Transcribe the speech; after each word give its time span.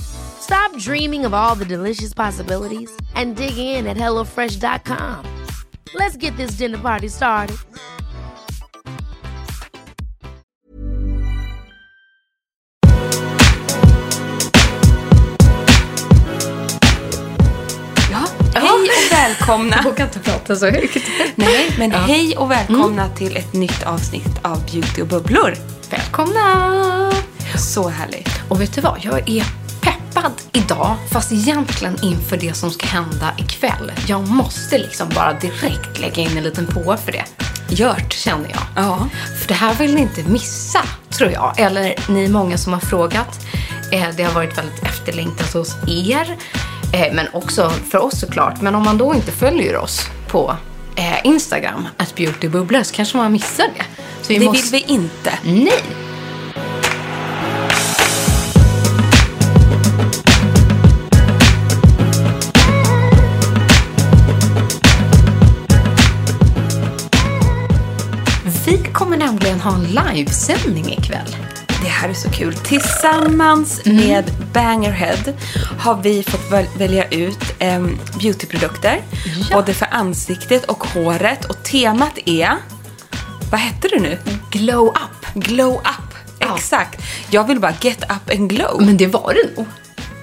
Stop 0.00 0.76
dreaming 0.78 1.26
of 1.26 1.34
all 1.34 1.54
the 1.54 1.64
delicious 1.64 2.14
possibilities 2.14 2.90
and 3.14 3.36
dig 3.36 3.56
in 3.56 3.86
at 3.86 3.96
HelloFresh.com. 3.96 5.24
Let's 5.94 6.16
get 6.16 6.36
this 6.36 6.52
dinner 6.52 6.78
party 6.78 7.08
started. 7.08 7.56
Ja, 18.10 18.26
hej 18.54 18.72
och 18.72 19.12
välkomna. 19.12 19.76
Jag 19.76 19.84
vågar 19.84 20.04
inte 20.04 20.18
prata 20.18 20.56
så 20.56 20.66
högt. 20.66 20.96
Nej, 21.34 21.74
men 21.78 21.90
hej 21.92 22.36
och 22.36 22.50
välkomna 22.50 23.08
till 23.08 23.36
ett 23.36 23.52
nytt 23.52 23.82
avsnitt 23.82 24.40
av 24.42 24.64
Beauty 24.64 25.02
och 25.02 25.08
bubblor. 25.08 25.54
Välkomna! 25.90 27.12
Så 27.58 27.88
härligt. 27.88 28.40
Och 28.48 28.60
vet 28.60 28.74
du 28.74 28.80
vad? 28.80 28.98
Jag 29.02 29.28
är 29.30 29.44
peppad 30.14 30.32
idag, 30.52 30.96
fast 31.12 31.32
egentligen 31.32 31.96
inför 32.04 32.36
det 32.36 32.54
som 32.56 32.70
ska 32.70 32.86
hända 32.86 33.32
ikväll. 33.38 33.92
Jag 34.06 34.28
måste 34.28 34.78
liksom 34.78 35.08
bara 35.14 35.32
direkt 35.32 35.98
lägga 36.00 36.22
in 36.22 36.36
en 36.36 36.42
liten 36.44 36.66
på 36.66 36.96
för 37.04 37.12
det. 37.12 37.24
Gjort, 37.68 38.12
känner 38.12 38.50
jag. 38.50 38.62
Ja. 38.84 39.08
För 39.40 39.48
det 39.48 39.54
här 39.54 39.74
vill 39.74 39.94
ni 39.94 40.00
inte 40.00 40.22
missa, 40.22 40.80
tror 41.10 41.30
jag. 41.30 41.54
Eller 41.60 41.94
ni 42.08 42.28
många 42.28 42.58
som 42.58 42.72
har 42.72 42.80
frågat. 42.80 43.40
Eh, 43.92 44.08
Det 44.16 44.22
har 44.22 44.32
varit 44.32 44.58
väldigt 44.58 44.82
efterlängtat 44.82 45.52
hos 45.52 45.76
er. 45.88 46.36
eh, 46.92 47.12
Men 47.14 47.26
också 47.32 47.70
för 47.90 47.98
oss 47.98 48.20
såklart. 48.20 48.60
Men 48.60 48.74
om 48.74 48.82
man 48.82 48.98
då 48.98 49.14
inte 49.14 49.32
följer 49.32 49.76
oss 49.76 50.06
på 50.28 50.56
eh, 50.96 51.26
Instagram, 51.26 51.88
att 51.96 52.14
beautybubblor, 52.14 52.82
så 52.82 52.94
kanske 52.94 53.16
man 53.16 53.32
missar 53.32 53.66
det. 53.76 53.84
Så 54.22 54.28
vi 54.28 54.38
Det 54.38 54.44
måste... 54.44 54.76
vill 54.76 54.84
vi 54.86 54.92
inte. 54.94 55.32
Nej! 55.42 56.09
Nämligen 69.30 69.60
ha 69.60 69.74
en 69.74 69.84
livesändning 69.84 70.92
ikväll. 70.92 71.36
Det 71.82 71.88
här 71.88 72.08
är 72.08 72.14
så 72.14 72.30
kul. 72.30 72.54
Tillsammans 72.54 73.80
med 73.84 74.24
Bangerhead 74.52 75.32
har 75.78 75.94
vi 76.02 76.22
fått 76.22 76.50
väl- 76.52 76.66
välja 76.78 77.08
ut 77.08 77.54
em, 77.58 77.98
beautyprodukter. 78.20 79.00
Ja. 79.50 79.56
Både 79.56 79.74
för 79.74 79.88
ansiktet 79.90 80.64
och 80.64 80.84
håret. 80.84 81.44
Och 81.44 81.62
temat 81.62 82.18
är... 82.26 82.50
Vad 83.50 83.60
hette 83.60 83.88
det 83.88 84.00
nu? 84.00 84.18
Glow 84.50 84.88
up. 84.88 85.34
Glow 85.44 85.74
up. 85.74 86.14
Ja. 86.38 86.54
Exakt. 86.56 87.02
Jag 87.30 87.46
vill 87.46 87.60
bara 87.60 87.74
get 87.80 88.02
up 88.02 88.38
and 88.38 88.50
glow. 88.50 88.82
Men 88.82 88.96
det 88.96 89.06
var 89.06 89.34
det 89.34 89.56
nog. 89.56 89.66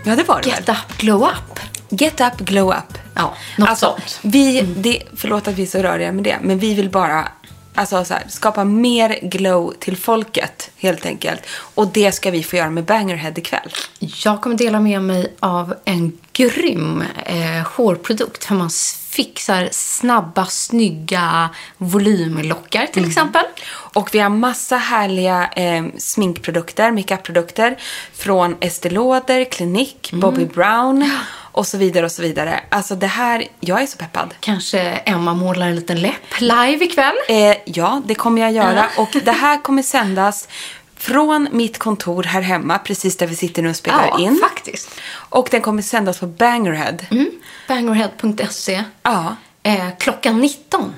Ja, 0.03 0.15
det 0.15 0.23
var 0.23 0.41
det 0.41 0.49
Get 0.49 0.69
väl? 0.69 0.75
up, 0.75 0.97
glow 0.97 1.23
up. 1.23 1.59
Get 1.89 2.21
up, 2.21 2.37
glow 2.47 2.69
up. 2.73 2.97
Ja, 3.13 3.33
något 3.57 3.69
alltså, 3.69 3.85
sånt. 3.85 4.19
Vi, 4.21 4.61
det, 4.61 5.03
förlåt 5.15 5.47
att 5.47 5.53
vi 5.53 5.63
är 5.63 5.67
så 5.67 5.77
röriga 5.79 6.11
med 6.11 6.23
det, 6.23 6.37
men 6.41 6.59
vi 6.59 6.73
vill 6.73 6.89
bara 6.89 7.27
alltså, 7.77 8.05
så 8.05 8.13
här, 8.13 8.23
skapa 8.27 8.63
mer 8.63 9.19
glow 9.21 9.73
till 9.79 9.97
folket, 9.97 10.69
helt 10.77 11.05
enkelt. 11.05 11.41
Och 11.49 11.87
det 11.87 12.11
ska 12.11 12.31
vi 12.31 12.43
få 12.43 12.55
göra 12.55 12.69
med 12.69 12.83
Bangerhead 12.83 13.33
ikväll. 13.35 13.71
Jag 13.99 14.41
kommer 14.41 14.57
dela 14.57 14.79
med 14.79 15.01
mig 15.01 15.33
av 15.39 15.73
en 15.85 16.17
grym 16.33 17.03
eh, 17.25 17.67
hårprodukt. 17.67 18.51
Hur 18.51 18.55
man 18.55 18.69
fixar 19.17 19.69
snabba, 19.71 20.45
snygga 20.45 21.49
volymlockar 21.77 22.87
till 22.87 23.07
exempel. 23.07 23.45
Och 23.69 24.09
vi 24.13 24.19
har 24.19 24.29
massa 24.29 24.77
härliga 24.77 25.49
eh, 25.55 25.85
sminkprodukter, 25.97 26.91
makeupprodukter 26.91 27.77
från 28.13 28.55
Estée 28.59 28.89
Lauder, 28.89 29.45
Clinique, 29.45 30.15
Bobby 30.15 30.45
Brown 30.45 31.09
och 31.57 31.67
så 31.67 31.77
vidare 31.77 32.05
och 32.05 32.11
så 32.11 32.21
vidare. 32.21 32.59
Alltså 32.69 32.95
det 32.95 33.07
här, 33.07 33.43
jag 33.59 33.81
är 33.81 33.85
så 33.85 33.97
peppad. 33.97 34.33
Kanske 34.39 34.79
Emma 34.81 35.33
målar 35.33 35.67
en 35.67 35.75
liten 35.75 36.01
läpp 36.01 36.39
live 36.39 36.85
ikväll. 36.85 37.15
Eh, 37.27 37.57
ja, 37.65 38.01
det 38.05 38.15
kommer 38.15 38.41
jag 38.41 38.51
göra. 38.51 38.85
Och 38.97 39.09
det 39.23 39.31
här 39.31 39.61
kommer 39.61 39.81
sändas 39.81 40.47
från 40.97 41.47
mitt 41.51 41.77
kontor 41.77 42.23
här 42.23 42.41
hemma, 42.41 42.79
precis 42.79 43.17
där 43.17 43.27
vi 43.27 43.35
sitter 43.35 43.61
nu 43.61 43.69
och 43.69 43.75
spelar 43.75 44.07
Ja, 44.07 44.19
in. 44.19 44.39
faktiskt. 44.49 44.89
Och 45.13 45.47
den 45.51 45.61
kommer 45.61 45.81
sändas 45.81 46.19
på 46.19 46.25
Bangerhead. 46.27 46.97
Mm. 47.11 47.29
Bangerhead.se. 47.67 48.83
Ja. 49.03 49.35
Eh, 49.63 49.87
klockan 49.99 50.39
19. 50.39 50.93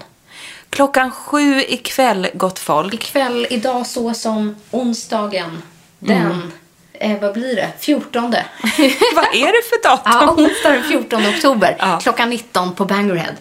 Klockan 0.69 1.11
sju 1.11 1.61
ikväll, 1.67 2.27
gott 2.33 2.59
folk. 2.59 2.93
Ikväll, 2.93 3.47
idag 3.49 3.87
så 3.87 4.13
som 4.13 4.55
onsdagen. 4.71 5.61
Den, 5.99 6.51
eh, 6.93 7.19
vad 7.21 7.33
blir 7.33 7.55
det? 7.55 7.71
14. 7.79 8.21
Vad 9.15 9.25
är 9.35 9.51
det 9.51 9.69
för 9.69 9.83
datum? 9.89 10.11
Ja, 10.13 10.31
onsdag 10.37 10.69
den 10.69 10.83
14 10.83 11.25
oktober 11.29 11.75
Ja. 11.79 11.99
klockan 12.01 12.29
19 12.29 12.75
på 12.75 12.85
Bangerhead. 12.85 13.33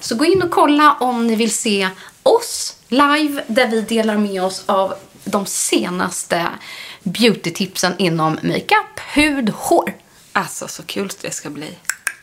Så 0.00 0.14
gå 0.14 0.24
in 0.24 0.42
och 0.42 0.50
kolla 0.50 0.96
om 1.00 1.26
ni 1.26 1.34
vill 1.36 1.54
se 1.54 1.88
oss 2.22 2.76
live 2.88 3.42
där 3.46 3.66
vi 3.66 3.80
delar 3.80 4.16
med 4.16 4.44
oss 4.44 4.62
av 4.66 4.94
de 5.24 5.46
senaste 5.46 6.46
beautytipsen 7.02 7.94
inom 7.98 8.32
makeup, 8.42 9.00
hud, 9.14 9.50
hår. 9.50 9.94
Alltså, 10.32 10.68
så 10.68 10.82
kul 10.82 11.10
det 11.20 11.30
ska 11.30 11.50
bli. 11.50 11.74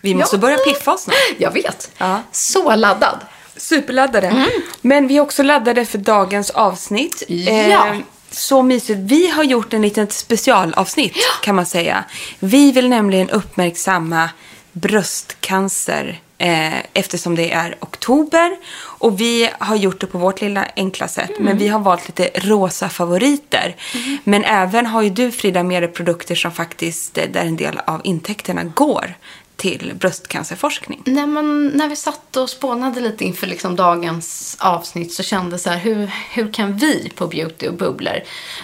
Vi 0.02 0.16
måste 0.16 0.38
börja 0.38 0.58
piffa 0.58 0.94
oss 0.94 1.02
snart. 1.02 1.16
Jag 1.38 1.52
vet. 1.52 1.92
Ja. 1.98 2.22
Så 2.32 2.76
laddad. 2.76 3.20
Superladdade. 3.58 4.46
Men 4.82 5.08
vi 5.08 5.18
är 5.18 5.22
också 5.22 5.44
laddade 5.44 5.86
för 5.86 5.98
dagens 5.98 6.50
avsnitt. 6.50 7.24
Ja. 7.28 7.88
Eh, 7.88 7.98
så 8.32 8.62
mysigt. 8.62 9.00
Vi 9.00 9.28
har 9.28 9.44
gjort 9.44 9.74
en 9.74 9.82
liten 9.82 10.10
specialavsnitt 10.10 11.16
kan 11.44 11.56
man 11.56 11.66
säga. 11.66 12.04
Vi 12.40 12.72
vill 12.72 12.90
nämligen 12.90 13.30
uppmärksamma 13.30 14.30
bröstcancer 14.72 16.22
eh, 16.38 16.80
eftersom 16.94 17.36
det 17.36 17.52
är 17.52 17.76
oktober. 17.80 18.58
Och 18.78 19.22
vi 19.22 19.50
har 19.60 19.76
gjort 19.76 20.02
det 20.02 20.08
på 20.08 20.18
vårt 20.18 20.42
lilla 20.42 20.68
enkla 20.76 21.08
sätt. 21.08 21.32
Men 21.40 21.58
vi 21.58 21.68
har 21.68 21.80
valt 21.80 22.08
lite 22.08 22.30
rosa 22.40 22.90
favoriter. 22.90 23.76
Men 24.24 24.44
även 24.44 24.86
har 24.86 25.02
ju 25.02 25.10
du 25.10 25.32
Frida 25.32 25.64
med 25.64 25.84
dig 25.84 25.92
produkter 25.92 26.36
som 26.36 26.52
faktiskt, 26.52 27.18
eh, 27.18 27.30
där 27.30 27.46
en 27.46 27.58
del 27.58 27.80
av 27.86 28.02
intäkterna 28.04 28.64
går 28.64 29.16
till 29.58 29.94
bröstcancerforskning? 29.96 31.02
När, 31.06 31.28
man, 31.28 31.68
när 31.68 31.90
vi 31.90 31.96
satt 31.96 32.38
och 32.38 32.50
spånade 32.50 33.00
lite 33.00 33.26
inför 33.26 33.48
liksom 33.48 33.76
dagens 33.76 34.58
avsnitt 34.60 35.14
så 35.14 35.24
kände 35.24 35.52
jag 35.52 35.60
så 35.60 35.70
här, 35.70 35.78
hur, 35.78 36.12
hur 36.32 36.54
kan 36.54 36.78
vi 36.78 37.12
på 37.16 37.28
Beauty 37.28 37.68
och 37.68 37.74
bubblor 37.74 38.20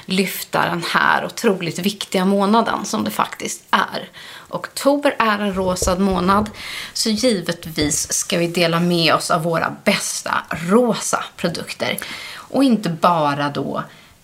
lyfta 0.05 0.65
den 0.65 0.83
här 0.87 1.25
otroligt 1.25 1.79
viktiga 1.79 2.25
månaden 2.25 2.85
som 2.85 3.03
det 3.03 3.11
faktiskt 3.11 3.63
är? 3.71 4.09
Oktober 4.49 5.15
är 5.19 5.39
en 5.39 5.53
rosad 5.53 5.99
månad, 5.99 6.49
så 6.93 7.09
givetvis 7.09 8.13
ska 8.13 8.37
vi 8.37 8.47
dela 8.47 8.79
med 8.79 9.13
oss 9.13 9.31
av 9.31 9.43
våra 9.43 9.75
bästa 9.83 10.43
rosa 10.49 11.23
produkter. 11.37 11.97
Och 12.35 12.63
inte 12.63 12.89
bara 12.89 13.49
då 13.49 13.83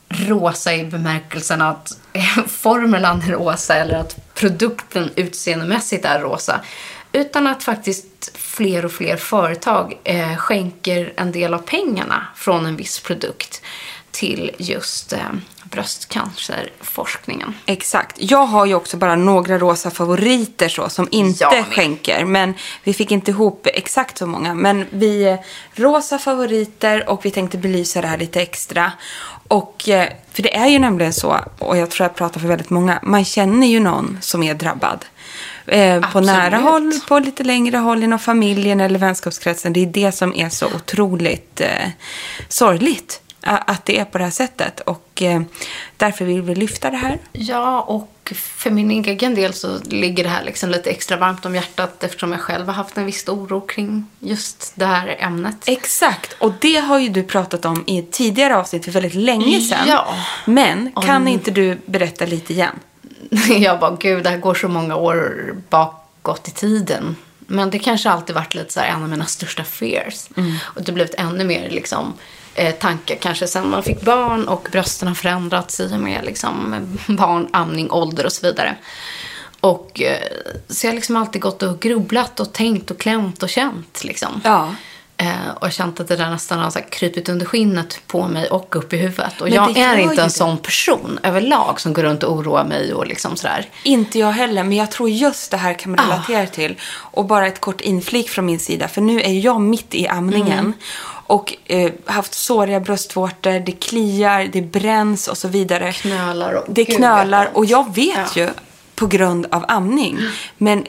rosa 0.09 0.75
i 0.75 0.85
bemärkelsen 0.85 1.61
att 1.61 1.97
formulan 2.47 3.21
är 3.21 3.31
rosa 3.31 3.75
eller 3.75 3.95
att 3.95 4.33
produkten 4.33 5.09
utseendemässigt 5.15 6.05
är 6.05 6.19
rosa. 6.19 6.61
Utan 7.11 7.47
att 7.47 7.63
faktiskt 7.63 8.37
fler 8.37 8.85
och 8.85 8.91
fler 8.91 9.17
företag 9.17 9.99
eh, 10.03 10.35
skänker 10.35 11.13
en 11.17 11.31
del 11.31 11.53
av 11.53 11.59
pengarna 11.59 12.27
från 12.35 12.65
en 12.65 12.75
viss 12.75 12.99
produkt 12.99 13.61
till 14.11 14.51
just 14.57 15.13
eh, 15.13 15.19
bröstcancerforskningen. 15.63 17.53
Exakt. 17.65 18.15
Jag 18.19 18.45
har 18.45 18.65
ju 18.65 18.75
också 18.75 18.97
bara 18.97 19.15
några 19.15 19.57
rosa 19.57 19.91
favoriter 19.91 20.69
så, 20.69 20.89
som 20.89 21.07
inte 21.11 21.63
skänker. 21.71 22.25
Men 22.25 22.53
vi 22.83 22.93
fick 22.93 23.11
inte 23.11 23.31
ihop 23.31 23.67
exakt 23.73 24.17
så 24.17 24.25
många. 24.25 24.53
Men 24.53 24.85
vi 24.89 25.23
är 25.23 25.39
rosa 25.73 26.19
favoriter 26.19 27.09
och 27.09 27.25
vi 27.25 27.31
tänkte 27.31 27.57
belysa 27.57 28.01
det 28.01 28.07
här 28.07 28.17
lite 28.17 28.41
extra. 28.41 28.91
Och, 29.49 29.89
eh, 29.89 30.09
för 30.31 30.43
det 30.43 30.55
är 30.55 30.67
ju 30.67 30.79
nämligen 30.79 31.13
så, 31.13 31.37
och 31.59 31.77
jag 31.77 31.89
tror 31.89 32.05
jag 32.05 32.15
pratar 32.15 32.39
för 32.39 32.47
väldigt 32.47 32.69
många, 32.69 32.99
man 33.03 33.25
känner 33.25 33.67
ju 33.67 33.79
någon 33.79 34.17
som 34.21 34.43
är 34.43 34.53
drabbad. 34.53 35.05
Eh, 35.65 36.11
på 36.11 36.19
nära 36.19 36.57
håll, 36.57 36.93
på 37.07 37.19
lite 37.19 37.43
längre 37.43 37.77
håll 37.77 38.03
inom 38.03 38.19
familjen 38.19 38.81
eller 38.81 38.99
vänskapskretsen. 38.99 39.73
Det 39.73 39.79
är 39.79 39.85
det 39.85 40.11
som 40.11 40.33
är 40.35 40.49
så 40.49 40.65
otroligt 40.65 41.61
eh, 41.61 41.89
sorgligt. 42.47 43.21
Att 43.41 43.85
det 43.85 43.99
är 43.99 44.05
på 44.05 44.17
det 44.17 44.23
här 44.23 44.31
sättet. 44.31 44.79
Och 44.79 45.21
eh, 45.21 45.41
därför 45.97 46.25
vill 46.25 46.41
vi 46.41 46.55
lyfta 46.55 46.89
det 46.89 46.97
här. 46.97 47.17
Ja, 47.31 47.81
och 47.81 48.33
för 48.35 48.69
min 48.69 48.91
egen 48.91 49.35
del 49.35 49.53
så 49.53 49.79
ligger 49.85 50.23
det 50.23 50.29
här 50.29 50.43
liksom 50.43 50.69
lite 50.69 50.89
extra 50.89 51.17
varmt 51.17 51.45
om 51.45 51.55
hjärtat 51.55 52.03
eftersom 52.03 52.31
jag 52.31 52.41
själv 52.41 52.65
har 52.65 52.73
haft 52.73 52.97
en 52.97 53.05
viss 53.05 53.27
oro 53.27 53.61
kring 53.61 54.05
just 54.19 54.71
det 54.75 54.85
här 54.85 55.15
ämnet. 55.19 55.55
Exakt, 55.65 56.35
och 56.39 56.53
det 56.59 56.75
har 56.75 56.99
ju 56.99 57.09
du 57.09 57.23
pratat 57.23 57.65
om 57.65 57.83
i 57.87 57.99
ett 57.99 58.11
tidigare 58.11 58.57
avsnitt 58.57 58.85
för 58.85 58.91
väldigt 58.91 59.15
länge 59.15 59.61
sedan. 59.61 59.87
Ja. 59.87 60.15
Men 60.45 60.91
kan 60.91 61.27
inte 61.27 61.51
du 61.51 61.77
berätta 61.85 62.25
lite 62.25 62.53
igen? 62.53 62.79
Jag 63.59 63.79
bara, 63.79 63.97
gud, 63.99 64.23
det 64.23 64.29
här 64.29 64.37
går 64.37 64.53
så 64.53 64.67
många 64.67 64.95
år 64.95 65.49
bakåt 65.69 66.47
i 66.47 66.51
tiden. 66.51 67.15
Men 67.39 67.69
det 67.69 67.79
kanske 67.79 68.09
alltid 68.09 68.35
varit 68.35 68.55
lite 68.55 68.73
så 68.73 68.79
här 68.79 68.87
en 68.87 69.03
av 69.03 69.09
mina 69.09 69.25
största 69.25 69.63
fears. 69.63 70.27
Och 70.59 70.81
det 70.81 70.87
har 70.91 70.93
blivit 70.93 71.13
ännu 71.17 71.43
mer 71.43 71.69
liksom 71.69 72.13
eh, 72.59 72.71
tankar 72.75 73.15
kanske 73.15 73.47
sen 73.47 73.69
man 73.69 73.83
fick 73.83 74.01
barn 74.01 74.47
och 74.47 74.67
brösten 74.71 75.07
har 75.07 75.15
förändrats 75.15 75.79
i 75.79 75.93
och 75.95 75.99
med 75.99 76.25
liksom 76.25 76.75
barn, 77.07 77.47
amning, 77.53 77.91
ålder 77.91 78.25
och 78.25 78.31
så 78.33 78.47
vidare. 78.47 78.75
Och 79.59 80.01
eh, 80.01 80.17
så 80.69 80.85
jag 80.87 80.91
har 80.91 80.95
liksom 80.95 81.15
alltid 81.15 81.41
gått 81.41 81.63
och 81.63 81.79
grubblat 81.79 82.39
och 82.39 82.53
tänkt 82.53 82.91
och 82.91 82.99
klämt 82.99 83.43
och 83.43 83.49
känt 83.49 84.03
liksom. 84.03 84.41
Ja. 84.43 84.69
Eh, 85.17 85.49
och 85.59 85.65
jag 85.67 85.73
känt 85.73 85.99
att 85.99 86.07
det 86.07 86.15
där 86.15 86.29
nästan 86.29 86.59
har 86.59 86.69
så 86.69 86.79
här 86.79 86.85
krypit 86.89 87.29
under 87.29 87.45
skinnet 87.45 88.01
på 88.07 88.27
mig 88.27 88.47
och 88.49 88.75
upp 88.75 88.93
i 88.93 88.97
huvudet. 88.97 89.41
Och 89.41 89.47
Men 89.47 89.53
jag 89.55 89.77
är 89.77 89.97
inte 89.97 90.21
en 90.21 90.27
det. 90.27 90.33
sån 90.33 90.57
person 90.57 91.19
överlag 91.23 91.81
som 91.81 91.93
går 91.93 92.03
runt 92.03 92.23
och 92.23 92.33
oroar 92.33 92.63
mig 92.63 92.93
och 92.93 93.07
liksom 93.07 93.35
sådär. 93.35 93.69
Inte 93.83 94.19
jag 94.19 94.31
heller, 94.31 94.63
men 94.63 94.77
jag 94.77 94.91
tror 94.91 95.09
just 95.09 95.51
det 95.51 95.57
här 95.57 95.73
kan 95.73 95.91
man 95.91 95.99
Ah. 95.99 96.03
relatera 96.13 96.45
till. 96.47 96.75
Och 96.91 97.25
bara 97.25 97.47
ett 97.47 97.61
kort 97.61 97.81
inflik 97.81 98.29
från 98.29 98.45
min 98.45 98.59
sida, 98.59 98.87
för 98.87 99.01
nu 99.01 99.21
är 99.21 99.31
jag 99.45 99.61
mitt 99.61 99.95
i 99.95 100.07
amningen. 100.07 100.59
Mm. 100.59 100.73
Och 101.29 101.55
eh, 101.65 101.91
haft 102.05 102.33
såriga 102.33 102.79
bröstvårtor, 102.79 103.59
det 103.65 103.71
kliar, 103.71 104.49
det 104.53 104.61
bränns 104.61 105.27
och 105.27 105.37
så 105.37 105.47
vidare. 105.47 105.91
Knölar 105.93 106.53
och- 106.53 106.65
Det 106.67 106.85
knölar 106.85 107.49
och 107.53 107.65
jag 107.65 107.95
vet 107.95 108.35
Ja. 108.35 108.41
ju 108.43 108.49
på 108.95 109.07
grund 109.07 109.45
av 109.51 109.65
amning. 109.67 110.17
Men 110.57 110.85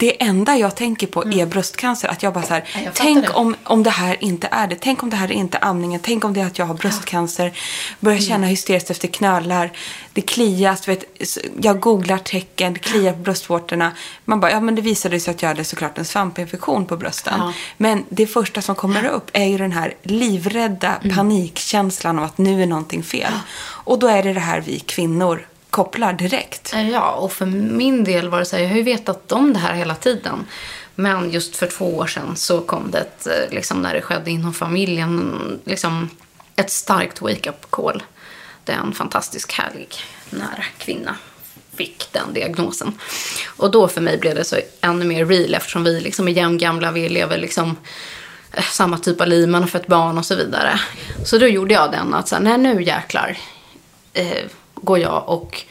det 0.00 0.22
enda 0.22 0.56
jag 0.56 0.76
tänker 0.76 1.06
på 1.06 1.24
är 1.32 1.46
bröstcancer. 1.46 2.08
Att 2.08 2.22
jag 2.22 2.32
bara 2.34 2.44
så 2.44 2.54
här, 2.54 2.60
Mm. 2.60 2.70
Ja, 2.74 2.80
jag 2.84 2.94
tänk 2.94 3.26
det. 3.26 3.32
om, 3.32 3.56
om 3.64 3.82
det 3.82 3.90
här 3.90 4.24
inte 4.24 4.48
är 4.50 4.66
det. 4.66 4.76
Tänk 4.80 5.02
om 5.02 5.10
det 5.10 5.16
här 5.16 5.32
inte 5.32 5.58
är 5.58 5.64
amningen. 5.64 6.00
Tänk 6.02 6.24
om 6.24 6.32
det 6.34 6.40
är 6.40 6.46
att 6.46 6.58
jag 6.58 6.66
har 6.66 6.74
bröstcancer. 6.74 7.52
Börjar 8.00 8.18
Mm. 8.18 8.28
känna 8.28 8.46
hysteriskt 8.46 8.90
efter 8.90 9.08
knölar. 9.08 9.72
Det 10.12 10.20
klias. 10.20 10.88
Vet, 10.88 11.04
jag 11.62 11.80
googlar 11.80 12.18
tecken. 12.18 12.72
Det 12.72 12.78
kliar 12.78 13.12
på 13.12 13.18
bröstvårtorna. 13.18 13.92
Man 14.24 14.40
bara, 14.40 14.50
ja 14.50 14.60
men 14.60 14.74
det 14.74 14.82
visade 14.82 15.20
sig 15.20 15.30
att 15.34 15.42
jag 15.42 15.48
hade 15.48 15.64
såklart 15.64 15.98
en 15.98 16.04
svampinfektion 16.04 16.86
på 16.86 16.96
brösten. 16.96 17.34
Ja. 17.38 17.52
Men 17.76 18.04
det 18.08 18.26
första 18.26 18.62
som 18.62 18.74
kommer 18.74 19.04
upp 19.06 19.30
är 19.32 19.44
ju 19.44 19.58
den 19.58 19.72
här 19.72 19.94
livrädda 20.02 20.96
Mm. 21.04 21.16
panikkänslan 21.16 22.18
av 22.18 22.24
att 22.24 22.38
nu 22.38 22.62
är 22.62 22.66
någonting 22.66 23.02
fel. 23.02 23.32
Och 23.84 23.98
då 23.98 24.06
är 24.06 24.22
det 24.22 24.32
det 24.32 24.40
här 24.40 24.60
vi 24.60 24.78
kvinnor 24.80 25.46
kopplar 25.70 26.12
direkt. 26.12 26.74
Eh, 26.74 26.90
ja, 26.90 27.12
och 27.12 27.32
för 27.32 27.46
min 27.46 28.04
del 28.04 28.28
var 28.28 28.38
det 28.38 28.44
så 28.44 28.56
här, 28.56 28.62
jag 28.62 28.70
har 28.70 28.76
ju 28.76 28.82
vetat 28.82 29.32
om 29.32 29.52
det 29.52 29.58
här 29.58 29.74
hela 29.74 29.94
tiden. 29.94 30.46
Men 30.94 31.30
just 31.30 31.56
för 31.56 31.66
två 31.66 31.96
år 31.96 32.06
sedan 32.06 32.36
så 32.36 32.60
kom 32.60 32.90
det 32.90 32.98
ett, 32.98 33.26
eh, 33.26 33.54
liksom 33.54 33.82
när 33.82 33.94
det 33.94 34.02
skedde 34.02 34.30
inom 34.30 34.54
familjen, 34.54 35.60
liksom 35.64 36.10
ett 36.56 36.70
starkt 36.70 37.20
wake-up 37.20 37.70
call. 37.70 38.02
Där 38.64 38.74
en 38.74 38.92
fantastisk 38.92 39.52
härlig 39.52 39.94
nära 40.30 40.64
kvinna 40.78 41.16
fick 41.76 42.12
den 42.12 42.34
diagnosen. 42.34 42.92
Och 43.46 43.70
då 43.70 43.88
för 43.88 44.00
mig 44.00 44.18
blev 44.18 44.34
det 44.34 44.44
så 44.44 44.56
ännu 44.80 45.04
mer 45.04 45.26
real 45.26 45.54
eftersom 45.54 45.84
vi 45.84 46.00
liksom 46.00 46.28
är 46.28 46.32
jämngamla, 46.32 46.92
vi 46.92 47.08
lever 47.08 47.38
liksom 47.38 47.76
eh, 48.52 48.64
samma 48.64 48.98
typ 48.98 49.20
av 49.20 49.26
liv, 49.26 49.48
man 49.48 49.62
har 49.62 49.68
fött 49.68 49.86
barn 49.86 50.18
och 50.18 50.26
så 50.26 50.34
vidare. 50.34 50.80
Så 51.24 51.38
då 51.38 51.46
gjorde 51.46 51.74
jag 51.74 51.92
den 51.92 52.14
att 52.14 52.28
så 52.28 52.34
här, 52.34 52.42
nej 52.42 52.58
nu 52.58 52.82
jäklar 52.82 53.38
eh, 54.12 54.44
går 54.82 54.98
jag 54.98 55.28
och 55.28 55.64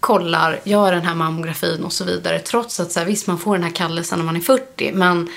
kollar, 0.00 0.60
gör 0.64 0.92
den 0.92 1.02
här 1.02 1.14
mammografin 1.14 1.84
och 1.84 1.92
så 1.92 2.04
vidare. 2.04 2.38
Trots 2.38 2.80
att 2.80 2.92
så 2.92 3.00
här, 3.00 3.06
visst 3.06 3.26
man 3.26 3.38
får 3.38 3.54
den 3.54 3.64
här 3.64 3.70
kallelsen 3.70 4.18
när 4.18 4.26
man 4.26 4.36
är 4.36 4.40
40 4.40 4.92
men 4.92 5.28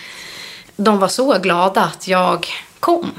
de 0.75 0.99
var 0.99 1.07
så 1.07 1.39
glada 1.39 1.81
att 1.81 2.07
jag 2.07 2.47
kom. 2.79 3.11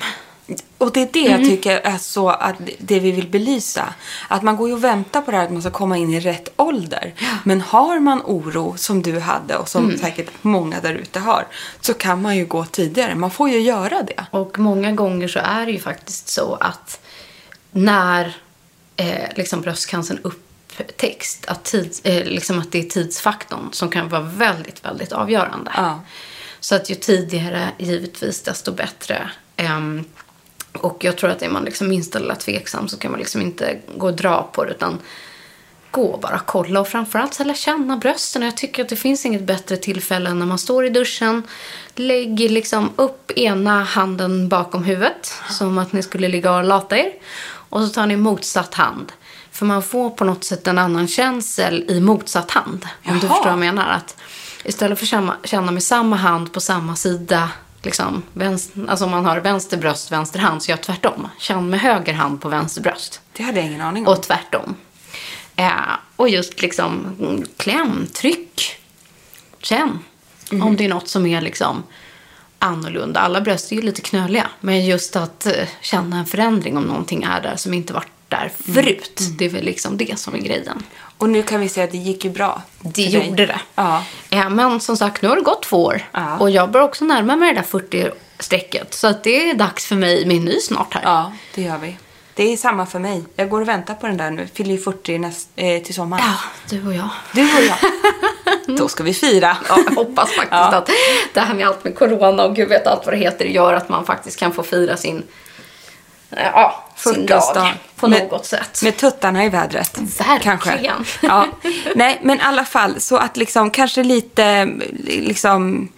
Och 0.78 0.92
det 0.92 1.00
är 1.00 1.08
det 1.12 1.30
jag 1.30 1.44
tycker 1.44 1.76
är 1.76 1.98
så 1.98 2.28
att 2.28 2.56
det 2.78 3.00
vi 3.00 3.12
vill 3.12 3.28
belysa. 3.28 3.94
Att 4.28 4.42
man 4.42 4.56
går 4.56 4.68
ju 4.68 4.74
och 4.74 4.84
väntar 4.84 5.20
på 5.20 5.30
det 5.30 5.36
här 5.36 5.44
att 5.44 5.52
man 5.52 5.62
ska 5.62 5.70
komma 5.70 5.96
in 5.96 6.14
i 6.14 6.20
rätt 6.20 6.48
ålder. 6.56 7.14
Men 7.44 7.60
har 7.60 8.00
man 8.00 8.22
oro 8.24 8.74
som 8.76 9.02
du 9.02 9.20
hade 9.20 9.56
och 9.56 9.68
som 9.68 9.98
säkert 9.98 10.30
många 10.42 10.80
där 10.80 10.94
ute 10.94 11.20
har. 11.20 11.46
Så 11.80 11.94
kan 11.94 12.22
man 12.22 12.36
ju 12.36 12.46
gå 12.46 12.64
tidigare. 12.64 13.14
Man 13.14 13.30
får 13.30 13.48
ju 13.48 13.60
göra 13.60 14.02
det. 14.02 14.26
Och 14.30 14.58
många 14.58 14.92
gånger 14.92 15.28
så 15.28 15.38
är 15.38 15.66
det 15.66 15.72
ju 15.72 15.80
faktiskt 15.80 16.28
så 16.28 16.54
att 16.54 17.00
när 17.70 18.36
eh, 18.98 19.28
liksom 19.36 19.60
bröstcancern 19.60 20.18
upptäcks, 20.22 21.40
att, 21.46 21.64
tids, 21.64 22.00
eh, 22.04 22.24
liksom 22.24 22.58
att 22.58 22.72
det 22.72 22.78
är 22.78 22.90
tidsfaktorn 22.90 23.68
som 23.72 23.88
kan 23.90 24.08
vara 24.08 24.22
väldigt, 24.22 24.84
väldigt 24.84 25.12
avgörande. 25.12 25.70
Ja. 25.76 26.00
Så 26.60 26.74
att 26.74 26.90
ju 26.90 26.94
tidigare, 26.94 27.68
givetvis, 27.78 28.42
desto 28.42 28.72
bättre. 28.72 29.30
Ehm, 29.56 30.04
och 30.72 31.04
jag 31.04 31.16
tror 31.16 31.30
att 31.30 31.42
är 31.42 31.48
man 31.48 31.64
liksom 31.64 31.88
minsta 31.88 32.18
lilla 32.18 32.34
tveksam 32.34 32.88
så 32.88 32.98
kan 32.98 33.10
man 33.10 33.20
liksom 33.20 33.42
inte 33.42 33.78
gå 33.96 34.06
och 34.06 34.16
dra 34.16 34.50
på 34.52 34.64
det 34.64 34.70
utan 34.70 34.98
gå 35.90 36.02
och 36.02 36.20
bara 36.20 36.38
kolla 36.38 36.80
och 36.80 36.88
framförallt 36.88 37.34
så 37.34 37.44
lära 37.44 37.56
känna 37.56 37.96
brösten. 37.96 38.42
Jag 38.42 38.56
tycker 38.56 38.82
att 38.82 38.88
det 38.88 38.96
finns 38.96 39.26
inget 39.26 39.42
bättre 39.42 39.76
tillfälle 39.76 40.30
än 40.30 40.38
när 40.38 40.46
man 40.46 40.58
står 40.58 40.86
i 40.86 40.90
duschen, 40.90 41.42
lägger 41.94 42.48
liksom 42.48 42.92
upp 42.96 43.30
ena 43.30 43.84
handen 43.84 44.48
bakom 44.48 44.84
huvudet 44.84 45.32
som 45.50 45.78
att 45.78 45.92
ni 45.92 46.02
skulle 46.02 46.28
ligga 46.28 46.52
och 46.52 46.64
lata 46.64 46.98
er 46.98 47.12
och 47.68 47.82
så 47.82 47.88
tar 47.88 48.06
ni 48.06 48.16
motsatt 48.16 48.74
hand. 48.74 49.12
För 49.52 49.66
man 49.66 49.82
får 49.82 50.10
på 50.10 50.24
något 50.24 50.44
sätt 50.44 50.66
en 50.66 50.78
annan 50.78 51.08
känsel 51.08 51.84
i 51.88 52.00
motsatt 52.00 52.50
hand. 52.50 52.86
Om 53.04 53.18
du 53.18 53.26
Jaha. 53.26 53.34
förstår 53.34 53.44
vad 53.44 53.52
jag 53.52 53.58
menar. 53.58 53.88
Att 53.90 54.16
istället 54.64 54.98
för 54.98 55.04
att 55.04 55.10
känna, 55.10 55.36
känna 55.44 55.72
med 55.72 55.82
samma 55.82 56.16
hand 56.16 56.52
på 56.52 56.60
samma 56.60 56.96
sida, 56.96 57.50
liksom, 57.82 58.22
vänster, 58.32 58.86
alltså 58.88 59.04
om 59.04 59.10
man 59.10 59.24
har 59.24 59.40
vänster 59.40 59.76
bröst, 59.76 60.12
vänster 60.12 60.38
hand, 60.38 60.62
så 60.62 60.70
gör 60.70 60.76
jag 60.76 60.82
tvärtom. 60.82 61.28
Känn 61.38 61.70
med 61.70 61.80
höger 61.80 62.12
hand 62.12 62.40
på 62.40 62.48
vänster 62.48 62.82
bröst. 62.82 63.20
Det 63.32 63.42
hade 63.42 63.58
jag 63.58 63.66
ingen 63.66 63.80
aning 63.80 64.06
om. 64.06 64.12
Och 64.12 64.22
tvärtom. 64.22 64.74
Eh, 65.56 65.72
och 66.16 66.28
just 66.28 66.62
liksom 66.62 67.16
mm, 67.20 67.44
kläm, 67.56 68.06
tryck, 68.06 68.80
känn. 69.62 69.98
Om 70.50 70.76
det 70.76 70.84
är 70.84 70.88
något 70.88 71.08
som 71.08 71.26
är 71.26 71.40
liksom 71.40 71.82
annorlunda. 72.58 73.20
Alla 73.20 73.40
bröst 73.40 73.72
är 73.72 73.76
ju 73.76 73.82
lite 73.82 74.02
knöliga. 74.02 74.50
Men 74.60 74.86
just 74.86 75.16
att 75.16 75.46
eh, 75.46 75.52
känna 75.80 76.18
en 76.18 76.26
förändring 76.26 76.76
om 76.76 76.84
någonting 76.84 77.22
är 77.22 77.40
där 77.40 77.56
som 77.56 77.74
inte 77.74 77.92
varit 77.92 78.08
där 78.28 78.52
förut. 78.72 79.20
Det 79.38 79.44
är 79.44 79.48
väl 79.48 79.64
liksom 79.64 79.96
det 79.96 80.18
som 80.18 80.34
är 80.34 80.38
grejen. 80.38 80.82
Och 81.18 81.28
nu 81.28 81.42
kan 81.42 81.60
vi 81.60 81.68
säga 81.68 81.84
att 81.84 81.90
det 81.92 81.98
gick 81.98 82.24
ju 82.24 82.30
bra. 82.30 82.62
Det 82.80 82.90
dig. 82.90 83.26
gjorde 83.28 83.46
det. 83.46 83.60
Ja. 83.74 84.04
Eh, 84.30 84.50
men 84.50 84.80
som 84.80 84.96
sagt, 84.96 85.22
nu 85.22 85.28
har 85.28 85.36
det 85.36 85.42
gått 85.42 85.62
två 85.62 85.84
år. 85.84 86.02
Ja. 86.12 86.38
Och 86.38 86.50
jag 86.50 86.70
börjar 86.70 86.86
också 86.86 87.04
närma 87.04 87.36
mig 87.36 87.54
det 87.54 87.60
där 87.60 87.78
40-strecket. 87.78 88.94
Så 88.94 89.06
att 89.06 89.24
det 89.24 89.50
är 89.50 89.54
dags 89.54 89.86
för 89.86 89.96
mig 89.96 90.26
med 90.26 90.36
en 90.36 90.44
ny 90.44 90.60
snart 90.60 90.94
här. 90.94 91.02
ja, 91.04 91.32
det 91.54 91.62
gör 91.62 91.78
vi. 91.78 91.96
Det 92.38 92.52
är 92.52 92.56
samma 92.56 92.86
för 92.86 92.98
mig. 92.98 93.24
Jag 93.36 93.48
går 93.48 93.60
och 93.60 93.68
väntar 93.68 93.94
på 93.94 94.06
den 94.06 94.16
där 94.16 94.30
nu. 94.30 94.48
Fyller 94.54 94.70
ju 94.74 94.78
40 94.80 95.18
näst, 95.18 95.48
eh, 95.56 95.82
till 95.82 95.94
sommaren. 95.94 96.24
Ja, 96.26 96.34
du 96.70 96.86
och 96.86 96.94
jag. 96.94 97.08
Du 97.32 97.42
och 97.42 97.62
jag. 97.64 97.76
då 98.76 98.88
ska 98.88 99.02
vi 99.02 99.14
fira. 99.14 99.56
Ja, 99.68 99.78
jag 99.86 99.94
hoppas 99.94 100.28
faktiskt 100.30 100.48
Ja. 100.50 100.76
att 100.76 100.90
det 101.34 101.40
här 101.40 101.54
med 101.54 101.66
allt 101.68 101.84
med 101.84 101.94
corona 101.98 102.44
och 102.44 102.56
gud 102.56 102.68
vet 102.68 102.86
allt 102.86 103.04
vad 103.06 103.14
det 103.14 103.18
heter 103.18 103.44
gör 103.44 103.74
att 103.74 103.88
man 103.88 104.04
faktiskt 104.06 104.38
kan 104.38 104.52
få 104.52 104.62
fira 104.62 104.96
sin, 104.96 105.22
ja, 106.30 106.84
sin 106.96 107.26
dag 107.26 107.40
40-årsdag. 107.40 107.72
på 107.96 108.08
Med- 108.08 108.28
något 108.30 108.46
sätt. 108.46 108.82
Med 108.82 108.96
tuttarna 108.96 109.44
i 109.44 109.48
vädret. 109.48 109.98
Verkligen. 109.98 110.58
Kanske. 110.58 110.92
Ja. 111.20 111.46
Nej, 111.94 112.18
men 112.22 112.38
i 112.38 112.42
alla 112.42 112.64
fall 112.64 113.00
så 113.00 113.16
att 113.16 113.36
liksom 113.36 113.70
kanske 113.70 114.02
lite 114.02 114.64
liksom 115.08 115.88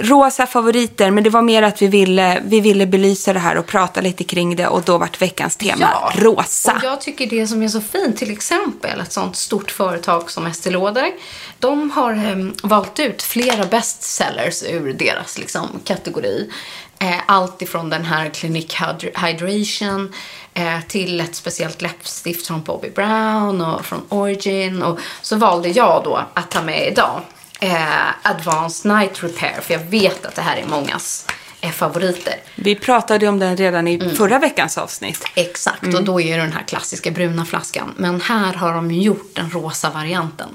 rosa 0.00 0.46
favoriter, 0.46 1.10
men 1.10 1.24
det 1.24 1.30
var 1.30 1.42
mer 1.42 1.62
att 1.62 1.82
vi 1.82 1.86
ville, 1.86 2.42
vi 2.44 2.60
ville 2.60 2.86
belysa 2.86 3.32
det 3.32 3.38
här 3.38 3.56
och 3.56 3.66
prata 3.66 4.00
lite 4.00 4.24
kring 4.24 4.56
det 4.56 4.66
och 4.66 4.82
då 4.82 4.98
vart 4.98 5.22
veckans 5.22 5.56
tema 5.56 6.12
rosa. 6.14 6.72
Och 6.72 6.84
jag 6.84 7.00
tycker 7.00 7.26
det 7.26 7.46
som 7.46 7.62
är 7.62 7.68
så 7.68 7.80
fint, 7.80 8.16
till 8.16 8.30
exempel 8.30 9.00
ett 9.00 9.12
sånt 9.12 9.36
stort 9.36 9.70
företag 9.70 10.30
som 10.30 10.46
Estée 10.46 10.70
Lauder, 10.72 11.12
de 11.58 11.90
har 11.90 12.12
em, 12.12 12.54
valt 12.62 13.00
ut 13.00 13.22
flera 13.22 13.64
bestsellers 13.66 14.62
ur 14.62 14.92
deras 14.92 15.38
liksom, 15.38 15.68
kategori. 15.84 16.50
Eh, 16.98 17.14
allt 17.26 17.62
ifrån 17.62 17.90
den 17.90 18.04
här 18.04 18.28
Clinique 18.28 18.76
Hyd- 18.84 19.26
Hydration 19.26 20.12
eh, 20.54 20.80
till 20.88 21.20
ett 21.20 21.34
speciellt 21.34 21.82
läppstift 21.82 22.46
från 22.46 22.62
Bobby 22.62 22.90
Brown 22.90 23.60
och 23.60 23.84
från 23.84 24.02
Origin. 24.08 24.82
Och 24.82 24.98
så 25.22 25.36
valde 25.36 25.68
jag 25.68 26.00
då 26.04 26.20
att 26.34 26.50
ta 26.50 26.62
med 26.62 26.88
idag 26.88 27.20
eh, 27.62 28.08
Advanced 28.30 28.92
Night 28.92 29.22
Repair, 29.22 29.60
för 29.60 29.74
jag 29.74 29.80
vet 29.80 30.26
att 30.26 30.34
det 30.34 30.42
här 30.42 30.56
är 30.56 30.66
mångas 30.66 31.26
eh, 31.60 31.70
favoriter. 31.70 32.34
Vi 32.54 32.74
pratade 32.74 33.28
om 33.28 33.38
den 33.38 33.56
redan 33.56 33.88
i 33.88 33.94
Mm. 33.94 34.16
förra 34.16 34.38
veckans 34.38 34.78
avsnitt. 34.78 35.24
Exakt, 35.34 35.94
och 35.94 36.04
då 36.04 36.20
är 36.20 36.36
det 36.36 36.42
den 36.42 36.52
här 36.52 36.62
klassiska 36.62 37.10
bruna 37.10 37.44
flaskan. 37.44 37.94
Men 37.96 38.20
här 38.20 38.52
har 38.52 38.74
de 38.74 38.90
gjort 38.90 39.30
den 39.34 39.50
rosa 39.50 39.90
varianten. 39.90 40.48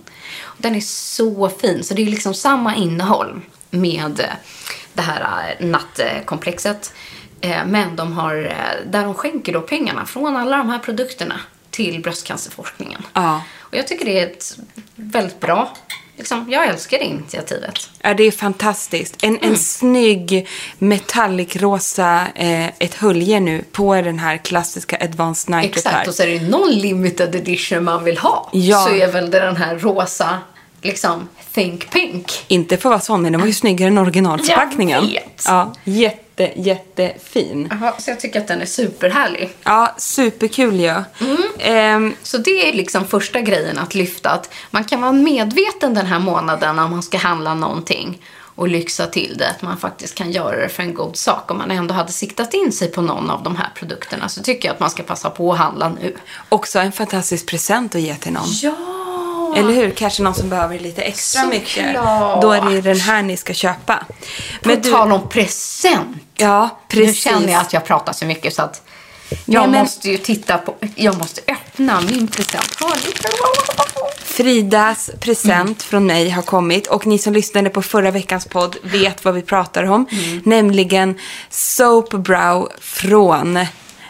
Den 0.57 0.75
är 0.75 0.81
så 0.81 1.49
fin, 1.49 1.83
så 1.83 1.93
det 1.93 2.01
är 2.01 2.05
liksom 2.05 2.33
samma 2.33 2.75
innehåll 2.75 3.41
med 3.69 4.19
eh, 4.19 4.25
det 4.93 5.01
här 5.01 5.55
eh, 5.59 5.65
nattkomplexet. 5.67 6.93
Eh, 7.41 7.65
Men 7.65 7.95
de 7.95 8.13
har, 8.13 8.35
där 8.85 9.03
de 9.03 9.13
skänker 9.13 9.53
då 9.53 9.61
pengarna 9.61 10.05
från 10.05 10.35
alla 10.37 10.57
de 10.57 10.69
här 10.69 10.79
produkterna 10.79 11.39
till 11.71 12.01
bröstcancerforskningen. 12.01 13.01
Ja. 13.13 13.41
Och 13.59 13.75
jag 13.75 13.87
tycker 13.87 14.05
det 14.05 14.19
är 14.19 14.27
ett 14.27 14.57
väldigt 14.95 15.39
bra, 15.39 15.73
liksom, 16.17 16.45
jag 16.50 16.67
älskar 16.67 16.97
det 17.00 17.05
initiativet. 17.05 17.89
Ja, 18.01 18.13
det 18.13 18.24
är 18.24 18.31
fantastiskt. 18.31 19.15
En, 19.21 19.38
Mm. 19.38 19.50
en 19.51 19.57
snygg 19.57 20.47
metallicrosa, 20.77 22.27
eh, 22.36 22.65
ett 22.67 22.93
hölje 22.93 23.39
nu 23.39 23.63
på 23.71 23.95
den 23.95 24.19
här 24.19 24.38
klassiska 24.38 24.97
Advanced 25.01 25.55
Night 25.55 25.65
Exakt, 25.77 25.86
Repair. 25.95 26.07
och 26.09 26.15
så 26.15 26.24
är 26.24 26.27
det 26.27 26.41
någon 26.50 26.71
limited 26.71 27.36
edition 27.36 27.83
man 27.83 28.03
vill 28.03 28.17
ha. 28.17 28.50
Ja. 28.53 28.86
Så 28.86 28.95
är 28.95 29.12
väl 29.12 29.31
det 29.31 29.39
den 29.39 29.55
här 29.57 29.75
rosa, 29.75 30.39
liksom, 30.81 31.27
Think 31.53 31.89
Pink. 31.91 32.31
Inte 32.47 32.77
för 32.77 32.89
att 32.89 32.91
vara 32.91 33.00
sån, 33.00 33.21
men 33.21 33.31
den 33.31 33.41
var 33.41 33.47
ju 33.47 33.53
snyggare 33.53 33.88
än 33.88 33.97
originalförpackningen. 33.97 35.03
Jag 35.03 35.21
vet. 35.21 35.43
Ja, 35.45 35.74
jätte, 35.83 36.19
jättefin. 36.56 37.67
Jaha, 37.72 37.94
så 38.00 38.10
jag 38.12 38.20
tycker 38.20 38.39
att 38.41 38.48
den 38.48 38.62
är 38.62 38.65
superhärlig. 38.65 39.50
Ja, 39.63 39.96
superkul 39.98 40.75
ju. 40.79 40.88
Mm. 41.20 41.38
Ehm, 41.60 42.15
Så 42.24 42.38
det 42.38 42.70
är 42.70 42.74
liksom 42.74 43.06
första 43.08 43.41
grejen 43.41 43.79
att 43.79 43.96
lyfta. 43.96 44.29
Att 44.29 44.53
man 44.72 44.84
kan 44.84 45.01
vara 45.01 45.12
medveten 45.12 45.94
den 45.94 46.06
här 46.06 46.20
månaden 46.20 46.75
när 46.75 46.88
man 46.88 47.03
ska 47.03 47.17
handla 47.17 47.53
någonting 47.53 48.22
och 48.56 48.67
lyxa 48.67 49.08
till 49.08 49.36
det. 49.38 49.50
Att 49.50 49.62
man 49.62 49.77
faktiskt 49.77 50.15
kan 50.15 50.32
göra 50.32 50.56
det 50.62 50.70
för 50.70 50.84
en 50.84 50.94
god 50.94 51.15
sak. 51.17 51.51
Om 51.51 51.58
man 51.58 51.72
ändå 51.72 51.94
hade 51.94 52.12
siktat 52.12 52.53
in 52.53 52.72
sig 52.72 52.91
på 52.91 53.01
någon 53.01 53.29
av 53.29 53.44
de 53.44 53.56
här 53.56 53.70
produkterna 53.75 54.29
så 54.29 54.41
tycker 54.44 54.67
jag 54.67 54.74
att 54.74 54.79
man 54.79 54.89
ska 54.89 55.03
passa 55.03 55.29
på 55.29 55.53
att 55.53 55.60
handla 55.60 55.89
nu. 55.89 56.15
också 56.50 56.79
en 56.79 56.91
fantastisk 56.91 57.46
present 57.46 57.96
att 57.96 58.01
ge 58.01 58.15
till 58.15 58.34
någon. 58.34 58.48
Ja! 58.62 58.96
Eller 59.55 59.73
hur? 59.73 59.89
Kanske 59.91 60.23
någon 60.23 60.35
som 60.35 60.49
behöver 60.49 60.79
lite 60.79 61.01
extra 61.01 61.41
Såklart. 61.41 61.61
mycket. 61.61 61.93
Då 62.41 62.51
är 62.51 62.61
det 62.71 62.81
den 62.81 62.99
här 62.99 63.21
ni 63.21 63.37
ska 63.37 63.53
köpa. 63.53 64.03
På 64.63 64.75
tal 64.75 65.11
om 65.11 65.29
present. 65.29 66.17
Ja, 66.35 66.69
Nu 66.93 67.01
precis. 67.01 67.23
känner 67.23 67.51
jag 67.53 67.61
att 67.61 67.73
jag 67.73 67.85
pratar 67.85 68.13
så 68.13 68.25
mycket 68.25 68.53
så 68.53 68.61
att 68.61 68.81
jag 69.45 69.61
Nej, 69.61 69.69
men- 69.71 69.79
måste 69.81 70.09
ju 70.09 70.17
titta 70.17 70.57
på, 70.57 70.75
jag 70.95 71.17
måste 71.17 71.41
öppna 71.47 72.01
min 72.01 72.27
present. 72.27 72.75
Fridas 74.23 75.09
present 75.19 75.61
Mm. 75.67 75.75
från 75.75 76.05
mig 76.05 76.29
har 76.29 76.41
kommit 76.41 76.87
och 76.87 77.07
ni 77.07 77.17
som 77.17 77.33
lyssnade 77.33 77.69
på 77.69 77.81
förra 77.81 78.11
veckans 78.11 78.45
podd 78.45 78.75
vet 78.83 79.25
vad 79.25 79.33
vi 79.33 79.41
pratar 79.41 79.83
om. 79.83 80.05
Mm. 80.11 80.41
Nämligen 80.45 81.15
Soap 81.49 82.09
Brow 82.09 82.69
från 82.81 83.59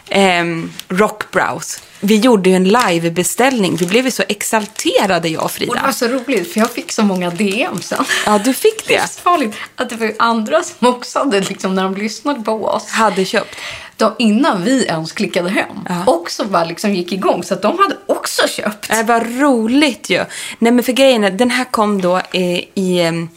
ehm, 0.10 0.72
Rock 0.88 1.32
Brows. 1.32 1.80
Vi 2.00 2.16
gjorde 2.18 2.50
ju 2.50 2.56
en 2.56 2.64
livebeställning. 2.70 3.76
Vi 3.76 3.86
blev 3.86 4.06
ju 4.06 4.12
så 4.12 4.24
exalterade 4.30 5.30
jag 5.30 5.40
och 5.44 5.46
Och 5.46 5.52
det 5.60 5.66
var 5.68 5.76
Frida. 5.76 5.94
så 5.94 6.08
roligt 6.08 6.54
för 6.54 6.60
jag 6.60 6.72
fick 6.72 6.92
så 6.92 7.04
många 7.04 7.30
DM 7.30 7.82
sen. 7.82 8.06
Ja, 8.26 8.38
du 8.38 8.54
fick 8.54 8.88
det. 8.88 9.12
Farligt 9.24 9.56
att 9.76 9.90
det 9.90 9.96
var 9.96 10.06
ju 10.06 10.16
andra 10.20 10.64
som 10.64 10.88
också 10.88 11.20
hade, 11.20 11.42
liksom, 11.42 11.76
när 11.76 11.84
de 11.84 11.96
lyssnade 11.96 12.42
på 12.44 12.66
oss, 12.66 12.90
Hade 12.90 13.26
köpt. 13.26 13.56
De, 13.98 14.16
innan 14.20 14.64
vi 14.64 14.86
ens 14.86 15.12
klickade 15.12 15.50
hem, 15.50 15.68
också 16.06 16.46
bara 16.46 16.64
liksom 16.66 16.94
gick 16.94 17.12
igång. 17.12 17.44
Så 17.44 17.54
att 17.54 17.62
de 17.62 17.80
hade 17.80 17.98
också 18.06 18.48
köpt. 18.48 18.90
Det 18.90 19.04
var 19.04 19.20
roligt 19.40 20.10
ju. 20.10 20.26
Nej 20.60 20.72
men 20.72 20.84
för 20.84 20.92
grejen 20.94 21.24
är, 21.24 21.32
den 21.32 21.50
här 21.50 21.66
kom 21.66 22.02
då 22.02 22.18
eh, 22.18 22.60
i, 22.74 23.02
em, 23.02 23.30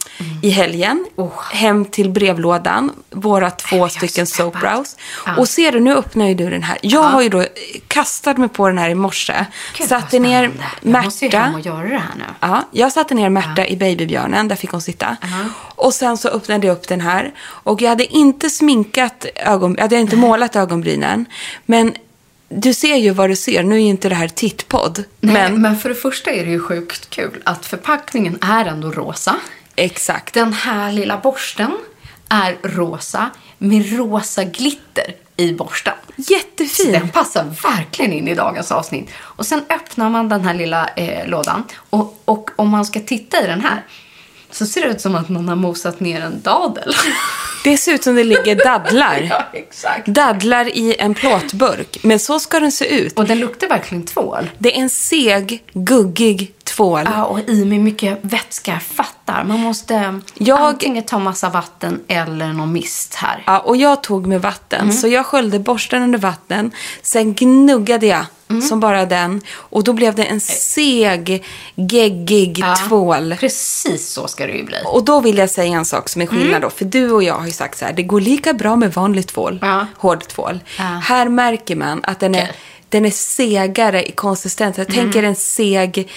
i 0.43 0.49
helgen. 0.49 1.05
Oh. 1.15 1.41
Hem 1.51 1.85
till 1.85 2.09
brevlådan. 2.09 2.91
Våra 3.09 3.51
två 3.51 3.85
är 3.85 3.89
stycken 3.89 4.27
så 4.27 4.35
soap 4.35 4.53
peppad. 4.53 4.73
brows. 4.73 4.95
Ja. 5.25 5.35
Och 5.37 5.49
ser 5.49 5.71
du, 5.71 5.79
nu 5.79 5.95
öppnar 5.95 6.27
ju 6.27 6.33
du 6.33 6.49
den 6.49 6.63
här. 6.63 6.77
Jag 6.81 7.03
har 7.03 7.21
ju 7.21 7.29
då 7.29 7.39
eh, 7.41 7.47
kastat 7.87 8.37
mig 8.37 8.49
på 8.49 8.67
den 8.67 8.77
här 8.77 8.89
i 8.89 8.95
morse. 8.95 9.45
Gud, 9.77 9.87
satte 9.87 10.19
ner 10.19 10.49
spännande. 10.49 10.97
Jag 10.97 11.03
måste 11.05 11.25
ju 11.25 11.31
hem 11.31 11.51
Märta. 11.51 11.57
och 11.59 11.65
göra 11.65 11.89
det 11.89 11.97
här 11.97 12.15
nu. 12.17 12.23
Ja, 12.39 12.63
jag 12.71 12.91
satte 12.91 13.13
ner 13.13 13.29
Märta 13.29 13.67
i 13.67 13.77
babybjörnen, 13.77 14.47
där 14.47 14.55
fick 14.55 14.71
hon 14.71 14.81
sitta. 14.81 15.17
Och 15.75 15.93
sen 15.93 16.17
så 16.17 16.29
öppnade 16.29 16.67
jag 16.67 16.73
upp 16.73 16.87
den 16.87 17.01
här. 17.01 17.33
Och 17.41 17.81
jag 17.81 17.89
hade 17.89 18.05
inte 18.05 18.49
sminkat 18.49 19.25
ögon, 19.35 19.75
jag 19.77 19.81
hade 19.81 19.95
inte 19.99 20.15
målat 20.15 20.50
ögonbrynen. 20.55 21.25
Men 21.65 21.93
du 22.49 22.73
ser 22.73 22.95
ju 22.95 23.09
vad 23.09 23.29
du 23.29 23.35
ser. 23.35 23.63
Nu 23.63 23.75
är 23.75 23.79
ju 23.79 23.85
inte 23.85 24.09
det 24.09 24.15
här 24.15 24.27
tittpodd. 24.27 25.03
Nej, 25.19 25.33
men 25.33 25.61
men 25.61 25.77
för 25.77 25.89
det 25.89 25.95
första 25.95 26.31
är 26.31 26.45
det 26.45 26.51
ju 26.51 26.59
sjukt 26.59 27.09
kul 27.09 27.41
att 27.43 27.65
förpackningen 27.65 28.37
är 28.41 28.65
ändå 28.65 28.91
rosa. 28.91 29.35
exakt. 29.75 30.33
Den 30.33 30.53
här 30.53 30.91
lilla 30.91 31.17
borsten 31.17 31.71
är 32.29 32.57
rosa 32.63 33.29
med 33.57 33.97
rosa 33.97 34.43
glitter 34.43 35.15
i 35.37 35.53
borsten. 35.53 35.93
Så 36.17 36.33
Jättefin. 36.33 36.91
den 36.91 37.09
passar 37.09 37.45
verkligen 37.63 38.13
in 38.13 38.27
i 38.27 38.35
dagens 38.35 38.71
avsnitt. 38.71 39.09
Och 39.17 39.45
sen 39.45 39.61
öppnar 39.69 40.09
man 40.09 40.29
den 40.29 40.41
här 40.45 40.53
lilla 40.53 40.87
eh, 40.87 41.27
lådan 41.27 41.63
och, 41.89 42.21
och 42.25 42.49
om 42.55 42.69
man 42.69 42.85
ska 42.85 42.99
titta 42.99 43.43
i 43.43 43.47
den 43.47 43.61
här 43.61 43.83
så 44.55 44.65
ser 44.65 44.81
det 44.81 44.87
ut 44.87 45.01
som 45.01 45.15
att 45.15 45.29
någon 45.29 45.47
har 45.49 45.55
mosat 45.55 45.99
ner 45.99 46.21
en 46.21 46.41
dadel. 46.41 46.93
Det 47.63 47.77
ser 47.77 47.93
ut 47.93 48.03
som 48.03 48.15
det 48.15 48.23
ligger 48.23 48.55
dadlar. 48.65 49.21
ja, 49.29 49.43
exakt. 49.53 50.07
Dadlar 50.07 50.67
i 50.77 50.95
en 50.99 51.13
plåtburk. 51.13 51.97
Men 52.03 52.19
så 52.19 52.39
ska 52.39 52.59
den 52.59 52.71
se 52.71 52.85
ut. 52.99 53.17
Och 53.19 53.25
den 53.25 53.39
luktar 53.39 53.67
verkligen 53.67 54.05
tvål. 54.05 54.49
Det 54.57 54.77
är 54.77 54.81
en 54.81 54.89
seg, 54.89 55.63
guggig 55.73 56.53
tvål. 56.63 57.03
Ja, 57.05 57.25
och 57.25 57.39
i 57.49 57.65
med 57.65 57.79
mycket 57.79 58.19
vätska. 58.21 58.79
Fattar. 58.79 59.43
Man 59.43 59.59
måste 59.59 60.19
Jag- 60.33 60.59
antingen 60.61 61.03
ta 61.03 61.19
massa 61.19 61.49
vatten 61.49 61.99
eller 62.07 62.47
någon 62.53 62.71
mist 62.73 63.15
här. 63.15 63.43
Ja, 63.47 63.59
och 63.59 63.77
jag 63.77 64.03
tog 64.03 64.27
med 64.27 64.41
vatten. 64.41 64.81
Mm. 64.81 64.93
Så 64.93 65.07
jag 65.07 65.25
sköljde 65.25 65.59
borsten 65.59 66.03
under 66.03 66.19
vatten. 66.19 66.71
Sen 67.01 67.33
gnuggade 67.33 68.05
jag 68.05 68.25
Mm. 68.51 68.61
som 68.61 68.79
bara 68.79 69.05
den. 69.05 69.41
Och 69.55 69.83
då 69.83 69.93
blev 69.93 70.15
det 70.15 70.23
en 70.23 70.39
seg, 70.39 71.43
geggig 71.75 72.59
Ja, 72.59 72.75
tvål. 72.75 73.35
Precis 73.39 74.09
så 74.09 74.27
ska 74.27 74.47
det 74.47 74.53
ju 74.53 74.63
bli. 74.63 74.77
Och 74.85 75.03
då 75.05 75.19
vill 75.19 75.37
jag 75.37 75.49
säga 75.49 75.77
en 75.77 75.85
sak 75.85 76.09
som 76.09 76.21
är 76.21 76.25
skillnad 76.25 76.61
då. 76.61 76.69
För 76.69 76.85
du 76.85 77.11
och 77.11 77.23
jag 77.23 77.33
har 77.33 77.45
ju 77.45 77.51
sagt 77.51 77.77
så 77.77 77.85
här, 77.85 77.93
det 77.93 78.03
går 78.03 78.21
lika 78.21 78.53
bra 78.53 78.75
med 78.75 78.93
vanlig 78.93 79.27
tvål, 79.27 79.59
Ja. 79.61 79.85
hård 79.97 80.27
tvål. 80.27 80.59
Ja. 80.77 80.83
Här 80.83 81.29
märker 81.29 81.75
man 81.75 81.99
att 82.03 82.19
den 82.19 82.35
är, 82.35 82.51
den 82.89 83.05
är 83.05 83.11
segare 83.11 84.07
i 84.07 84.11
konsistens. 84.11 84.77
Jag 84.77 84.87
tänker 84.87 85.23
en 85.23 85.35
seg, 85.35 86.09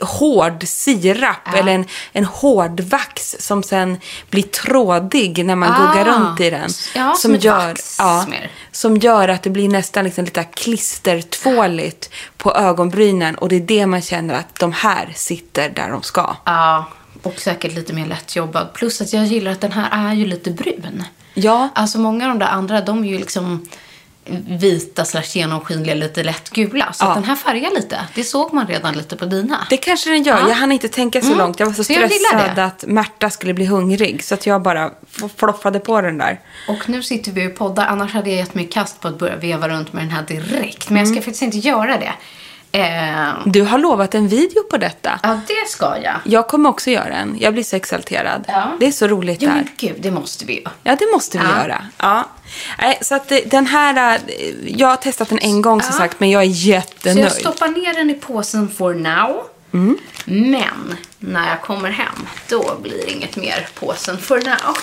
hård 0.00 0.64
sirap 0.68 1.54
eller 1.54 1.72
en, 1.72 1.84
en 2.12 2.24
hård 2.24 2.80
vax 2.80 3.36
som 3.38 3.62
sen 3.62 3.96
blir 4.30 4.42
trådig 4.42 5.44
när 5.44 5.56
man 5.56 5.72
Ah. 5.72 5.92
guggar 5.94 6.04
runt 6.04 6.40
i 6.40 6.50
den. 6.50 6.70
Ja, 6.94 7.14
som 7.14 7.34
ett 7.34 7.44
vax 7.44 7.98
mer. 8.28 8.50
som 8.72 8.96
gör 8.96 9.28
att 9.28 9.42
det 9.42 9.50
blir 9.50 9.68
nästan 9.68 10.04
liksom 10.04 10.24
lite 10.24 10.44
klistertvåligt 10.44 12.10
på 12.36 12.54
ögonbrynen. 12.54 13.34
Och 13.34 13.48
det 13.48 13.56
är 13.56 13.60
det 13.60 13.86
man 13.86 14.02
känner 14.02 14.34
att 14.34 14.54
de 14.58 14.72
här 14.72 15.12
sitter 15.14 15.70
där 15.70 15.90
de 15.90 16.02
ska. 16.02 16.36
Ja, 16.44 16.84
och 17.22 17.38
säkert 17.40 17.74
lite 17.74 17.92
mer 17.92 18.06
lättjobbad. 18.06 18.72
Plus 18.74 19.00
att 19.00 19.12
jag 19.12 19.24
gillar 19.26 19.50
att 19.52 19.60
den 19.60 19.72
här 19.72 20.08
är 20.10 20.14
ju 20.14 20.26
lite 20.26 20.50
brun. 20.50 21.04
Ja, 21.34 21.68
Alltså 21.74 21.98
många 21.98 22.24
av 22.24 22.28
de 22.30 22.38
där 22.38 22.46
andra, 22.52 22.80
de 22.80 23.04
är 23.04 23.08
ju 23.08 23.18
liksom 23.18 23.68
vita 24.48 25.04
slash 25.04 25.22
genomskinliga, 25.36 25.94
lite 25.94 26.22
lätt 26.22 26.50
gula. 26.50 26.92
Så 26.92 27.04
Ja. 27.04 27.08
att 27.08 27.14
den 27.14 27.24
här 27.24 27.36
färgar 27.36 27.70
lite. 27.74 28.00
Det 28.14 28.24
såg 28.24 28.52
man 28.52 28.66
redan 28.66 28.94
lite 28.94 29.16
på 29.16 29.24
dina. 29.24 29.66
Det 29.70 29.76
kanske 29.76 30.10
den 30.10 30.22
gör. 30.22 30.38
Ja. 30.40 30.48
Jag 30.48 30.54
hann 30.54 30.72
inte 30.72 30.88
tänka 30.88 31.20
så 31.20 31.26
Mm. 31.26 31.38
långt. 31.38 31.60
Jag 31.60 31.66
var 31.66 31.72
så 31.74 31.84
Så 31.84 31.92
jag 31.92 32.12
stressad 32.12 32.58
att 32.58 32.84
Märta 32.86 33.30
skulle 33.30 33.54
bli 33.54 33.64
hungrig. 33.64 34.24
Så 34.24 34.34
att 34.34 34.46
jag 34.46 34.62
bara 34.62 34.90
floffade 35.36 35.80
på 35.80 36.00
den 36.00 36.18
där. 36.18 36.40
Och 36.68 36.88
nu 36.88 37.02
sitter 37.02 37.32
vi 37.32 37.46
och 37.48 37.56
poddar. 37.56 37.86
Annars 37.86 38.12
hade 38.12 38.30
jag 38.30 38.36
gett 38.38 38.54
mig 38.54 38.66
kast 38.68 39.00
på 39.00 39.08
att 39.08 39.18
börja 39.18 39.36
veva 39.36 39.68
runt 39.68 39.92
med 39.92 40.02
den 40.02 40.10
här 40.10 40.22
direkt. 40.22 40.90
Men 40.90 40.96
jag 40.98 41.06
Mm. 41.06 41.14
ska 41.14 41.22
faktiskt 41.24 41.42
inte 41.42 41.58
göra 41.58 41.98
det. 41.98 42.12
Eh, 42.76 43.34
Du 43.46 43.62
har 43.62 43.78
lovat 43.78 44.14
en 44.14 44.28
video 44.28 44.62
på 44.70 44.76
detta. 44.76 45.20
ja, 45.22 45.40
det 45.46 45.68
ska 45.68 45.96
jag. 46.02 46.14
Jag 46.24 46.48
kommer 46.48 46.68
också 46.70 46.90
göra 46.90 47.14
en. 47.14 47.36
Jag 47.40 47.52
blir 47.54 47.64
så 47.64 47.76
exalterad. 47.76 48.44
Ja. 48.48 48.72
Det 48.80 48.86
är 48.86 48.92
så 48.92 49.06
roligt 49.06 49.42
Jo, 49.42 49.48
där. 49.48 49.54
men 49.54 49.68
gud, 49.76 49.96
det 49.98 50.10
måste 50.10 50.44
vi 50.44 50.54
ju. 50.54 50.62
Ja, 50.82 50.96
det 50.98 51.06
måste 51.12 51.38
vi 51.38 51.44
Ja. 51.44 51.62
göra. 51.62 51.86
Ja. 51.98 52.24
Så 53.00 53.14
att 53.14 53.32
eh, 53.32 53.38
den 53.46 53.66
här, 53.66 54.14
eh, 54.16 54.20
jag 54.66 54.88
har 54.88 54.96
testat 54.96 55.28
den 55.28 55.38
en 55.38 55.62
gång 55.62 55.80
som 55.82 55.90
Ja. 55.92 55.98
sagt, 55.98 56.20
men 56.20 56.30
jag 56.30 56.42
är 56.42 56.46
Så 56.46 56.52
jättenöjd. 56.52 57.24
jag 57.24 57.32
stoppar 57.32 57.68
ner 57.68 57.94
den 57.94 58.10
i 58.10 58.14
påsen 58.14 58.68
for 58.68 58.94
now. 58.94 59.42
Mm. 59.74 59.98
Men 60.24 60.96
när 61.26 61.48
jag 61.48 61.62
kommer 61.62 61.90
hem, 61.90 62.26
då 62.48 62.76
blir 62.82 63.10
inget 63.10 63.36
mer 63.36 63.68
påsen 63.74 64.18
for 64.18 64.36
now. 64.36 64.76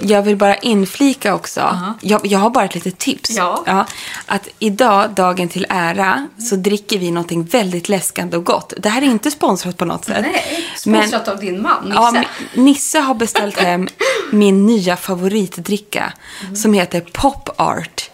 Jag 0.00 0.22
vill 0.22 0.36
bara 0.36 0.56
inflika 0.56 1.34
också. 1.34 1.94
jag, 2.00 2.26
jag 2.26 2.38
har 2.38 2.50
bara 2.50 2.64
ett 2.64 2.74
litet 2.74 2.98
tips. 2.98 3.30
Ja. 3.30 3.86
att 4.26 4.48
idag, 4.58 5.10
dagen 5.10 5.48
till 5.48 5.66
ära, 5.68 6.28
så 6.38 6.56
dricker 6.56 6.98
vi 6.98 7.10
någonting 7.10 7.44
väldigt 7.44 7.88
läskande 7.88 8.36
och 8.36 8.44
gott. 8.44 8.72
Det 8.78 8.88
här 8.88 9.02
är 9.02 9.06
inte 9.06 9.30
sponsrat 9.30 9.76
på 9.76 9.84
något 9.84 10.04
sätt. 10.04 10.26
Nej, 10.32 10.70
sponsrat 10.76 11.28
av 11.28 11.40
din 11.40 11.62
man, 11.62 11.84
Nisse. 11.84 11.94
Ja, 11.94 12.10
men 12.12 12.24
Nisse 12.64 12.98
har 12.98 13.14
beställt 13.14 13.58
hem 13.58 13.88
min 14.32 14.66
nya 14.66 14.96
favoritdricka 14.96 16.12
som 16.54 16.74
heter 16.74 17.00
Pop 17.00 17.48
Art. 17.56 18.10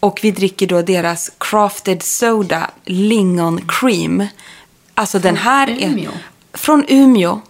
Och 0.00 0.18
vi 0.22 0.30
dricker 0.30 0.66
då 0.66 0.82
deras 0.82 1.30
crafted 1.38 2.02
soda 2.02 2.70
lingon 2.84 3.60
cream. 3.68 4.26
Alltså 4.94 5.18
den 5.18 5.36
här 5.36 5.70
är 5.70 6.08
från 6.52 6.84
Umeå. 6.88 7.40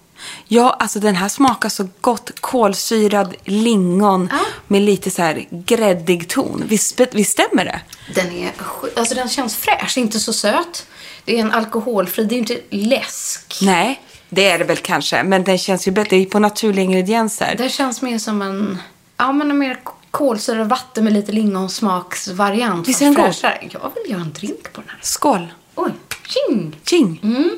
Ja, 0.49 0.77
alltså 0.79 1.01
den 1.01 1.15
här 1.17 1.29
smakar 1.29 1.69
så 1.69 1.89
gott. 2.01 2.31
Kolsyrad 2.41 3.35
lingon 3.45 4.29
Ja. 4.33 4.39
med 4.69 4.83
lite 4.83 5.11
så 5.11 5.23
här 5.23 5.47
gräddig 5.51 6.29
ton. 6.29 6.65
Visst, 6.67 7.01
visst 7.13 7.33
stämmer 7.33 7.65
det? 7.65 7.81
Den, 8.15 8.33
är, 8.33 8.53
alltså 8.97 9.15
den 9.15 9.29
känns 9.29 9.57
fräsch, 9.57 9.99
inte 9.99 10.21
så 10.21 10.33
söt. 10.33 10.87
Det 11.25 11.37
är 11.37 11.41
en 11.41 11.53
alkoholfri, 11.53 12.25
det 12.25 12.35
är 12.35 12.39
inte 12.39 12.59
läsk. 12.71 13.59
Nej, 13.63 14.01
det 14.29 14.51
är 14.51 14.59
det 14.59 14.65
väl 14.65 14.77
kanske. 14.77 15.23
Men 15.23 15.45
den 15.45 15.59
känns 15.59 15.89
ju 15.89 15.93
bättre. 15.93 16.17
Det 16.17 16.23
är 16.23 16.27
på 16.27 16.39
naturliga 16.39 16.85
ingredienser. 16.85 17.55
Det 17.59 17.69
känns 17.69 18.03
mer 18.03 18.19
som 18.19 18.43
en, 18.43 18.79
ja 19.17 19.33
men 19.33 19.51
en 19.51 19.59
mer 19.59 19.81
kolsyrad 20.11 20.69
vatten 20.69 21.05
med 21.05 21.13
lite 21.13 21.33
lingonsmaksvariant. 21.33 22.89
Visst 22.89 23.03
är 23.03 23.05
den 23.07 23.15
god? 23.15 23.35
Jag 23.73 23.93
vill 24.03 24.13
göra 24.13 24.21
en 24.23 24.33
drink 24.33 24.73
på 24.73 24.81
den 24.81 24.91
här. 24.91 24.99
Skål! 25.03 25.53
Oj, 25.75 25.91
tjing! 26.27 26.77
Ching! 26.87 27.21
Mm. 27.23 27.51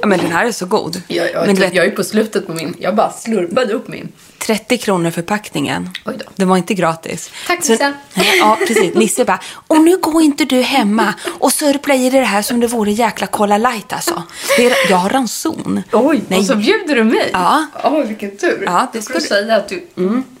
Ja, 0.00 0.06
men 0.06 0.18
den 0.18 0.32
här 0.32 0.46
är 0.46 0.52
så 0.52 0.66
god. 0.66 1.02
Jag, 1.08 1.32
jag, 1.32 1.46
men 1.46 1.54
vet, 1.56 1.74
jag 1.74 1.86
är 1.86 1.90
på 1.90 2.04
slutet 2.04 2.46
på 2.46 2.52
min. 2.52 2.74
Jag 2.78 2.96
bara 2.96 3.10
slurpade 3.12 3.72
upp 3.72 3.88
min. 3.88 4.08
30 4.38 4.78
kronor 4.78 5.10
förpackningen. 5.10 5.90
Oj 6.04 6.14
då. 6.18 6.24
Den 6.36 6.48
var 6.48 6.56
inte 6.56 6.74
gratis. 6.74 7.30
Tack, 7.46 7.64
Så- 7.64 7.72
Nisse. 7.72 7.92
Ja, 8.38 8.58
precis. 8.66 8.94
Nisse 8.94 9.24
bara, 9.24 9.40
och 9.66 9.80
nu 9.80 9.96
går 9.96 10.22
inte 10.22 10.44
du 10.44 10.60
hemma 10.60 11.14
och 11.26 11.52
sörplar 11.52 11.94
i 11.94 12.10
det 12.10 12.20
här 12.20 12.42
som 12.42 12.60
det 12.60 12.66
vore 12.66 12.92
jäkla 12.92 13.26
Cola 13.26 13.58
light 13.58 13.92
alltså. 13.92 14.22
Det 14.56 14.66
är, 14.66 14.90
jag 14.90 14.96
har 14.96 15.10
ranson. 15.10 15.82
Oj, 15.92 16.22
Nej. 16.28 16.38
och 16.38 16.44
så 16.44 16.56
bjuder 16.56 16.94
du 16.94 17.04
mig? 17.04 17.30
Ja. 17.32 17.66
Oj, 17.84 18.04
vilken 18.06 18.36
tur. 18.36 18.62
Ja, 18.66 18.90
det 18.92 19.02
får 19.02 19.14
du 19.14 19.20
säga 19.20 19.56
att, 19.56 19.68
du, 19.68 19.86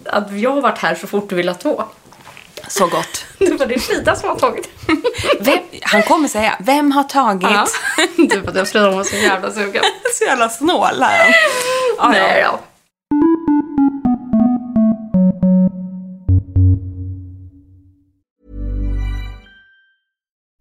att 0.04 0.32
jag 0.40 0.50
har 0.50 0.60
varit 0.60 0.78
här 0.78 0.94
så 0.94 1.06
fort 1.06 1.28
du 1.30 1.36
vill 1.36 1.48
ha 1.48 1.54
två. 1.54 1.84
Så 2.68 2.86
gott. 2.86 3.24
Det 3.38 3.52
var 3.52 3.66
det 3.66 3.78
Frida 3.78 4.16
som 4.16 4.28
har 4.28 4.36
tagit. 4.36 4.68
Vem, 5.40 5.58
han 5.82 6.02
kommer 6.02 6.28
säga, 6.28 6.56
vem 6.60 6.92
har 6.92 7.02
tagit? 7.04 7.50
Ja. 7.50 7.66
Du, 8.16 8.42
jag 8.54 8.68
Frida 8.68 8.90
var 8.90 9.04
så 9.04 9.16
jävla 9.16 9.52
sugen. 9.52 9.84
Så 10.18 10.24
jävla 10.24 10.48
snål 10.48 11.02
är 11.02 11.18
han. 11.18 11.32
Ja, 11.98 12.08
Nej 12.10 12.42
då. 12.52 12.58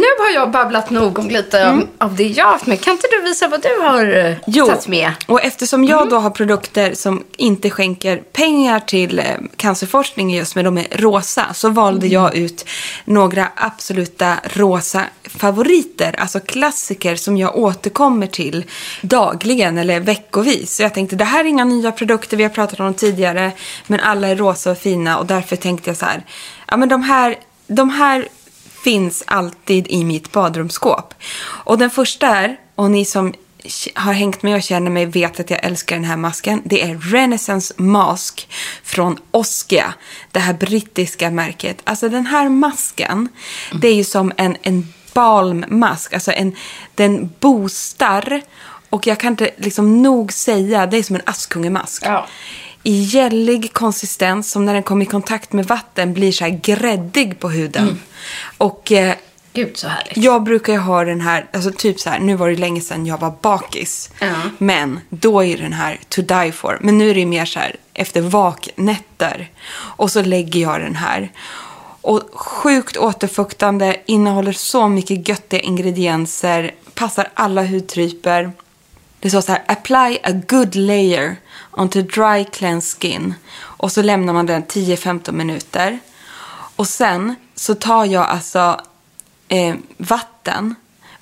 Nu 0.00 0.06
har 0.24 0.30
jag 0.34 0.50
babblat 0.50 0.90
nog 0.90 1.18
om 1.18 1.28
lite 1.28 1.68
av- 1.70 1.86
av 1.98 2.16
det 2.16 2.26
jag 2.28 2.44
har 2.44 2.52
haft 2.52 2.66
med. 2.66 2.80
Kan 2.80 2.92
inte 2.92 3.06
du 3.10 3.22
visa 3.22 3.48
vad 3.48 3.62
du 3.62 3.80
har 3.82 4.16
eh, 4.26 4.34
Jo, 4.46 4.66
tagit 4.66 4.88
med? 4.88 5.12
och 5.26 5.42
eftersom 5.44 5.84
jag 5.84 6.08
då 6.08 6.16
har 6.18 6.30
produkter 6.30 6.94
som 6.94 7.24
inte 7.36 7.70
skänker 7.70 8.16
pengar 8.32 8.80
till 8.80 9.18
eh, 9.18 9.24
cancerforskning 9.56 10.34
just, 10.34 10.54
men 10.54 10.64
de 10.64 10.78
är 10.78 10.86
rosa, 10.92 11.46
så 11.54 11.68
valde 11.68 12.06
jag 12.06 12.34
ut 12.36 12.64
några 13.04 13.48
absoluta 13.56 14.36
rosa 14.44 15.02
favoriter, 15.24 16.14
alltså 16.20 16.40
klassiker 16.40 17.16
som 17.16 17.36
jag 17.36 17.56
återkommer 17.56 18.26
till 18.26 18.64
dagligen 19.02 19.78
eller 19.78 20.00
veckovis. 20.00 20.76
Så 20.76 20.82
jag 20.82 20.94
tänkte, 20.94 21.16
det 21.16 21.24
här 21.24 21.40
är 21.40 21.48
inga 21.48 21.64
nya 21.64 21.92
produkter, 21.92 22.36
vi 22.36 22.42
har 22.42 22.50
pratat 22.50 22.80
om 22.80 22.84
dem 22.86 22.94
tidigare, 22.94 23.52
men 23.86 24.00
alla 24.00 24.28
är 24.28 24.36
rosa 24.36 24.70
och 24.70 24.78
fina 24.78 25.18
och 25.18 25.26
därför 25.26 25.56
tänkte 25.56 25.90
jag 25.90 25.96
så 25.96 26.04
här, 26.06 26.22
ja 26.68 26.76
men 26.76 26.88
de 26.88 27.02
här, 27.02 27.36
de 27.66 27.90
här 27.90 28.28
finns 28.84 29.24
alltid 29.26 29.86
i 29.88 30.04
mitt 30.04 30.32
badrumsskåp. 30.32 31.14
Och 31.42 31.78
den 31.78 31.90
första 31.90 32.26
är, 32.26 32.56
och 32.74 32.90
ni 32.90 33.04
som 33.04 33.34
har 33.94 34.12
hängt 34.12 34.42
med 34.42 34.56
och 34.56 34.62
känner 34.62 34.90
mig 34.90 35.06
vet 35.06 35.40
att 35.40 35.50
jag 35.50 35.64
älskar 35.64 35.96
den 35.96 36.04
här 36.04 36.16
masken. 36.16 36.62
Det 36.64 36.82
är 36.82 36.98
Renaissance 36.98 37.74
Mask 37.76 38.48
från 38.84 39.18
Oskia, 39.30 39.94
det 40.30 40.40
här 40.40 40.54
brittiska 40.54 41.30
märket. 41.30 41.76
Alltså 41.84 42.08
den 42.08 42.26
här 42.26 42.48
masken, 42.48 43.28
det 43.72 43.88
är 43.88 43.94
ju 43.94 44.04
som 44.04 44.32
en, 44.36 44.56
en 44.62 44.92
balmmask. 45.14 46.14
Alltså 46.14 46.32
en, 46.32 46.56
den 46.94 47.30
boostar, 47.40 48.42
och 48.90 49.06
jag 49.06 49.20
kan 49.20 49.32
inte 49.32 49.50
liksom 49.56 50.02
nog 50.02 50.32
säga, 50.32 50.86
det 50.86 50.98
är 50.98 51.02
som 51.02 51.16
en 51.16 51.22
Askungemask 51.26 52.02
Ja 52.06 52.26
i 52.82 53.02
gällig 53.02 53.72
konsistens 53.72 54.50
som 54.50 54.64
när 54.64 54.74
den 54.74 54.82
kommer 54.82 55.04
i 55.04 55.08
kontakt 55.08 55.52
med 55.52 55.66
vatten 55.66 56.14
blir 56.14 56.32
så 56.32 56.44
här 56.44 56.60
gräddig 56.62 57.40
på 57.40 57.48
huden. 57.48 58.00
Och 58.58 58.92
eh, 58.92 59.14
Gud, 59.52 59.76
så 59.76 59.88
härligt. 59.88 60.16
jag 60.16 60.42
brukar 60.42 60.72
ju 60.72 60.78
ha 60.78 61.04
den 61.04 61.20
här, 61.20 61.46
alltså 61.52 61.70
typ 61.70 62.00
så 62.00 62.10
här, 62.10 62.18
nu 62.20 62.36
var 62.36 62.48
det 62.48 62.56
länge 62.56 62.80
sedan 62.80 63.06
jag 63.06 63.18
var 63.18 63.34
bakis. 63.40 64.10
Ja. 64.20 64.34
Men 64.58 65.00
då 65.08 65.44
är 65.44 65.58
den 65.58 65.72
här 65.72 66.00
to 66.08 66.22
die 66.22 66.52
for. 66.52 66.78
Men 66.80 66.98
nu 66.98 67.10
är 67.10 67.14
det 67.14 67.26
mer 67.26 67.44
så 67.44 67.58
här 67.58 67.76
efter 67.94 68.20
vaknätter. 68.20 69.50
Och 69.72 70.10
så 70.10 70.22
lägger 70.22 70.60
jag 70.60 70.80
den 70.80 70.96
här. 70.96 71.32
Och 72.00 72.22
sjukt 72.32 72.96
återfuktande, 72.96 73.96
innehåller 74.06 74.52
så 74.52 74.88
mycket 74.88 75.28
göttiga 75.28 75.60
ingredienser, 75.60 76.74
passar 76.94 77.28
alla 77.34 77.64
hudtyper. 77.64 78.52
Det 79.20 79.30
står 79.30 79.40
så 79.40 79.52
här, 79.52 79.62
apply 79.66 80.18
a 80.22 80.42
good 80.48 80.74
layer 80.74 81.36
onto 81.70 82.02
dry 82.02 82.44
cleansed 82.52 83.00
skin. 83.02 83.34
Och 83.60 83.92
så 83.92 84.02
lämnar 84.02 84.32
man 84.32 84.46
den 84.46 84.64
10-15 84.64 85.32
minuter. 85.32 85.98
Och 86.76 86.86
sen 86.88 87.34
så 87.54 87.74
tar 87.74 88.04
jag 88.04 88.22
alltså 88.26 88.80
eh, 89.48 89.74
vatten, 89.96 90.74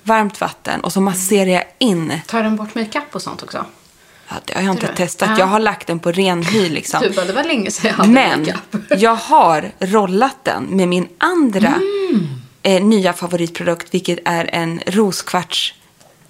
varmt 0.03 0.41
vatten 0.41 0.81
och 0.81 0.93
så 0.93 1.01
masserar 1.01 1.49
jag 1.49 1.63
in. 1.79 2.19
Tar 2.27 2.43
den 2.43 2.55
bort 2.55 2.75
makeup 2.75 3.15
och 3.15 3.21
sånt 3.21 3.43
också? 3.43 3.65
Ja, 4.27 4.35
det 4.45 4.53
har 4.53 4.61
jag 4.61 4.73
inte 4.73 4.87
testat. 4.95 5.29
Ja. 5.29 5.39
Jag 5.39 5.45
har 5.45 5.59
lagt 5.59 5.87
den 5.87 5.99
på 5.99 6.11
ren 6.11 6.43
hy 6.43 6.69
liksom. 6.69 7.01
Du 7.01 7.09
bara, 7.09 7.25
det 7.25 7.33
var 7.33 7.43
länge 7.43 7.71
sedan 7.71 7.89
jag 7.89 7.97
hade 7.97 8.09
Men 8.09 8.51
jag 8.99 9.15
har 9.15 9.71
rollat 9.79 10.37
den 10.43 10.63
med 10.63 10.87
min 10.87 11.07
andra 11.17 11.73
Mm. 12.11 12.27
eh, 12.63 12.83
nya 12.83 13.13
favoritprodukt, 13.13 13.93
vilket 13.93 14.19
är 14.25 14.49
en 14.53 14.81
roskvarts 14.87 15.73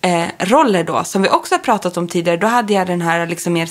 eh, 0.01 0.27
roller 0.39 0.83
då, 0.83 1.03
som 1.03 1.21
vi 1.21 1.29
också 1.29 1.55
har 1.55 1.59
pratat 1.59 1.97
om 1.97 2.07
tidigare. 2.07 2.37
Då 2.37 2.47
hade 2.47 2.73
jag 2.73 2.87
den 2.87 3.01
här 3.01 3.27
liksom 3.27 3.53
mer... 3.53 3.69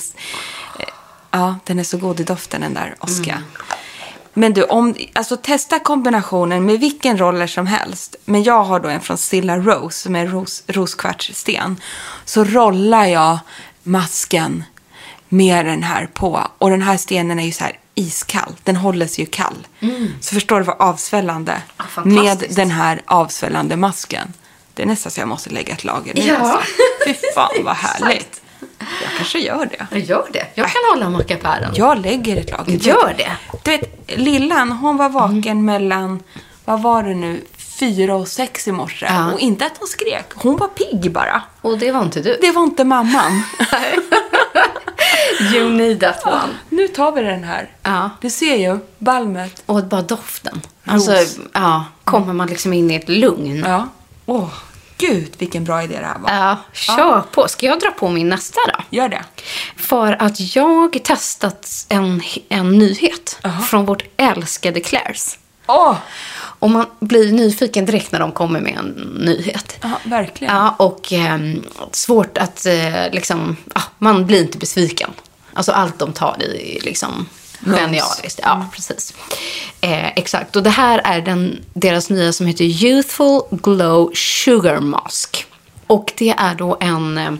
Eh, 0.79 0.85
ja, 1.31 1.55
den 1.63 1.79
är 1.79 1.83
så 1.83 1.97
god 1.97 2.19
i 2.19 2.23
doften 2.23 2.61
den 2.61 2.73
där 2.73 2.95
Oscar. 2.99 3.31
Mm. 3.31 3.43
Men 4.33 4.53
du, 4.53 4.63
om, 4.63 4.95
alltså 5.13 5.37
testa 5.37 5.79
kombinationen 5.79 6.65
med 6.65 6.79
vilken 6.79 7.17
roller 7.17 7.47
som 7.47 7.67
helst. 7.67 8.15
Men 8.25 8.43
jag 8.43 8.63
har 8.63 8.79
då 8.79 8.89
en 8.89 9.01
från 9.01 9.17
Silla 9.17 9.57
Rose, 9.57 9.99
som 9.99 10.15
är 10.15 10.27
ros, 10.27 10.63
roskvartssten. 10.67 11.81
Så 12.25 12.43
rollar 12.43 13.05
jag 13.05 13.39
masken 13.83 14.63
med 15.29 15.65
den 15.65 15.83
här 15.83 16.09
på. 16.13 16.47
Och 16.57 16.69
den 16.69 16.81
här 16.81 16.97
stenen 16.97 17.39
är 17.39 17.45
ju 17.45 17.51
så 17.51 17.63
här 17.63 17.79
iskall. 17.95 18.55
Den 18.63 18.75
håller 18.75 19.07
sig 19.07 19.23
ju 19.23 19.29
kall. 19.29 19.67
Så 20.21 20.33
förstår 20.33 20.59
du 20.59 20.65
vad 20.65 20.81
avsvällande 20.81 21.61
Ja, 21.77 22.03
med 22.05 22.45
den 22.49 22.71
här 22.71 23.01
avsvällande 23.05 23.75
masken. 23.75 24.33
Det 24.79 24.83
är 24.83 24.87
nästan 24.87 25.11
så 25.11 25.19
jag 25.19 25.27
måste 25.27 25.49
lägga 25.49 25.73
ett 25.73 25.83
lager 25.83 26.13
nu. 26.13 26.21
Ja. 26.21 26.35
Alltså. 26.37 26.59
Fy 27.05 27.13
fan 27.35 27.63
vad 27.63 27.75
härligt. 27.75 28.41
Jag 28.79 29.11
kanske 29.17 29.39
gör 29.39 29.65
det. 29.65 29.87
Jag 29.91 29.99
gör 29.99 30.27
det. 30.33 30.45
Jag 30.53 30.67
kan 30.69 30.81
hålla 30.93 31.09
mackapären. 31.09 31.71
Jag 31.75 32.01
lägger 32.01 32.37
ett 32.37 32.51
lager. 32.51 32.73
Gör 32.73 33.15
det. 33.17 33.31
Du 33.63 33.71
vet, 33.71 34.09
lillan, 34.19 34.71
hon 34.71 34.97
var 34.97 35.09
vaken 35.09 35.65
mellan, 35.65 36.23
vad 36.65 36.81
var 36.81 37.03
det 37.03 37.15
nu, 37.15 37.41
fyra 37.79 38.15
och 38.15 38.27
sex 38.27 38.67
i 38.67 38.71
morse. 38.71 39.05
Ja. 39.09 39.31
Och 39.31 39.39
inte 39.39 39.65
att 39.65 39.77
hon 39.79 39.87
skrek, 39.87 40.25
hon 40.35 40.57
var 40.57 40.67
pigg 40.67 41.11
bara. 41.11 41.41
Och 41.61 41.77
det 41.77 41.91
var 41.91 42.01
inte 42.01 42.21
du. 42.21 42.37
Det 42.41 42.51
var 42.51 42.63
inte 42.63 42.83
mamman. 42.83 43.43
You 45.53 45.69
need 45.69 45.99
that 45.99 46.25
one. 46.25 46.53
nu 46.69 46.87
tar 46.87 47.11
vi 47.11 47.21
den 47.21 47.43
här. 47.43 47.69
Ja. 47.83 48.09
Du 48.21 48.29
ser 48.29 48.55
ju, 48.55 48.79
balmet. 48.97 49.63
Och 49.65 49.83
bara 49.83 50.01
doften. 50.01 50.61
Alltså, 50.85 51.11
Ros. 51.11 51.39
ja, 51.53 51.85
kommer 52.03 52.33
man 52.33 52.47
liksom 52.47 52.73
in 52.73 52.91
i 52.91 52.95
ett 52.95 53.09
lugn. 53.09 53.63
Ja. 53.67 53.87
Åh, 54.25 54.49
gud 54.99 55.31
vilken 55.37 55.63
bra 55.63 55.83
idé 55.83 55.99
det 55.99 56.05
här 56.05 56.19
var. 56.19 56.31
Ja, 56.31 56.57
kör 56.73 57.21
på. 57.31 57.47
Ska 57.47 57.65
jag 57.65 57.79
dra 57.79 57.91
på 57.91 58.09
min 58.09 58.29
nästa 58.29 58.59
då? 58.67 58.83
Gör 58.97 59.09
det. 59.09 59.23
För 59.77 60.21
att 60.21 60.55
jag 60.55 61.03
testat 61.03 61.85
en, 61.89 62.21
en 62.49 62.77
nyhet 62.77 63.39
från 63.69 63.85
vårt 63.85 64.03
älskade 64.17 64.79
Clairs. 64.79 65.37
Åh, 65.67 65.95
Och 66.59 66.69
man 66.71 66.85
blir 66.99 67.31
nyfiken 67.31 67.85
direkt 67.85 68.11
när 68.11 68.19
de 68.19 68.31
kommer 68.31 68.59
med 68.61 68.77
en 68.77 68.85
nyhet. 69.25 69.77
ja, 69.81 69.91
verkligen. 70.03 70.55
Ja, 70.55 70.75
och 70.79 71.13
ehm, 71.13 71.63
svårt 71.91 72.37
att 72.37 72.65
eh, 72.65 73.11
liksom, 73.11 73.55
ja, 73.75 73.81
man 73.97 74.25
blir 74.25 74.41
inte 74.41 74.57
besviken. 74.57 75.09
Alltså 75.53 75.71
allt 75.71 75.99
de 75.99 76.13
tar 76.13 76.43
i 76.43 76.79
liksom 76.83 77.27
genialiskt. 77.65 78.39
Ja, 78.43 78.65
precis. 78.75 79.13
Eh, 79.81 80.07
exakt. 80.07 80.55
Och 80.55 80.63
det 80.63 80.69
här 80.69 81.01
är 81.03 81.21
den, 81.21 81.65
deras 81.73 82.09
nya 82.09 82.33
som 82.33 82.45
heter 82.47 82.63
Youthful 82.65 83.41
Glow 83.51 84.11
Sugar 84.15 84.79
Mask. 84.79 85.45
Och 85.87 86.13
det 86.17 86.29
är 86.37 86.55
då 86.55 86.77
en 86.79 87.17
eh, 87.17 87.31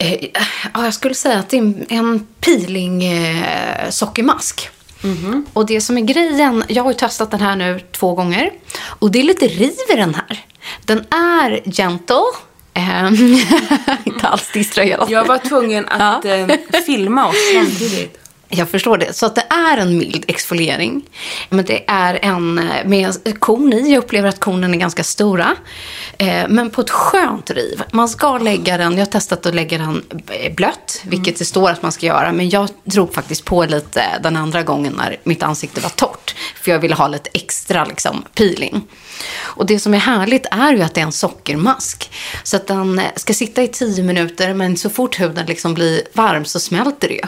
Eh, 0.00 0.28
ja, 0.74 0.84
jag 0.84 0.94
skulle 0.94 1.14
säga 1.14 1.38
att 1.38 1.48
det 1.50 1.56
är 1.58 1.74
en- 1.88 2.26
peeling 2.40 3.04
eh, 3.04 3.90
sockermask. 3.90 4.68
Och 5.52 5.66
det 5.66 5.80
som 5.80 5.98
är 5.98 6.02
grejen, 6.02 6.64
jag 6.68 6.82
har 6.82 6.90
ju 6.90 6.96
testat 6.98 7.30
den 7.30 7.40
här 7.40 7.56
nu 7.56 7.80
två 7.92 8.14
gånger. 8.14 8.50
Och 8.84 9.10
det 9.10 9.18
är 9.20 9.22
lite 9.24 9.46
riv 9.48 9.72
i 9.92 9.96
den 9.96 10.14
här. 10.14 10.44
Den 10.84 10.98
är 11.10 11.70
gentle. 11.70 12.16
Eh, 12.74 13.06
inte 14.04 14.28
alls 14.28 14.50
distraherad. 14.52 15.10
Jag 15.10 15.24
var 15.24 15.38
tvungen 15.38 15.88
att 15.88 16.24
eh, 16.24 16.46
filma 16.86 17.26
oss 17.28 17.36
samtidigt. 17.54 18.18
Jag 18.50 18.68
förstår 18.68 18.98
det. 18.98 19.12
Så 19.12 19.26
att 19.26 19.34
det 19.34 19.44
är 19.50 19.76
en 19.76 19.98
mild 19.98 20.24
exfoliering. 20.28 21.02
Men 21.48 21.64
det 21.64 21.84
är 21.90 22.18
en 22.22 22.54
med 22.84 23.40
korn 23.40 23.72
i. 23.72 23.92
Jag 23.92 23.98
upplever 23.98 24.28
att 24.28 24.40
kornen 24.40 24.74
är 24.74 24.78
ganska 24.78 25.04
stora. 25.04 25.56
Eh, 26.18 26.48
men 26.48 26.70
på 26.70 26.80
ett 26.80 26.90
skönt 26.90 27.50
riv. 27.50 27.82
Man 27.92 28.08
ska 28.08 28.38
lägga 28.38 28.76
den, 28.76 28.92
jag 28.92 29.00
har 29.00 29.06
testat 29.06 29.46
att 29.46 29.54
lägga 29.54 29.78
den 29.78 30.04
eh, 30.28 30.54
blött, 30.54 31.02
vilket 31.04 31.38
det 31.38 31.44
står 31.44 31.70
att 31.70 31.82
man 31.82 31.92
ska 31.92 32.06
göra. 32.06 32.32
Men 32.32 32.48
jag 32.48 32.68
drog 32.84 33.14
faktiskt 33.14 33.44
på 33.44 33.64
lite 33.64 34.02
den 34.22 34.36
andra 34.36 34.62
gången 34.62 34.92
när 34.92 35.16
mitt 35.24 35.42
ansikte 35.42 35.80
var 35.80 35.90
torrt. 35.90 36.34
För 36.62 36.70
jag 36.70 36.78
ville 36.78 36.94
ha 36.94 37.08
lite 37.08 37.30
extra 37.34 37.84
liksom, 37.84 38.24
peeling. 38.34 38.86
Och 39.40 39.66
det 39.66 39.78
som 39.78 39.94
är 39.94 39.98
härligt 39.98 40.46
är 40.50 40.72
ju 40.72 40.82
att 40.82 40.94
det 40.94 41.00
är 41.00 41.06
en 41.06 41.12
sockermask. 41.12 42.10
Så 42.42 42.56
att 42.56 42.66
den 42.66 43.00
ska 43.16 43.34
sitta 43.34 43.62
i 43.62 43.68
tio 43.68 44.02
minuter, 44.02 44.54
men 44.54 44.76
så 44.76 44.90
fort 44.90 45.20
huden 45.20 45.46
liksom 45.46 45.74
blir 45.74 46.02
varm 46.12 46.44
så 46.44 46.60
smälter 46.60 47.08
det 47.08 47.14
ju. 47.14 47.26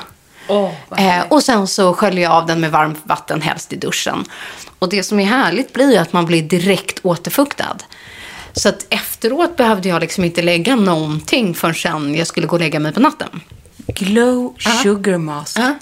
Vad 0.89 1.01
Eh, 1.01 1.23
och 1.29 1.43
sen 1.43 1.67
så 1.67 1.95
sköljer 1.95 2.23
jag 2.23 2.33
av 2.33 2.47
den 2.47 2.61
med 2.61 2.71
varmt 2.71 3.01
vatten, 3.03 3.43
helst 3.43 3.73
i 3.73 3.77
duschen. 3.77 4.25
Och 4.79 4.89
det 4.89 5.03
som 5.03 5.21
är 5.21 5.25
härligt 5.25 5.73
blir 5.73 5.93
ju 5.93 5.97
att 5.97 6.13
man 6.13 6.27
blir 6.27 6.43
direkt 6.43 7.01
återfuktad. 7.03 7.77
Så 8.53 8.69
att 8.69 8.87
efteråt 8.89 9.57
behövde 9.57 9.89
jag 9.89 10.01
liksom 10.01 10.25
inte 10.25 10.43
lägga 10.43 10.77
någonting 10.77 11.55
förrän 11.55 11.75
sen 11.75 12.15
jag 12.15 12.27
skulle 12.27 12.47
gå 12.47 12.57
och 12.57 12.61
lägga 12.61 12.81
mig 12.81 12.93
på 12.93 13.01
natten. 13.01 13.41
Glow 13.87 14.55
Sugar 14.83 15.19
Mask. 15.19 15.59
Ja. 15.59 15.75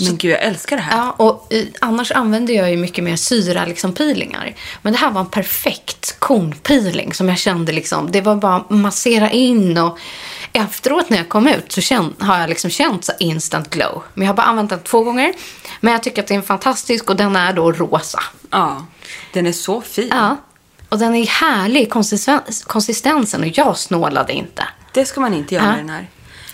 Men 0.00 0.16
gud, 0.16 0.30
jag 0.32 0.42
älskar 0.42 0.76
det 0.76 0.82
här. 0.82 0.96
Ja, 0.98 1.10
och 1.16 1.52
eh, 1.54 1.64
annars 1.80 2.12
använder 2.12 2.54
jag 2.54 2.70
ju 2.70 2.76
mycket 2.76 3.04
mer 3.04 3.16
syra, 3.16 3.64
liksom 3.66 3.92
peelingar. 3.94 4.54
Men 4.82 4.92
det 4.92 4.98
här 4.98 5.10
var 5.10 5.20
en 5.20 5.26
perfekt 5.30 6.16
kornpeeling 6.18 7.14
som 7.14 7.28
jag 7.28 7.38
kände 7.38 7.72
liksom, 7.72 8.10
det 8.12 8.20
var 8.20 8.36
bara 8.36 8.64
massera 8.68 9.30
in 9.30 9.78
och 9.78 9.98
efteråt 10.52 11.10
när 11.10 11.16
jag 11.18 11.28
kom 11.28 11.46
ut 11.48 11.72
så 11.72 11.80
känn, 11.80 12.14
har 12.18 12.38
jag 12.40 12.48
liksom 12.48 12.70
känt 12.70 13.04
så 13.04 13.12
instant 13.18 13.70
glow. 13.70 14.02
Men 14.14 14.26
jag 14.26 14.32
har 14.32 14.36
bara 14.36 14.46
använt 14.46 14.70
den 14.70 14.80
två 14.80 15.02
gånger. 15.02 15.32
Men 15.80 15.92
jag 15.92 16.02
tycker 16.02 16.22
att 16.22 16.28
det 16.28 16.34
är 16.34 16.40
fantastisk 16.42 17.10
och 17.10 17.16
den 17.16 17.36
är 17.36 17.52
då 17.52 17.72
rosa. 17.72 18.20
Ja, 18.50 18.86
den 19.32 19.46
är 19.46 19.52
så 19.52 19.80
fin. 19.80 20.08
Ja. 20.10 20.36
Och 20.88 20.98
den 20.98 21.14
är 21.14 21.26
härlig 21.26 21.82
i 21.82 21.86
konsistens, 21.86 22.64
konsistensen 22.64 23.40
och 23.40 23.46
jag 23.58 23.76
snålade 23.78 24.32
inte. 24.32 24.64
Det 24.92 25.04
ska 25.04 25.20
man 25.20 25.34
inte 25.34 25.54
göra 25.54 25.64
Ja. 25.64 25.70
med 25.70 25.78
den 25.78 25.90
här. 25.90 26.06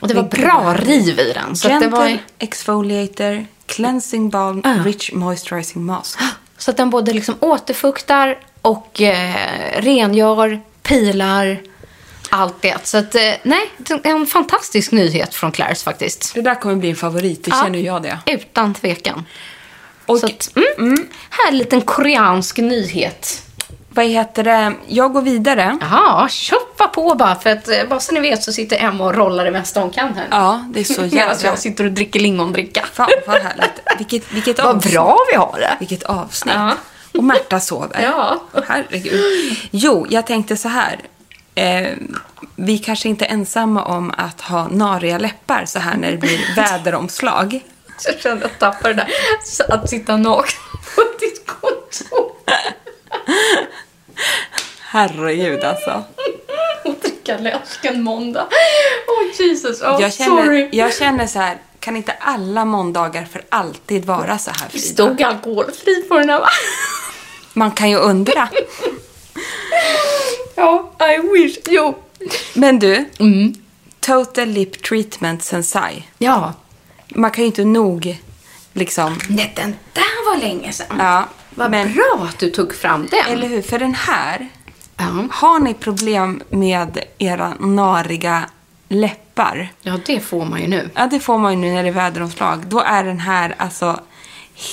Och 0.05 0.09
det 0.09 0.15
var 0.15 0.23
bra 0.23 0.75
riv 0.79 1.19
i 1.19 1.33
den. 1.33 1.57
Så 1.57 1.69
Gentle 1.69 1.89
det 1.91 1.97
var... 1.97 2.19
exfoliator, 2.39 3.47
cleansing 3.67 4.31
balm, 4.31 4.61
Ja. 4.65 4.71
rich 4.85 5.13
moisturizing 5.13 5.85
mask. 5.85 6.19
Så 6.59 6.71
att 6.71 6.77
den 6.77 6.91
både 6.91 7.13
liksom 7.13 7.35
återfuktar 7.41 8.39
och 8.63 9.01
eh, 9.01 9.81
rengör, 9.83 10.61
pilar, 10.83 11.61
allt 12.31 12.63
det. 12.63 12.87
Så 12.87 12.99
att, 12.99 13.15
eh, 13.15 13.21
nej, 13.43 13.71
det 13.79 13.93
är 14.07 14.11
en 14.11 14.27
fantastisk 14.27 14.93
nyhet 14.93 15.35
från 15.35 15.53
Clairs 15.53 15.83
faktiskt. 15.83 16.35
Det 16.35 16.41
där 16.43 16.55
kommer 16.55 16.77
bli 16.77 16.91
en 16.91 16.97
favorit, 16.97 17.45
det 17.45 17.51
Ja. 17.51 17.63
känner 17.65 17.79
jag 17.79 18.03
det. 18.03 18.19
Utan 18.27 18.75
tvekan. 18.75 19.25
Och 20.07 20.19
Så 20.19 20.27
att, 20.27 20.51
mm, 20.57 21.09
Här 21.31 21.47
är 21.49 21.53
en 21.53 21.59
liten 21.59 21.81
koreansk 21.81 22.59
nyhet. 22.59 23.43
Vad 23.95 24.05
heter 24.07 24.45
det, 24.45 24.73
jag 24.87 25.13
går 25.13 25.23
vidare. 25.23 25.79
Jaha, 25.81 26.29
köpa 26.29 26.89
på 26.89 27.15
bara. 27.15 27.35
För 27.35 27.51
att 27.51 27.69
eh, 27.69 27.85
bara 27.89 28.01
så 28.01 28.15
ni 28.15 28.21
vet 28.21 28.43
så 28.43 28.53
sitter 28.53 28.77
Emma 28.85 29.05
och 29.05 29.15
rollar 29.15 29.45
det 29.45 29.51
mesta 29.51 29.81
hon 29.81 29.91
kan 29.91 30.15
här. 30.15 30.27
Ja, 30.31 30.65
det 30.75 30.81
är 30.81 30.85
så 30.85 31.01
Medan 31.01 31.09
jävla... 31.19 31.49
jag 31.49 31.59
sitter 31.59 31.85
och 31.85 31.93
dricker 31.93 32.21
lingondricka. 32.21 32.85
Fan 32.93 33.09
vad 33.27 33.43
härligt. 33.43 33.81
Vilket, 33.99 34.33
vilket 34.33 34.59
Vad 34.59 34.77
avsnitt. 34.77 34.95
bra 34.95 35.19
vi 35.33 35.37
har 35.37 35.59
det. 35.61 35.77
Vilket 35.79 36.03
avsnitt. 36.03 36.55
Ja. 36.55 36.75
Och 37.19 37.25
Märta 37.25 37.61
sover. 37.61 38.01
Ja. 38.03 38.43
Herregud. 38.69 39.57
Jo, 39.71 40.07
jag 40.11 40.27
tänkte 40.27 40.57
så 40.57 40.69
här. 40.69 40.99
Eh, 41.55 41.93
vi 42.57 42.79
kanske 42.79 43.09
inte 43.09 43.25
är 43.25 43.33
ensamma 43.33 43.85
om 43.85 44.13
att 44.19 44.41
ha 44.41 44.69
nariga 44.69 45.19
läppar 45.19 45.65
så 45.67 45.79
här 45.79 45.97
när 45.97 46.11
det 46.11 46.17
blir 46.17 46.41
väderomslag. 46.57 47.61
Jag 48.07 48.21
kände 48.21 48.47
att 48.47 48.51
jag 48.61 48.73
tappade 48.73 48.95
det 48.95 49.07
där. 49.67 49.75
Att 49.75 49.91
sitta 49.91 50.17
naken 50.17 50.59
på 50.95 51.03
ditt 51.21 51.47
kontor 51.47 52.31
Herregud 54.81 55.65
alltså. 55.65 56.05
och 56.85 56.95
dricka 57.03 57.39
läsk 57.39 57.85
en 57.85 58.03
måndag. 58.03 58.47
Oh 59.09 59.41
Jesus, 59.43 59.83
oh, 59.83 59.99
Jag 60.01 60.13
känner, 60.15 60.43
sorry. 60.45 60.69
jag 60.73 60.95
känner 60.95 61.27
så 61.27 61.39
här, 61.39 61.57
kan 61.81 61.97
inte 61.97 62.13
alla 62.21 62.65
måndagar 62.65 63.25
för 63.25 63.43
alltid 63.49 64.05
vara 64.05 64.39
så 64.39 64.51
här 64.51 64.69
Frida? 64.69 64.85
stod 64.87 65.23
alkoholfri 65.23 66.03
på 66.09 66.19
den 66.19 66.31
här 66.31 66.41
va? 66.41 66.49
Man 67.53 67.71
kan 67.71 67.91
ju 67.91 67.97
undra. 67.97 68.49
Ja, 70.55 70.93
I 71.01 71.19
wish. 71.33 71.57
Jo. 71.69 71.99
Men 72.55 72.79
du, 72.79 73.05
Mm. 73.19 73.55
Total 74.01 74.49
Lip 74.49 74.83
Treatment 74.83 75.43
Sensai. 75.45 76.09
Ja. 76.19 76.53
Man 77.09 77.31
kan 77.31 77.43
ju 77.45 77.47
inte 77.47 77.65
nog 77.65 78.17
liksom... 78.73 79.19
Nej, 79.29 79.53
den 79.57 79.77
där 79.93 80.31
var 80.31 80.37
länge 80.41 80.73
sedan. 80.73 80.97
Ja, 80.99 81.25
Vad 81.55 81.71
men- 81.71 81.93
bra 81.95 82.27
att 82.29 82.39
du 82.39 82.51
tog 82.51 82.75
fram 82.75 83.07
den. 83.11 83.21
Eller 83.33 83.49
hur? 83.49 83.63
För 83.63 83.79
den 83.79 83.95
här, 83.95 84.49
Ja. 84.97 85.27
har 85.31 85.59
ni 85.59 85.75
problem 85.75 86.43
med 86.51 86.99
era 87.19 87.55
nariga 87.61 88.45
läppar? 88.89 89.73
ja, 89.83 89.99
det 90.07 90.21
får 90.21 90.45
man 90.45 90.61
ju 90.61 90.67
nu. 90.69 90.91
Ja, 90.95 91.07
det 91.07 91.21
får 91.21 91.39
man 91.39 91.53
ju 91.53 91.59
nu 91.59 91.73
när 91.73 91.83
det 91.83 91.89
är 91.89 91.93
väderomslag. 91.93 92.67
Då 92.67 92.81
är 92.81 93.05
den 93.05 93.21
här 93.21 93.55
alltså 93.59 94.01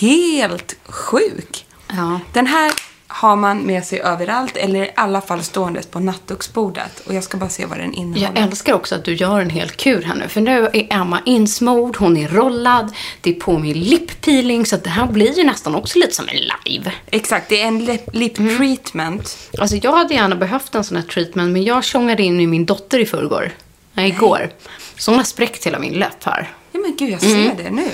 helt 0.02 0.76
sjuk. 0.86 1.66
Ja. 1.88 2.20
Den 2.34 2.48
här 2.48 2.72
har 3.14 3.36
man 3.36 3.62
med 3.62 3.86
sig 3.86 4.00
överallt 4.00 4.58
eller 4.58 4.84
i 4.84 4.92
alla 4.96 5.22
fall 5.22 5.44
ståendes 5.44 5.88
på 5.88 6.00
nattduksbordet. 6.00 7.00
Och 7.08 7.14
jag 7.14 7.24
ska 7.24 7.38
bara 7.38 7.50
se 7.50 7.66
vad 7.66 7.78
den 7.78 7.94
innehåller. 7.94 8.22
Jag 8.36 8.38
älskar 8.38 8.74
också 8.74 8.96
att 8.96 9.06
du 9.06 9.14
gör 9.14 9.40
en 9.40 9.50
hel 9.50 9.70
kur 9.70 10.02
här 10.02 10.16
nu. 10.16 10.28
För 10.28 10.42
nu 10.42 10.66
är 10.74 10.88
Emma 10.90 11.22
insmord, 11.26 11.98
hon 11.98 12.18
är 12.18 12.28
rollad, 12.28 12.94
det 13.22 13.30
är 13.30 13.34
på 13.34 13.60
med 13.60 13.78
lippeeling. 13.78 14.66
Så 14.66 14.78
det 14.78 14.90
här 14.90 15.08
blir 15.08 15.38
ju 15.38 15.44
nästan 15.44 15.76
också 15.76 16.00
lite 16.00 16.16
som 16.16 16.30
en 16.30 16.38
live. 16.66 16.92
Exakt, 17.12 17.50
det 17.50 17.62
är 17.62 17.68
en 17.68 17.86
lip, 17.86 18.10
lip 18.14 18.36
treatment. 18.36 19.38
Alltså 19.58 19.76
jag 19.76 19.92
hade 19.92 20.14
gärna 20.14 20.36
behövt 20.36 20.76
en 20.76 20.84
sån 20.84 20.98
här 20.98 21.04
treatment, 21.04 21.52
men 21.52 21.64
jag 21.64 21.84
tjongade 21.84 22.24
in 22.24 22.40
i 22.40 22.48
min 22.48 22.66
dotter 22.66 23.00
i 23.00 23.06
förrgår. 23.06 23.52
Nej, 23.94 24.10
igår. 24.10 24.50
Så 24.98 25.12
hon 25.12 25.18
har 25.18 25.26
spräckt 25.26 25.68
hela 25.68 25.80
min 25.80 25.94
läpp 25.94 26.24
här. 26.24 26.50
Ja 26.72 26.80
men 26.80 26.96
gud, 26.98 27.10
jag 27.10 27.22
ser 27.22 27.56
det 27.64 27.70
nu. 27.70 27.90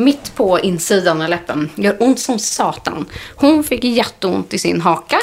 Mitt 0.00 0.34
på 0.34 0.60
insidan 0.60 1.22
av 1.22 1.28
läppen. 1.28 1.70
Gör 1.74 1.96
ont 2.00 2.20
som 2.20 2.38
satan. 2.38 3.06
Hon 3.36 3.64
fick 3.64 3.84
jätteont 3.84 4.54
i 4.54 4.58
sin 4.58 4.80
haka. 4.80 5.20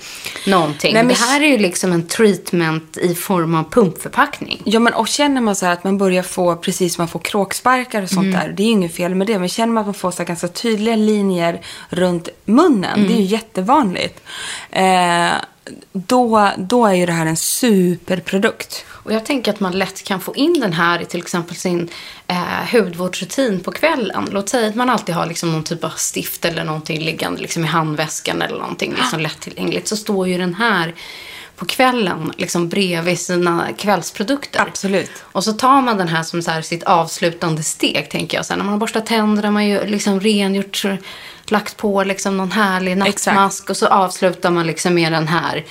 någonting. 0.47 0.91
Mm. 0.91 1.07
Nej, 1.07 1.15
men- 1.15 1.27
Det 1.27 1.31
här 1.33 1.41
är 1.41 1.47
ju 1.47 1.57
liksom 1.57 1.91
en 1.91 2.07
treatment 2.07 2.97
i 2.97 3.15
form 3.15 3.55
av 3.55 3.69
pumpförpackning. 3.69 4.61
Ja, 4.65 4.79
men 4.79 4.93
och 4.93 5.07
känner 5.07 5.41
man 5.41 5.55
så 5.55 5.65
här 5.65 5.73
att 5.73 5.83
man 5.83 5.97
börjar 5.97 6.23
få, 6.23 6.55
precis 6.55 6.95
som 6.95 7.01
man 7.01 7.07
får 7.07 7.19
kråksparkar 7.19 8.01
och 8.03 8.09
sånt 8.09 8.25
Mm. 8.27 8.39
där. 8.39 8.53
Det 8.57 8.63
är 8.63 8.65
ju 8.65 8.71
inget 8.71 8.95
fel 8.95 9.15
med 9.15 9.27
det. 9.27 9.39
Men 9.39 9.49
känner 9.49 9.73
man 9.73 9.81
att 9.81 9.87
man 9.87 9.93
får 9.93 10.11
så 10.11 10.23
ganska 10.23 10.47
tydliga 10.47 10.95
linjer 10.95 11.61
runt 11.89 12.29
munnen. 12.45 12.99
Det 12.99 13.05
är 13.05 13.09
ju 13.09 13.13
Mm. 13.13 13.25
jättevanligt. 13.25 14.19
Eh, 14.71 15.29
då, 15.91 16.49
då 16.57 16.85
är 16.85 16.93
ju 16.93 17.05
det 17.05 17.11
här 17.11 17.25
en 17.25 17.37
superprodukt. 17.37 18.85
Och 19.09 19.15
jag 19.15 19.25
tänker 19.25 19.51
att 19.51 19.59
man 19.59 19.71
lätt 19.71 20.03
kan 20.03 20.21
få 20.21 20.35
in 20.35 20.59
den 20.59 20.73
här 20.73 21.01
i 21.01 21.05
till 21.05 21.19
exempel 21.19 21.55
sin 21.55 21.89
eh, 22.27 22.71
hudvårdsrutin 22.71 23.59
på 23.59 23.71
kvällen. 23.71 24.29
Låt 24.31 24.49
säga 24.49 24.69
att 24.69 24.75
man 24.75 24.89
alltid 24.89 25.15
har 25.15 25.25
liksom 25.25 25.51
någon 25.51 25.63
typ 25.63 25.83
av 25.83 25.89
stift 25.89 26.45
eller 26.45 26.63
någonting 26.63 27.01
liggande 27.01 27.41
liksom 27.41 27.63
i 27.63 27.67
handväskan 27.67 28.41
eller 28.41 28.59
någonting 28.59 28.93
liksom 28.97 29.19
lättillgängligt. 29.19 29.87
Så 29.87 29.97
står 29.97 30.27
ju 30.27 30.37
den 30.37 30.53
här 30.53 30.95
på 31.55 31.65
kvällen 31.65 32.33
liksom 32.37 32.69
bredvid 32.69 33.19
sina 33.19 33.67
kvällsprodukter. 33.77 34.61
Absolut. 34.61 35.11
Och 35.21 35.43
så 35.43 35.53
tar 35.53 35.81
man 35.81 35.97
den 35.97 36.07
här 36.07 36.23
som 36.23 36.41
så 36.41 36.51
här 36.51 36.61
sitt 36.61 36.83
avslutande 36.83 37.63
steg, 37.63 38.09
tänker 38.09 38.37
jag. 38.37 38.45
Sen 38.45 38.57
när 38.57 38.65
man 38.65 38.73
har 38.73 38.79
borstat 38.79 39.05
tänderna, 39.05 39.51
man 39.51 39.71
har 39.71 39.85
liksom 39.85 40.19
rengjort, 40.19 40.83
lagt 41.45 41.77
på 41.77 42.03
liksom 42.03 42.37
någon 42.37 42.51
härlig 42.51 42.97
nattmask 42.97 43.69
och 43.69 43.77
så 43.77 43.87
avslutar 43.87 44.51
man 44.51 44.67
liksom 44.67 44.93
med 44.93 45.11
den 45.11 45.27
här. 45.27 45.65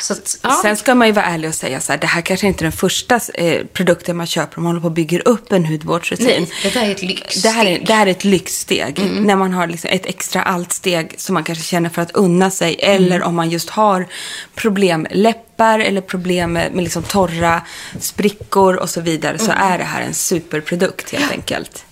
Så 0.00 0.12
att, 0.12 0.36
ja. 0.42 0.58
Sen 0.62 0.76
ska 0.76 0.94
man 0.94 1.06
ju 1.08 1.12
vara 1.12 1.24
ärlig 1.24 1.48
och 1.48 1.54
säga 1.54 1.80
så 1.80 1.92
här, 1.92 1.98
det 1.98 2.06
här 2.06 2.22
kanske 2.22 2.46
inte 2.46 2.60
är 2.62 2.64
den 2.64 2.72
första 2.72 3.20
eh, 3.34 3.66
produkten 3.72 4.16
man 4.16 4.26
köper 4.26 4.58
om 4.58 4.62
man 4.64 4.70
håller 4.70 4.80
på 4.80 4.86
och 4.86 4.92
bygger 4.92 5.28
upp 5.28 5.52
en 5.52 5.66
hudvårdsrutin. 5.66 6.26
Nej, 6.26 6.52
det 6.62 6.74
där 6.74 6.86
är 6.86 6.90
ett 6.90 7.02
lyxsteg. 7.02 7.42
Det 7.42 7.48
här 7.48 7.66
är, 7.66 7.78
det 7.86 7.94
här 7.94 8.06
är 8.06 8.10
ett 8.10 8.24
lyxsteg. 8.24 8.98
Mm. 8.98 9.24
När 9.24 9.36
man 9.36 9.52
har 9.52 9.66
liksom 9.66 9.90
ett 9.90 10.06
extra 10.06 10.42
allt-steg 10.42 11.14
som 11.20 11.34
man 11.34 11.44
kanske 11.44 11.64
känner 11.64 11.88
för 11.90 12.02
att 12.02 12.10
unna 12.10 12.50
sig. 12.50 12.76
Mm. 12.82 12.96
Eller 12.96 13.22
om 13.22 13.34
man 13.34 13.50
just 13.50 13.70
har 13.70 14.08
problemläppar 14.54 15.78
eller 15.78 16.00
problem 16.00 16.52
med, 16.52 16.76
liksom 16.76 17.02
torra 17.02 17.62
sprickor 18.00 18.74
och 18.76 18.90
så 18.90 19.00
vidare. 19.00 19.38
Så 19.38 19.50
Mm. 19.50 19.72
är 19.72 19.78
det 19.78 19.84
här 19.84 20.02
en 20.02 20.14
superprodukt 20.14 21.12
helt 21.12 21.32
enkelt. 21.32 21.84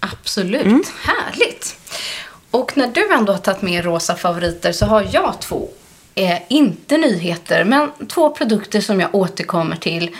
Absolut. 0.00 0.64
Mm. 0.64 0.82
Härligt. 1.02 1.76
Och 2.50 2.76
när 2.76 2.86
du 2.86 3.12
ändå 3.14 3.32
har 3.32 3.38
tagit 3.40 3.62
med 3.62 3.84
rosa 3.84 4.16
favoriter 4.16 4.72
så 4.72 4.86
har 4.86 5.08
jag 5.12 5.34
två, 5.40 5.68
eh, 6.14 6.38
inte 6.48 6.96
nyheter, 6.96 7.64
men 7.64 7.90
två 8.08 8.30
produkter 8.30 8.80
som 8.80 9.00
jag 9.00 9.14
återkommer 9.14 9.76
till 9.76 10.10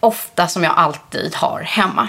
ofta 0.00 0.48
som 0.48 0.64
jag 0.64 0.72
alltid 0.76 1.34
har 1.34 1.60
hemma. 1.60 2.08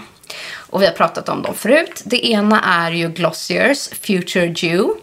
Och 0.54 0.82
vi 0.82 0.86
har 0.86 0.94
pratat 0.94 1.30
om 1.30 1.42
dem 1.42 1.56
förut. 1.56 2.02
Det 2.06 2.28
ena 2.28 2.62
är 2.62 2.92
ju 2.92 3.10
Glossiers 3.10 3.90
Future 3.90 4.48
Dew. 4.48 4.94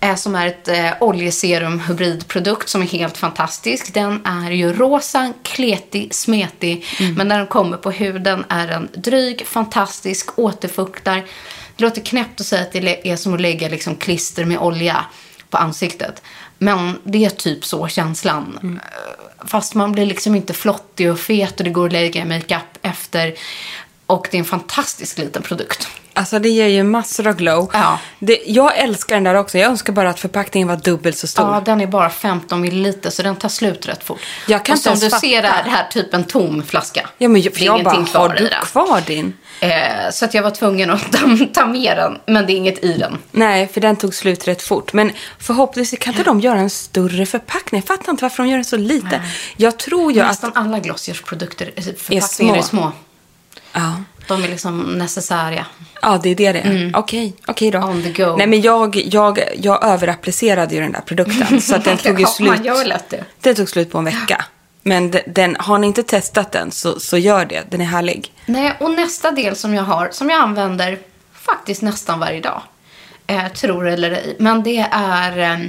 Eh, 0.00 0.14
som 0.14 0.34
är 0.34 0.46
ett 0.46 0.68
eh, 0.68 0.90
oljeserum 1.00 1.80
hybridprodukt 1.80 2.68
som 2.68 2.82
är 2.82 2.86
helt 2.86 3.16
fantastisk. 3.16 3.94
Den 3.94 4.26
är 4.26 4.50
ju 4.50 4.72
rosa, 4.72 5.32
kletig, 5.42 6.14
smetig. 6.14 6.86
Men 7.16 7.28
när 7.28 7.38
den 7.38 7.46
kommer 7.46 7.76
på 7.76 7.90
huden 7.90 8.44
är 8.48 8.66
den 8.66 8.88
dryg, 8.94 9.46
fantastisk, 9.46 10.38
återfuktar. 10.38 11.24
Det 11.76 11.84
låter 11.84 12.00
knäppt 12.00 12.40
att 12.40 12.46
säga 12.46 12.62
att 12.62 12.72
det 12.72 13.08
är 13.10 13.16
som 13.16 13.34
att 13.34 13.40
lägga 13.40 13.68
liksom 13.68 13.96
klister 13.96 14.44
med 14.44 14.58
olja 14.58 15.04
på 15.50 15.56
ansiktet. 15.56 16.22
Men 16.62 16.98
det 17.04 17.24
är 17.24 17.30
typ 17.30 17.64
så 17.64 17.88
känslan. 17.88 18.58
Eh, 18.62 19.46
Fast 19.46 19.74
man 19.74 19.92
blir 19.92 20.06
liksom 20.06 20.34
inte 20.34 20.52
flottig 20.54 21.10
och 21.10 21.18
fet 21.20 21.60
och 21.60 21.64
det 21.64 21.70
går 21.70 21.86
att 21.86 21.92
lägga 21.92 22.24
makeup 22.24 22.78
efter. 22.82 23.34
Och 24.10 24.28
det 24.30 24.36
är 24.36 24.38
en 24.38 24.44
fantastisk 24.44 25.18
liten 25.18 25.42
produkt. 25.42 25.88
Alltså 26.14 26.38
det 26.38 26.48
ger 26.48 26.66
ju 26.66 26.82
massor 26.82 27.26
av 27.26 27.36
glow. 27.36 27.70
Ja. 27.72 27.98
Det, 28.18 28.38
jag 28.46 28.78
älskar 28.78 29.16
den 29.16 29.24
där 29.24 29.34
också. 29.34 29.58
Jag 29.58 29.70
önskar 29.70 29.92
bara 29.92 30.10
att 30.10 30.20
förpackningen 30.20 30.68
var 30.68 30.76
dubbelt 30.76 31.16
så 31.18 31.26
stor. 31.26 31.46
Ja, 31.46 31.62
den 31.64 31.80
är 31.80 31.86
bara 31.86 32.10
15 32.10 32.60
milliliter 32.60 33.10
så 33.10 33.22
den 33.22 33.36
tar 33.36 33.48
slut 33.48 33.88
rätt 33.88 34.04
fort. 34.04 34.20
Jag 34.48 34.64
kan 34.64 34.72
och 34.72 34.78
som 34.78 34.94
du 34.94 35.10
fatta. 35.10 35.20
ser 35.20 35.38
är 35.38 35.42
det 35.64 35.70
här 35.70 35.88
typ 35.90 36.14
en 36.14 36.24
tom 36.24 36.62
flaska. 36.62 37.08
Ja, 37.18 37.28
men 37.28 37.40
jag, 37.42 37.52
det 37.52 37.60
är 37.60 37.64
jag 37.64 37.84
bara, 37.84 38.04
kvar 38.04 38.28
har 38.28 38.36
i 38.36 38.38
du 38.38 38.48
den. 38.48 38.64
kvar 38.64 39.02
din? 39.06 39.32
Eh, 39.60 39.70
så 40.12 40.24
att 40.24 40.34
jag 40.34 40.42
var 40.42 40.50
tvungen 40.50 40.90
att 40.90 41.12
ta, 41.54 41.66
med 41.66 41.96
den, 41.96 42.18
men 42.26 42.46
det 42.46 42.52
är 42.52 42.56
inget 42.56 42.84
i 42.84 42.92
den. 42.92 43.18
Nej, 43.30 43.68
för 43.68 43.80
den 43.80 43.96
tog 43.96 44.14
slut 44.14 44.48
rätt 44.48 44.62
fort. 44.62 44.92
Men 44.92 45.12
förhoppningsvis 45.38 46.00
kan 46.00 46.12
inte 46.12 46.24
de 46.24 46.40
göra 46.40 46.58
en 46.58 46.70
större 46.70 47.26
förpackning. 47.26 47.82
Jag 47.88 47.98
fattar 47.98 48.12
inte 48.12 48.24
varför 48.24 48.42
de 48.42 48.48
gör 48.48 48.56
den 48.56 48.64
så 48.64 48.76
liten. 48.76 49.20
Jag 49.56 49.78
tror 49.78 50.12
ju 50.12 50.20
att... 50.20 50.28
Nästan 50.28 50.52
alla 50.54 50.78
Glossiers 50.78 51.22
produkter, 51.22 51.72
förpackningar 51.98 52.56
är 52.56 52.62
små. 52.62 52.80
små. 52.82 52.92
Ja. 53.72 53.94
De 54.28 54.44
är 54.44 54.48
liksom 54.48 54.80
necessäria. 54.98 55.66
Ja, 56.02 56.20
det 56.22 56.28
är 56.30 56.34
det 56.34 56.52
det 56.52 56.58
är. 56.60 56.92
Okej, 56.94 57.34
okej 57.46 57.70
då. 57.70 57.78
Mm. 57.78 57.90
On 57.90 58.02
the 58.02 58.12
go. 58.24 58.36
Nej, 58.36 58.46
men 58.46 58.60
jag, 58.60 58.96
jag, 58.96 59.40
jag 59.56 59.84
överapplicerade 59.84 60.74
ju 60.74 60.80
den 60.80 60.92
där 60.92 61.00
produkten. 61.00 61.60
Så 61.60 61.76
att 61.76 61.84
den 61.84 61.96
tog 62.04 62.20
ju 62.20 62.26
slut. 62.26 62.48
man 62.48 62.64
gör 62.64 62.84
lätt 62.84 63.08
det. 63.08 63.24
Den 63.40 63.54
tog 63.54 63.68
slut 63.68 63.90
på 63.92 63.98
en 63.98 64.04
vecka. 64.04 64.44
Men 64.82 65.10
de- 65.10 65.22
den, 65.26 65.56
har 65.58 65.78
ni 65.78 65.86
inte 65.86 66.02
testat 66.02 66.52
den 66.52 66.70
så, 66.70 67.00
så 67.00 67.18
gör 67.18 67.44
det. 67.44 67.62
Den 67.70 67.80
är 67.80 67.84
härlig. 67.84 68.32
Nej, 68.46 68.76
och 68.80 68.90
nästa 68.90 69.30
del 69.30 69.56
som 69.56 69.74
jag 69.74 69.82
har, 69.82 70.08
som 70.12 70.30
jag 70.30 70.40
använder 70.40 70.98
faktiskt 71.34 71.82
nästan 71.82 72.18
varje 72.20 72.40
dag, 72.40 72.62
eh, 73.26 73.48
tror 73.48 73.88
eller 73.88 74.10
ej, 74.10 74.36
men 74.38 74.62
det 74.62 74.86
är 74.92 75.38
eh, 75.38 75.60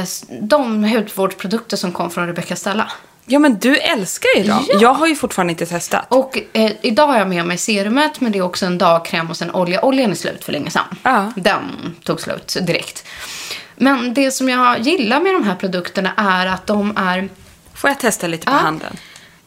eh, 0.00 0.04
de 0.40 0.84
hudvårdsprodukter 0.84 1.76
som 1.76 1.92
kom 1.92 2.10
från 2.10 2.26
Rebecca 2.26 2.56
Stella. 2.56 2.92
Ja, 3.28 3.38
men 3.38 3.58
du 3.58 3.76
älskar 3.76 4.28
ju 4.36 4.42
dem. 4.44 4.64
Ja. 4.68 4.78
Jag 4.80 4.92
har 4.94 5.06
ju 5.06 5.14
fortfarande 5.16 5.50
inte 5.50 5.66
testat. 5.66 6.06
Och 6.08 6.38
eh, 6.52 6.72
idag 6.82 7.06
har 7.06 7.18
jag 7.18 7.28
med 7.28 7.46
mig 7.46 7.58
serumet, 7.58 8.20
men 8.20 8.32
det 8.32 8.38
är 8.38 8.42
också 8.42 8.66
en 8.66 8.78
dagkräm 8.78 9.30
och 9.30 9.36
sen 9.36 9.50
olja. 9.50 9.84
Oljan 9.84 10.10
är 10.10 10.14
slut 10.14 10.44
för 10.44 10.52
länge 10.52 10.70
sedan. 10.70 10.84
Ja. 11.02 11.32
Den 11.36 11.94
tog 12.04 12.20
slut 12.20 12.56
direkt. 12.62 13.04
Men 13.76 14.14
det 14.14 14.30
som 14.30 14.48
jag 14.48 14.80
gillar 14.80 15.20
med 15.20 15.34
de 15.34 15.44
här 15.44 15.54
produkterna 15.54 16.12
är 16.16 16.46
att 16.46 16.66
de 16.66 16.96
är 16.96 17.28
Får 17.74 17.90
jag 17.90 18.00
testa 18.00 18.26
lite 18.26 18.46
på 18.46 18.52
Ja. 18.52 18.56
handen? 18.56 18.96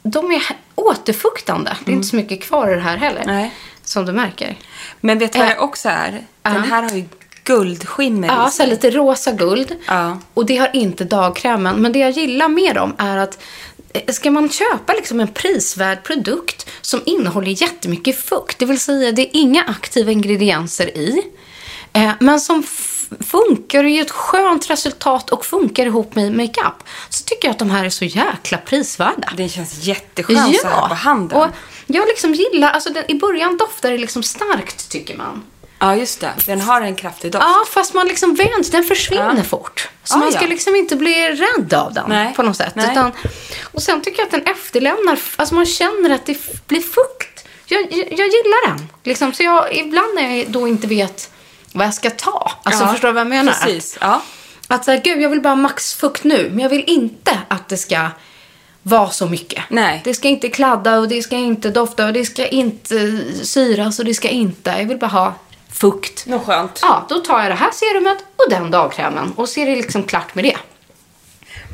de 0.04 0.32
är 0.32 0.44
återfuktande. 0.76 1.78
Det 1.86 1.92
är 1.92 1.96
inte 1.96 2.08
så 2.08 2.16
mycket 2.16 2.44
kvar 2.44 2.72
i 2.72 2.76
det 2.76 2.82
här 2.82 2.98
heller. 2.98 3.24
Nej. 3.26 3.54
Som 3.84 4.06
du 4.06 4.12
märker. 4.12 4.56
Men 5.02 5.20
vet 5.20 5.34
du 5.34 5.40
vad 5.40 5.48
Eh, 5.48 5.54
det 5.54 5.60
också 5.60 5.90
är? 5.90 6.12
Den 6.12 6.54
ja. 6.54 6.60
här 6.60 6.82
har 6.84 6.90
ju 6.92 7.06
guldskimmer 7.44 8.28
Ja, 8.28 8.48
i 8.48 8.52
sig. 8.52 8.68
lite 8.68 8.90
rosa 8.90 9.32
guld. 9.32 9.76
Ja. 9.88 10.18
Och 10.34 10.46
det 10.46 10.58
har 10.58 10.76
inte 10.76 11.04
dagkrämen. 11.04 11.76
Men 11.82 11.92
det 11.92 12.00
jag 12.00 12.12
gillar 12.12 12.48
med 12.48 12.76
dem 12.76 12.96
är 12.98 13.18
att 13.18 13.40
ska 14.08 14.32
man 14.32 14.50
köpa 14.50 14.94
liksom 14.94 15.20
en 15.20 15.28
prisvärd 15.28 16.04
produkt 16.04 16.70
som 16.82 17.02
innehåller 17.06 17.62
jättemycket 17.62 18.20
fukt, 18.20 18.60
det 18.60 18.66
vill 18.66 18.80
säga 18.80 19.12
det 19.12 19.22
är 19.22 19.30
inga 19.42 19.64
aktiva 19.64 20.12
ingredienser 20.12 20.98
i, 20.98 21.24
eh, 21.94 22.12
men 22.20 22.40
som 22.40 22.64
funkar 23.20 23.84
och 23.84 23.90
ger 23.90 24.02
ett 24.02 24.12
skönt 24.12 24.70
resultat 24.70 25.30
och 25.30 25.46
funkar 25.46 25.86
ihop 25.86 26.16
med 26.16 26.32
makeup 26.32 26.84
så 27.10 27.24
tycker 27.24 27.48
jag 27.48 27.52
att 27.52 27.60
de 27.60 27.70
här 27.70 27.86
är 27.86 27.90
så 27.90 28.06
jäkla 28.06 28.58
prisvärda. 28.58 29.34
Det 29.38 29.50
känns 29.50 29.84
jätteskönt 29.84 30.60
så 30.62 30.68
här 30.68 30.88
på 30.88 30.96
handen. 30.96 31.38
och 31.38 31.48
jag 31.88 32.08
liksom 32.08 32.34
gillar, 32.34 32.72
alltså 32.72 32.94
den, 32.94 33.04
i 33.12 33.16
början 33.16 33.58
doftar 33.58 33.92
det 33.92 33.98
liksom 33.98 34.24
starkt 34.24 34.90
tycker 34.90 35.18
man. 35.18 35.44
Ja, 35.80 35.96
just 35.96 36.20
det. 36.20 36.34
Den 36.46 36.62
har 36.62 36.82
en 36.82 36.96
kraftig 36.96 37.32
doft. 37.32 37.44
Ja, 37.48 37.64
fast 37.72 37.94
man 37.94 38.08
liksom 38.08 38.36
vänds, 38.36 38.70
den 38.72 38.84
försvinner 38.84 39.34
Ja. 39.38 39.44
fort. 39.44 39.90
Så 40.04 40.16
Ah, 40.16 40.18
man 40.18 40.32
ska 40.32 40.42
ja. 40.42 40.48
liksom 40.48 40.76
inte 40.76 40.96
bli 40.96 41.30
rädd 41.30 41.74
av 41.74 41.94
den 41.94 42.06
Nej. 42.10 42.34
på 42.34 42.44
något 42.44 42.58
sätt. 42.58 42.74
Utan, 42.76 43.12
och 43.72 43.82
sen 43.84 44.02
tycker 44.02 44.20
jag 44.20 44.26
att 44.26 44.32
den 44.32 44.56
efterlämnar, 44.56 45.20
alltså 45.36 45.56
man 45.56 45.66
känner 45.66 46.10
att 46.10 46.26
det 46.26 46.68
blir 46.68 46.82
fukt. 46.82 47.46
Jag, 47.66 47.82
jag, 47.82 47.98
jag 47.98 48.28
gillar 48.28 48.68
den. 48.68 48.88
Liksom, 49.04 49.34
så 49.34 49.44
jag, 49.44 49.76
ibland 49.76 50.16
när 50.16 50.36
jag 50.38 50.52
då 50.52 50.68
inte 50.68 50.88
vet 50.88 51.32
vad 51.74 51.86
jag 51.88 51.94
ska 51.94 52.10
ta. 52.10 52.52
Alltså 52.64 52.84
Ja, 52.84 52.92
förstår 52.92 53.08
du 53.08 53.14
vad 53.14 53.22
jag 53.22 53.28
menar? 53.28 53.52
Precis. 53.54 53.98
Ja. 54.02 54.22
Att 54.68 54.86
så 54.86 54.92
här, 54.92 55.02
gud, 55.04 55.22
jag 55.22 55.30
vill 55.30 55.42
bara 55.42 55.50
ha 55.50 55.56
maxfukt 55.56 56.24
nu, 56.24 56.50
men 56.50 56.60
jag 56.60 56.70
vill 56.70 56.84
inte 56.88 57.40
att 57.48 57.70
det 57.70 57.78
ska 57.78 58.08
vara 58.84 59.10
så 59.10 59.26
mycket. 59.26 59.64
Nej. 59.70 60.02
Det 60.04 60.14
ska 60.14 60.28
inte 60.28 60.50
kladda 60.50 61.00
och 61.00 61.08
det 61.08 61.22
ska 61.24 61.36
inte 61.36 61.70
dofta 61.70 62.06
och 62.06 62.14
det 62.14 62.26
ska 62.26 62.48
inte 62.48 63.24
syras 63.44 64.00
och 64.00 64.06
det 64.06 64.14
ska 64.14 64.28
inte. 64.30 64.70
Jag 64.70 64.86
vill 64.86 64.98
bara 64.98 65.08
ha 65.08 65.34
fukt. 65.72 66.26
Något 66.26 66.46
skönt. 66.46 66.80
Ja, 66.82 67.06
då 67.10 67.20
tar 67.20 67.40
jag 67.40 67.52
det 67.52 67.56
här 67.56 67.72
serumet 67.72 68.18
och 68.36 68.50
den 68.50 68.72
dagkrämen 68.72 69.34
och 69.36 69.50
så 69.50 69.60
är 69.60 69.66
det 69.66 69.76
liksom 69.76 70.04
klart 70.04 70.36
med 70.36 70.44
det. 70.44 70.58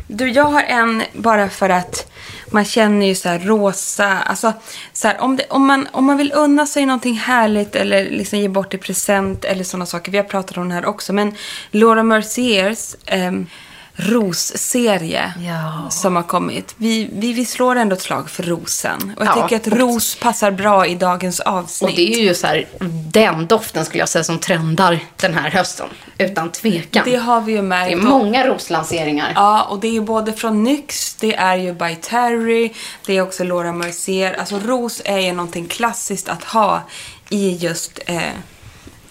Du, 0.07 0.29
jag 0.29 0.43
har 0.43 0.61
en 0.61 1.03
bara 1.13 1.49
för 1.49 1.69
att 1.69 2.11
man 2.51 2.65
känner 2.65 3.05
ju 3.05 3.15
så 3.15 3.29
här 3.29 3.39
rosa. 3.39 4.07
Alltså, 4.07 4.53
så 4.93 5.07
här, 5.07 5.21
om, 5.21 5.35
det, 5.35 5.45
om, 5.49 5.65
man, 5.65 5.87
om 5.91 6.05
man 6.05 6.17
vill 6.17 6.31
unna 6.35 6.65
sig 6.65 6.85
någonting 6.85 7.13
härligt 7.13 7.75
eller 7.75 8.09
liksom 8.09 8.39
ge 8.39 8.47
bort 8.47 8.73
i 8.73 8.77
present 8.77 9.45
eller 9.45 9.63
sådana 9.63 9.85
saker. 9.85 10.11
Vi 10.11 10.17
har 10.17 10.25
pratat 10.25 10.57
om 10.57 10.69
det 10.69 10.75
här 10.75 10.85
också. 10.85 11.13
Men 11.13 11.35
Laura 11.71 12.03
Merciers 12.03 12.95
ehm, 13.05 13.47
rosserie 13.95 15.33
Ja. 15.47 15.89
som 15.89 16.15
har 16.15 16.23
kommit. 16.23 16.75
Vi, 16.77 17.09
vi, 17.13 17.33
vi 17.33 17.45
slår 17.45 17.75
ändå 17.75 17.95
ett 17.95 18.01
slag 18.01 18.29
för 18.29 18.43
rosen. 18.43 19.13
Och 19.17 19.25
jag 19.25 19.37
Ja. 19.37 19.43
tycker 19.47 19.55
att 19.73 19.77
ros 19.79 20.15
passar 20.15 20.51
bra 20.51 20.87
i 20.87 20.95
dagens 20.95 21.39
avsnitt. 21.39 21.89
Och 21.91 21.95
det 21.95 22.13
är 22.15 22.19
ju 22.23 22.33
så 22.35 22.47
här, 22.47 22.67
den 23.11 23.47
doften 23.47 23.85
skulle 23.85 23.99
jag 23.99 24.09
säga 24.09 24.23
som 24.23 24.39
trendar 24.39 24.99
den 25.15 25.33
här 25.33 25.49
hösten. 25.49 25.87
Utan 26.17 26.51
tvekan. 26.51 27.03
Det 27.05 27.15
har 27.15 27.41
vi 27.41 27.51
ju 27.51 27.57
Det 27.57 27.63
märkt. 27.63 27.91
är 27.91 27.97
många 27.97 28.47
roslanseringar. 28.47 29.31
Ja, 29.35 29.63
och 29.63 29.79
det 29.79 29.87
är 29.87 29.91
ju 29.93 30.01
både 30.01 30.33
från 30.33 30.63
NYX, 30.63 31.15
det 31.15 31.35
är 31.35 31.55
ju 31.55 31.73
by 31.73 31.95
Terry, 32.01 32.73
det 33.05 33.17
är 33.17 33.21
också 33.21 33.43
Laura 33.43 33.71
Mercier. 33.71 34.33
Alltså 34.39 34.59
ros 34.59 35.01
är 35.05 35.19
ju 35.19 35.33
någonting 35.33 35.67
klassiskt 35.67 36.29
att 36.29 36.43
ha 36.43 36.81
i 37.29 37.51
just 37.55 37.99
eh, 38.05 38.19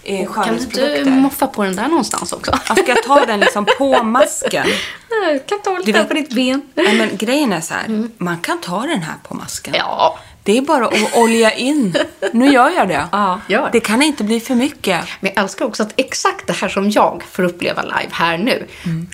eh, 0.05 0.33
Kan 0.33 0.55
du 0.57 0.97
inte 0.97 1.09
moffa 1.09 1.47
på 1.47 1.63
den 1.63 1.75
där 1.75 1.87
någonstans 1.87 2.33
också? 2.33 2.51
Ja, 2.69 2.75
Ska 2.75 2.87
jag 2.87 3.03
ta 3.03 3.25
den 3.25 3.39
liksom 3.39 3.65
på 3.77 4.03
masken? 4.03 4.67
Jag 5.09 5.45
kan 5.47 5.61
ta 5.61 5.77
lite 5.77 5.91
vet- 5.91 6.07
på 6.07 6.13
ditt 6.13 6.33
ben. 6.33 6.61
Ja, 6.75 6.83
men 6.93 7.09
grejen 7.17 7.53
är 7.53 7.61
så 7.61 7.73
här, 7.73 8.07
man 8.17 8.37
kan 8.37 8.61
ta 8.61 8.81
den 8.81 9.01
här 9.01 9.15
på 9.23 9.33
masken. 9.33 9.73
Ja. 9.77 10.19
Det 10.43 10.57
är 10.57 10.61
bara 10.61 10.85
att 10.85 11.15
olja 11.17 11.51
in. 11.53 11.95
Nu 12.33 12.47
gör 12.51 12.69
jag 12.69 12.87
det. 12.87 13.05
Ja, 13.11 13.39
gör. 13.47 13.69
Det 13.71 13.79
kan 13.79 14.01
inte 14.01 14.23
bli 14.23 14.39
för 14.39 14.55
mycket. 14.55 15.01
Men 15.19 15.31
jag 15.35 15.43
älskar 15.43 15.65
också 15.65 15.83
att 15.83 15.93
exakt 15.95 16.47
det 16.47 16.53
här 16.53 16.69
som 16.69 16.89
jag 16.89 17.23
får 17.31 17.43
uppleva 17.43 17.81
live 17.81 18.09
här 18.11 18.37
nu, 18.37 18.67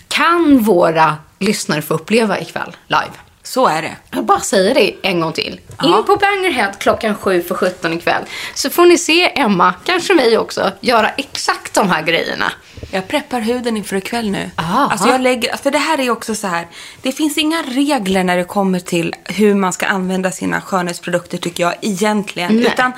kan 0.07 0.59
våra 0.59 1.17
lyssnare 1.39 1.81
få 1.81 1.93
uppleva 1.93 2.39
ikväll 2.39 2.75
live. 2.87 3.11
Så 3.51 3.67
är 3.67 3.81
det. 3.81 3.95
Jag 4.11 4.25
bara 4.25 4.39
säger 4.39 4.73
det 4.75 4.95
en 5.01 5.19
gång 5.19 5.33
till. 5.33 5.59
In 5.83 6.03
på 6.07 6.15
Bangerhead 6.15 6.71
klockan 6.79 7.15
7 7.15 7.41
för 7.41 7.55
17 7.55 7.93
ikväll. 7.93 8.23
Så 8.55 8.69
får 8.69 8.85
ni 8.85 8.97
se 8.97 9.39
Emma, 9.39 9.73
kanske 9.85 10.13
mig 10.13 10.37
också, 10.37 10.71
göra 10.79 11.09
exakt 11.09 11.73
de 11.73 11.89
här 11.89 12.01
grejerna. 12.01 12.51
Jag 12.91 13.07
preppar 13.07 13.39
huden 13.39 13.77
inför 13.77 13.95
ikväll 13.95 14.31
nu. 14.31 14.51
Aha. 14.55 14.89
Alltså 14.91 15.07
jag 15.07 15.21
lägger, 15.21 15.57
för 15.57 15.71
det 15.71 15.77
här 15.77 15.99
är 15.99 16.09
också 16.09 16.35
så 16.35 16.47
här. 16.47 16.67
Det 17.01 17.11
finns 17.11 17.37
inga 17.37 17.63
regler 17.63 18.23
när 18.23 18.37
det 18.37 18.43
kommer 18.43 18.79
till 18.79 19.15
hur 19.25 19.55
man 19.55 19.73
ska 19.73 19.85
använda 19.85 20.31
sina 20.31 20.61
skönhetsprodukter 20.61 21.37
tycker 21.37 21.63
jag 21.63 21.73
egentligen. 21.81 22.55
Nej. 22.55 22.65
Utan 22.65 22.91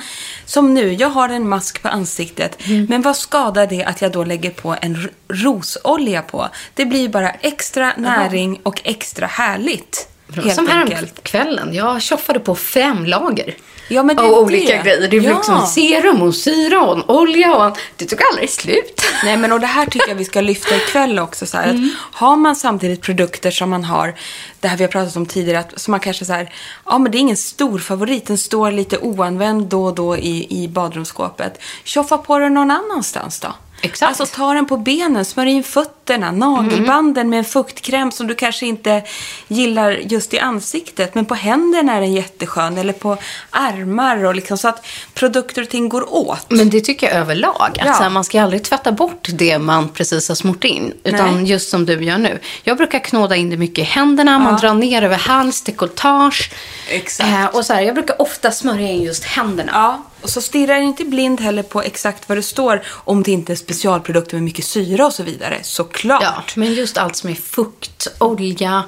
som 0.44 0.74
nu, 0.74 0.92
jag 0.92 1.08
har 1.08 1.28
en 1.28 1.48
mask 1.48 1.82
på 1.82 1.88
ansiktet. 1.88 2.58
Men 2.88 3.02
vad 3.02 3.16
skadar 3.16 3.66
det 3.66 3.84
att 3.84 4.02
jag 4.02 4.12
då 4.12 4.24
lägger 4.24 4.50
på 4.50 4.76
en 4.80 5.08
rosolja 5.28 6.22
på? 6.22 6.48
Det 6.74 6.86
blir 6.86 7.08
bara 7.08 7.30
extra 7.30 7.92
näring 7.96 8.60
och 8.62 8.80
extra 8.84 9.26
härligt. 9.26 10.08
Helt 10.42 10.54
som 10.54 10.68
häromkvällen, 10.68 11.74
jag 11.74 12.02
tjoffade 12.02 12.40
på 12.40 12.54
fem 12.54 13.04
lager. 13.04 13.56
Ja, 13.88 14.02
men 14.02 14.18
av 14.18 14.32
olika 14.32 14.76
det. 14.76 14.82
grejer. 14.82 15.00
Det 15.00 15.08
blev 15.08 15.24
Ja. 15.24 15.36
liksom 15.36 15.66
serum 15.66 16.22
och 16.22 16.34
syra 16.34 16.82
och 16.82 16.96
en 16.96 17.02
olja 17.08 17.54
och 17.56 17.64
en... 17.64 17.72
Det 17.96 18.04
tog 18.04 18.18
aldrig 18.32 18.50
slut. 18.50 19.02
Nej, 19.24 19.36
men 19.36 19.52
och 19.52 19.60
det 19.60 19.66
här 19.66 19.86
tycker 19.86 20.08
jag 20.08 20.14
vi 20.14 20.24
ska 20.24 20.40
lyfta 20.40 20.76
ikväll 20.76 21.18
också. 21.18 21.46
Så 21.46 21.56
här, 21.56 21.70
Mm. 21.70 21.84
att 22.10 22.14
har 22.20 22.36
man 22.36 22.56
samtidigt 22.56 23.02
produkter 23.02 23.50
som 23.50 23.70
man 23.70 23.84
har, 23.84 24.14
det 24.60 24.68
här 24.68 24.76
vi 24.76 24.84
har 24.84 24.90
pratat 24.90 25.16
om 25.16 25.26
tidigare, 25.26 25.58
att, 25.58 25.80
som 25.80 25.90
man 25.90 26.00
kanske 26.00 26.24
så 26.24 26.32
här, 26.32 26.52
ja 26.86 26.98
men 26.98 27.12
det 27.12 27.18
är 27.18 27.20
ingen 27.20 27.36
stor 27.36 27.78
favorit, 27.78 28.26
den 28.26 28.38
står 28.38 28.70
lite 28.70 28.98
oanvänd 28.98 29.66
då 29.66 29.84
och 29.84 29.94
då 29.94 30.16
i, 30.16 30.46
i 30.64 30.68
badrumsskåpet. 30.68 31.60
Tjoffa 31.84 32.18
på 32.18 32.38
den 32.38 32.54
någon 32.54 32.70
annanstans 32.70 33.40
då. 33.40 33.48
Exakt. 33.84 34.20
Alltså 34.20 34.36
ta 34.36 34.54
den 34.54 34.66
på 34.66 34.76
benen, 34.76 35.24
smörj 35.24 35.50
in 35.50 35.62
fötterna, 35.64 36.30
nagelbanden 36.32 37.30
med 37.30 37.38
en 37.38 37.44
fuktkräm 37.44 38.10
som 38.10 38.26
du 38.26 38.34
kanske 38.34 38.66
inte 38.66 39.02
gillar 39.48 39.90
just 39.90 40.34
i 40.34 40.38
ansiktet. 40.38 41.14
Men 41.14 41.24
på 41.24 41.34
händerna 41.34 41.92
är 41.94 42.00
den 42.00 42.12
jätteskön. 42.12 42.78
Eller 42.78 42.92
på 42.92 43.16
armar 43.50 44.24
och 44.24 44.34
liksom 44.34 44.58
så 44.58 44.68
att 44.68 44.86
produkter 45.14 45.62
och 45.62 45.68
ting 45.68 45.88
går 45.88 46.14
åt. 46.14 46.46
Men 46.50 46.70
det 46.70 46.80
tycker 46.80 47.06
jag 47.06 47.16
överlag. 47.16 47.78
Att 47.80 47.86
Ja. 47.86 47.92
här, 47.92 48.10
man 48.10 48.24
ska 48.24 48.42
aldrig 48.42 48.62
tvätta 48.64 48.92
bort 48.92 49.28
det 49.32 49.58
man 49.58 49.88
precis 49.88 50.28
har 50.28 50.34
smort 50.34 50.64
in. 50.64 50.92
Utan 51.04 51.34
Nej. 51.36 51.50
just 51.50 51.70
som 51.70 51.86
du 51.86 52.04
gör 52.04 52.18
nu. 52.18 52.38
Jag 52.62 52.76
brukar 52.76 52.98
knåda 52.98 53.36
in 53.36 53.50
det 53.50 53.56
mycket 53.56 53.78
i 53.78 53.82
händerna. 53.82 54.38
Man 54.38 54.56
drar 54.60 54.74
ner 54.74 55.02
över 55.02 55.16
hals, 55.16 55.62
dekolletage. 55.62 56.50
Exakt. 56.88 57.28
Eh, 57.30 57.46
och 57.46 57.66
så 57.66 57.72
här, 57.72 57.80
jag 57.82 57.94
brukar 57.94 58.22
ofta 58.22 58.50
smörja 58.50 58.88
in 58.90 59.02
just 59.02 59.24
händerna. 59.24 59.72
Ja, 59.74 60.02
och 60.24 60.30
så 60.30 60.40
stirrar 60.40 60.80
inte 60.80 61.04
blind 61.04 61.40
heller 61.40 61.62
på 61.62 61.82
exakt 61.82 62.28
vad 62.28 62.38
det 62.38 62.42
står 62.42 62.82
om 62.88 63.22
det 63.22 63.30
inte 63.30 63.52
är 63.52 63.56
specialprodukter 63.56 64.36
med 64.36 64.42
mycket 64.42 64.64
syra 64.64 65.06
och 65.06 65.12
så 65.12 65.22
vidare. 65.22 65.58
Såklart. 65.62 66.22
Ja, 66.22 66.42
men 66.54 66.74
just 66.74 66.98
allt 66.98 67.16
som 67.16 67.30
är 67.30 67.34
fukt, 67.34 68.08
olja, 68.18 68.82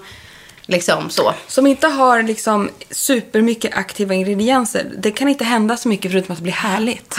liksom 0.66 1.10
så. 1.10 1.34
Som 1.46 1.66
inte 1.66 1.86
har 1.86 2.22
liksom 2.22 2.70
supermycket 2.90 3.74
aktiva 3.74 4.14
ingredienser. 4.14 4.92
Det 4.98 5.10
kan 5.10 5.28
inte 5.28 5.44
hända 5.44 5.76
så 5.76 5.88
mycket 5.88 6.10
förutom 6.10 6.32
att 6.32 6.38
det 6.38 6.42
blir 6.42 6.52
härligt. 6.52 7.16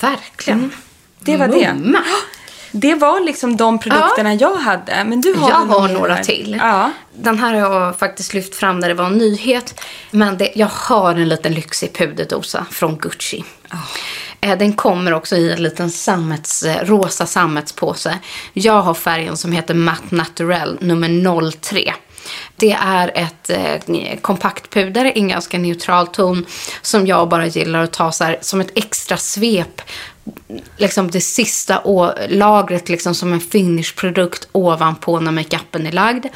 Verkligen. 0.00 0.72
Det 1.20 1.36
var 1.36 1.48
det. 1.48 1.74
Mumma. 1.74 2.02
Det 2.72 2.94
var 2.94 3.20
liksom 3.20 3.56
de 3.56 3.78
produkterna 3.78 4.34
jag 4.34 4.54
hade. 4.54 5.04
Men 5.04 5.20
du 5.20 5.34
har 5.34 5.50
Jag 5.50 5.56
har 5.56 5.88
några 5.88 6.14
här? 6.14 6.24
till. 6.24 6.56
Ja. 6.60 6.92
Den 7.14 7.38
här 7.38 7.54
har 7.54 7.80
jag 7.80 7.98
faktiskt 7.98 8.34
lyft 8.34 8.54
fram 8.54 8.78
när 8.78 8.88
det 8.88 8.94
var 8.94 9.06
en 9.06 9.18
nyhet. 9.18 9.80
Men 10.10 10.38
det, 10.38 10.52
jag 10.54 10.66
har 10.72 11.14
en 11.14 11.28
liten 11.28 11.54
lyxig 11.54 11.92
puderdosa 11.92 12.66
från 12.70 12.98
Gucci. 12.98 13.44
Oh. 13.72 14.56
Den 14.58 14.72
kommer 14.72 15.12
också 15.12 15.36
i 15.36 15.52
en 15.52 15.62
liten 15.62 15.90
sammets, 15.90 16.62
eh, 16.62 16.84
rosa 16.84 17.26
sammetspåse. 17.26 18.18
Jag 18.52 18.82
har 18.82 18.94
färgen 18.94 19.36
som 19.36 19.52
heter 19.52 19.74
Matte 19.74 20.14
Naturell 20.14 20.78
nummer 20.80 21.50
03. 21.50 21.94
Det 22.56 22.72
är 22.72 23.12
ett 23.14 23.50
eh, 23.50 24.18
kompakt 24.20 24.70
puder, 24.70 25.12
en 25.14 25.28
ganska 25.28 25.58
neutral 25.58 26.06
ton 26.06 26.46
som 26.82 27.06
jag 27.06 27.28
bara 27.28 27.46
gillar 27.46 27.82
att 27.82 27.92
ta 27.92 28.12
så 28.12 28.24
här, 28.24 28.38
som 28.40 28.60
ett 28.60 28.72
extra 28.74 29.16
svep. 29.16 29.82
Liksom 30.76 31.10
det 31.10 31.20
sista 31.20 31.82
lagret 32.28 32.88
liksom 32.88 33.14
som 33.14 33.32
en 33.32 33.40
finishprodukt 33.40 34.48
ovanpå 34.52 35.20
när 35.20 35.32
makeupen 35.32 35.86
är 35.86 35.92
lagd. 35.92 36.26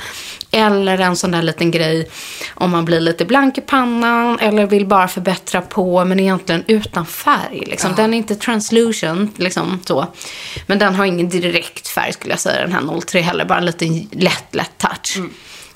Eller 0.51 0.99
en 0.99 1.16
sån 1.16 1.31
där 1.31 1.42
liten 1.42 1.70
grej 1.70 2.11
om 2.55 2.70
man 2.70 2.85
blir 2.85 3.01
lite 3.01 3.25
blank 3.25 3.59
i 3.59 3.61
pannan 3.61 4.38
eller 4.38 4.66
vill 4.66 4.87
bara 4.87 5.09
förbättra 5.09 5.61
på 5.61 6.05
men 6.05 6.20
egentligen 6.20 6.64
utan 6.66 7.07
färg. 7.07 7.62
Liksom. 7.66 7.94
Den 7.97 8.14
är 8.14 8.18
inte 8.18 8.35
translucent, 8.35 9.38
liksom 9.38 9.81
så. 9.87 10.07
Men 10.66 10.79
den 10.79 10.94
har 10.94 11.05
ingen 11.05 11.29
direkt 11.29 11.88
färg 11.88 12.12
skulle 12.12 12.33
jag 12.33 12.40
säga, 12.40 12.61
den 12.61 12.73
här 12.73 13.01
03 13.01 13.20
heller. 13.20 13.44
Bara 13.44 13.59
en 13.59 13.64
liten 13.64 14.09
lätt, 14.12 14.55
lätt 14.55 14.79
touch. 14.79 15.18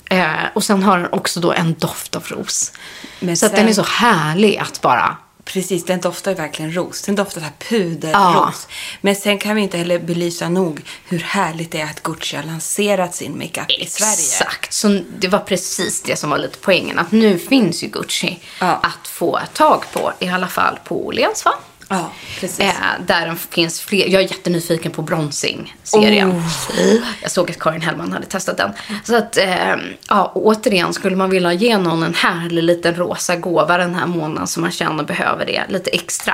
Eh, 0.09 0.27
och 0.53 0.63
sen 0.63 0.83
har 0.83 0.97
den 0.97 1.13
också 1.13 1.39
då 1.39 1.51
en 1.51 1.73
doft 1.79 2.15
av 2.15 2.23
ros. 2.27 2.71
Men 3.19 3.37
så 3.37 3.45
att 3.45 3.51
sen- 3.51 3.59
den 3.59 3.69
är 3.69 3.73
så 3.73 3.83
härlig 3.83 4.57
att 4.57 4.81
bara... 4.81 5.17
Precis, 5.53 5.85
den 5.85 5.99
doftar 6.01 6.31
ju 6.31 6.37
verkligen 6.37 6.75
ros. 6.75 7.01
Den 7.01 7.15
doftar 7.15 7.41
så 7.41 7.45
här 7.45 7.53
puderros. 7.69 8.13
Ja. 8.13 8.53
Men 9.01 9.15
sen 9.15 9.37
kan 9.37 9.55
vi 9.55 9.61
inte 9.61 9.77
heller 9.77 9.99
belysa 9.99 10.49
nog 10.49 10.81
hur 11.07 11.19
härligt 11.19 11.71
det 11.71 11.81
är 11.81 11.85
att 11.85 12.03
Gucci 12.03 12.35
har 12.35 12.43
lanserat 12.43 13.15
sin 13.15 13.37
makeup 13.37 13.71
i 13.71 13.85
Sverige. 13.85 14.13
Exakt, 14.13 14.73
så 14.73 14.99
det 15.19 15.27
var 15.27 15.39
precis 15.39 16.01
det 16.01 16.15
som 16.15 16.29
var 16.29 16.37
lite 16.37 16.57
poängen. 16.61 16.99
Att 16.99 17.11
nu 17.11 17.39
finns 17.39 17.83
ju 17.83 17.87
Gucci 17.87 18.39
Ja. 18.59 18.79
att 18.83 19.07
få 19.07 19.39
tag 19.53 19.83
på, 19.93 20.13
i 20.19 20.27
alla 20.27 20.47
fall 20.47 20.79
på 20.83 21.05
Åhléns 21.07 21.45
va? 21.45 21.51
Ja, 21.91 22.11
precis. 22.39 22.59
Eh, 22.59 22.73
där 23.05 23.25
den 23.25 23.35
finns 23.35 23.81
fler. 23.81 24.07
Jag 24.07 24.21
är 24.21 24.27
jättenyfiken 24.27 24.91
på 24.91 25.01
Bronzing-serien. 25.01 26.31
Oh. 26.31 26.95
Jag 27.21 27.31
såg 27.31 27.51
att 27.51 27.59
Karin 27.59 27.81
Hellman 27.81 28.13
hade 28.13 28.25
testat 28.25 28.57
den. 28.57 28.71
Så 29.03 29.15
att, 29.15 29.37
eh, 29.37 29.75
ja, 30.07 30.31
återigen, 30.35 30.93
skulle 30.93 31.15
man 31.15 31.29
vilja 31.29 31.53
ge 31.53 31.77
någon 31.77 32.03
en 32.03 32.13
härlig 32.13 32.63
liten 32.63 32.95
rosa 32.95 33.35
gåva 33.35 33.77
den 33.77 33.95
här 33.95 34.07
månaden 34.07 34.47
som 34.47 34.61
man 34.61 34.71
känner 34.71 35.03
behöver 35.03 35.45
det 35.45 35.63
lite 35.69 35.89
extra. 35.89 36.33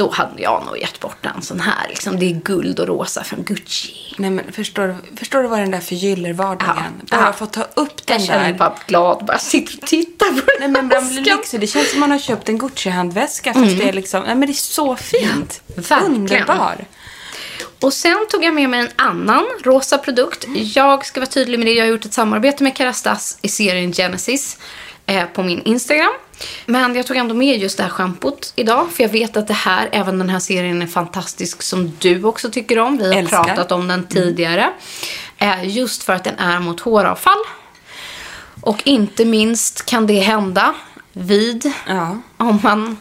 Då 0.00 0.10
hade 0.10 0.42
jag 0.42 0.62
nog 0.66 0.78
gett 0.78 1.00
bort 1.00 1.26
en 1.26 1.42
sån 1.42 1.60
här. 1.60 1.88
Liksom. 1.88 2.18
Det 2.18 2.26
är 2.26 2.30
guld 2.34 2.80
och 2.80 2.86
rosa 2.86 3.24
från 3.24 3.42
Gucci. 3.44 3.92
Nej 4.18 4.30
men 4.30 4.52
förstår 4.52 4.88
du, 4.88 5.16
förstår 5.16 5.42
du 5.42 5.48
vad 5.48 5.58
den 5.58 5.70
där 5.70 5.80
förgyllervardagen? 5.80 6.76
Ja. 7.10 7.16
Bara 7.18 7.26
Ja. 7.26 7.32
få 7.32 7.46
ta 7.46 7.62
upp 7.74 8.06
den 8.06 8.18
Jag 8.18 8.26
känner 8.26 8.40
mig 8.42 8.52
där. 8.52 8.58
bara 8.58 8.74
glad. 8.86 9.24
Bara 9.24 9.38
sitter 9.38 9.78
och 9.82 9.88
tittar 9.88 10.26
på 10.26 10.32
Nej 10.34 10.42
den 10.60 10.72
men 10.72 10.88
bland 10.88 11.06
väskan. 11.08 11.22
lyxig. 11.36 11.60
Det 11.60 11.66
känns 11.66 11.90
som 11.90 12.00
man 12.00 12.10
har 12.10 12.18
köpt 12.18 12.48
en 12.48 12.58
Gucci-handväska 12.58 13.52
fast 13.54 13.78
det 13.78 13.88
är 13.88 13.92
liksom, 13.92 14.22
nej 14.22 14.34
men 14.34 14.40
det 14.48 14.52
är 14.52 14.54
så 14.54 14.96
fint. 14.96 15.62
Mm. 15.68 15.82
verkligen. 15.88 16.14
Underbar. 16.14 16.84
Och 17.80 17.92
sen 17.92 18.26
tog 18.30 18.44
jag 18.44 18.54
med 18.54 18.70
mig 18.70 18.80
en 18.80 18.88
annan 18.96 19.44
rosa 19.62 19.98
produkt. 19.98 20.44
Jag 20.54 21.06
ska 21.06 21.20
vara 21.20 21.30
tydlig 21.30 21.58
med 21.58 21.66
det. 21.68 21.72
Jag 21.72 21.84
har 21.84 21.90
gjort 21.90 22.04
ett 22.04 22.12
samarbete 22.14 22.62
med 22.62 22.76
Kerastas 22.76 23.38
i 23.42 23.48
serien 23.48 23.92
Genesis 23.92 24.58
eh, 25.06 25.24
på 25.24 25.42
min 25.42 25.62
Instagram. 25.62 26.12
Men 26.66 26.94
jag 26.96 27.06
tog 27.06 27.16
ändå 27.16 27.34
med 27.34 27.58
just 27.60 27.76
det 27.76 27.82
här 27.82 27.90
schampot 27.90 28.52
idag. 28.56 28.86
För 28.92 29.02
jag 29.02 29.10
vet 29.10 29.36
att 29.36 29.46
det 29.48 29.54
här, 29.54 29.88
även 29.92 30.18
den 30.18 30.28
här 30.30 30.38
serien 30.38 30.82
är 30.82 30.86
fantastisk 30.86 31.62
som 31.62 31.92
du 31.98 32.24
också 32.24 32.50
tycker 32.50 32.78
om. 32.78 32.96
Vi 32.98 33.12
har 33.12 33.20
Älskar. 33.20 33.44
pratat 33.44 33.72
om 33.72 33.88
den 33.88 34.06
tidigare. 34.06 34.70
Eh, 35.38 35.68
just 35.76 36.02
för 36.02 36.12
att 36.12 36.24
den 36.24 36.38
är 36.38 36.60
mot 36.60 36.80
håravfall. 36.80 37.38
Och 38.60 38.82
inte 38.84 39.24
minst 39.24 39.86
kan 39.86 40.06
det 40.06 40.20
hända 40.20 40.74
vid 41.12 41.72
Ja. 41.86 42.18
om 42.36 42.60
man 42.62 42.96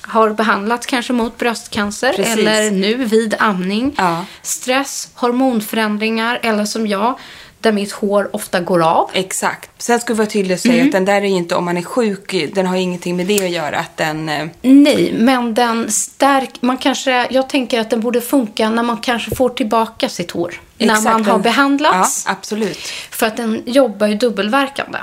har 0.00 0.30
behandlat 0.30 0.86
kanske 0.86 1.12
mot 1.12 1.38
bröstcancer 1.38 2.12
Precis. 2.12 2.36
eller 2.36 2.70
nu 2.70 2.94
vid 3.04 3.34
amning, 3.38 3.94
Ja. 3.98 4.24
stress, 4.42 5.08
hormonförändringar 5.14 6.40
eller 6.42 6.64
som 6.64 6.86
jag, 6.86 7.18
där 7.62 7.72
mitt 7.72 7.92
hår 7.92 8.30
ofta 8.32 8.60
går 8.60 8.82
av. 8.82 9.10
Exakt. 9.12 9.70
Sen 9.78 10.00
ska 10.00 10.12
vi 10.12 10.18
vara 10.18 10.28
tydliga 10.28 10.54
och 10.54 10.60
säga 10.60 10.74
Mm. 10.74 10.86
att 10.86 10.92
den 10.92 11.04
där 11.04 11.14
är 11.22 11.26
ju 11.26 11.28
inte 11.36 11.54
om 11.54 11.64
man 11.64 11.76
är 11.76 11.82
sjuk, 11.82 12.34
den 12.54 12.66
har 12.66 12.76
ingenting 12.76 13.16
med 13.16 13.26
det 13.26 13.44
att 13.44 13.50
göra. 13.50 13.78
Att 13.78 13.96
den, 13.96 14.28
eh, 14.28 14.46
Nej, 14.62 15.14
men 15.18 15.54
den 15.54 15.90
stärk, 15.90 16.50
man 16.60 16.76
kanske, 16.76 17.26
jag 17.30 17.48
tänker 17.48 17.80
att 17.80 17.90
den 17.90 18.00
borde 18.00 18.20
funka 18.20 18.70
när 18.70 18.82
man 18.82 18.96
kanske 18.96 19.36
får 19.36 19.48
tillbaka 19.48 20.08
sitt 20.08 20.30
hår. 20.30 20.60
exakt, 20.78 21.04
när 21.04 21.12
man 21.12 21.24
har 21.24 21.38
behandlats. 21.38 22.24
Ja, 22.26 22.32
absolut. 22.32 22.78
För 23.10 23.26
att 23.26 23.36
den 23.36 23.62
jobbar 23.66 24.06
ju 24.06 24.14
dubbelverkande. 24.14 24.98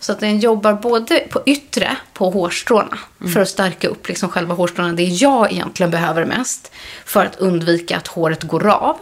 Så 0.00 0.12
att 0.12 0.20
den 0.20 0.38
jobbar 0.38 0.72
både 0.72 1.18
på 1.20 1.42
yttre, 1.46 1.96
på 2.12 2.30
hårstråna, 2.30 2.98
för 3.34 3.40
att 3.40 3.48
stärka 3.48 3.88
upp 3.88 4.08
liksom 4.08 4.28
själva 4.28 4.54
hårstråna. 4.54 4.92
Det 4.92 5.02
jag 5.04 5.52
egentligen 5.52 5.90
behöver 5.90 6.24
mest 6.24 6.72
för 7.04 7.26
att 7.26 7.36
undvika 7.36 7.96
att 7.96 8.06
håret 8.08 8.42
går 8.42 8.66
av. 8.68 8.96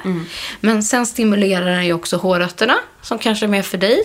Men 0.61 0.83
sen 0.83 1.07
stimulerar 1.07 1.67
den 1.67 1.87
ju 1.87 1.93
också 1.93 2.17
hårrötterna, 2.17 2.75
som 3.03 3.19
kanske 3.19 3.47
är 3.47 3.49
med 3.49 3.67
för 3.67 3.79
dig. 3.79 4.03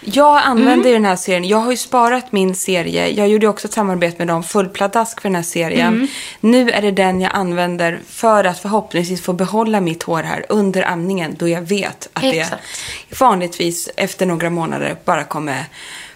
Jag 0.00 0.42
använder 0.44 0.90
Mm. 0.90 1.02
den 1.02 1.04
här 1.04 1.16
serien. 1.16 1.44
Jag 1.44 1.58
har 1.58 1.70
ju 1.70 1.76
sparat 1.76 2.32
min 2.32 2.54
serie. 2.54 3.08
Jag 3.08 3.28
gjorde 3.28 3.46
också 3.48 3.68
ett 3.68 3.74
samarbete 3.74 4.14
med 4.18 4.26
dem, 4.26 4.42
fullpladask 4.44 5.20
för 5.20 5.28
den 5.28 5.36
här 5.36 5.42
serien. 5.42 5.94
Mm. 5.94 6.08
Nu 6.40 6.70
är 6.70 6.82
det 6.82 6.90
den 6.90 7.20
jag 7.20 7.32
använder 7.34 8.00
för 8.08 8.44
att 8.44 8.58
förhoppningsvis 8.58 9.22
få 9.22 9.32
behålla 9.32 9.80
mitt 9.80 10.02
hår 10.02 10.22
här 10.22 10.46
under 10.48 10.82
amningen. 10.82 11.36
Då 11.38 11.48
jag 11.48 11.62
vet 11.62 12.08
att 12.12 12.24
Exakt. 12.24 12.62
det 13.08 13.20
vanligtvis 13.20 13.88
efter 13.96 14.26
några 14.26 14.50
månader 14.50 14.96
bara 15.04 15.24
kommer 15.24 15.64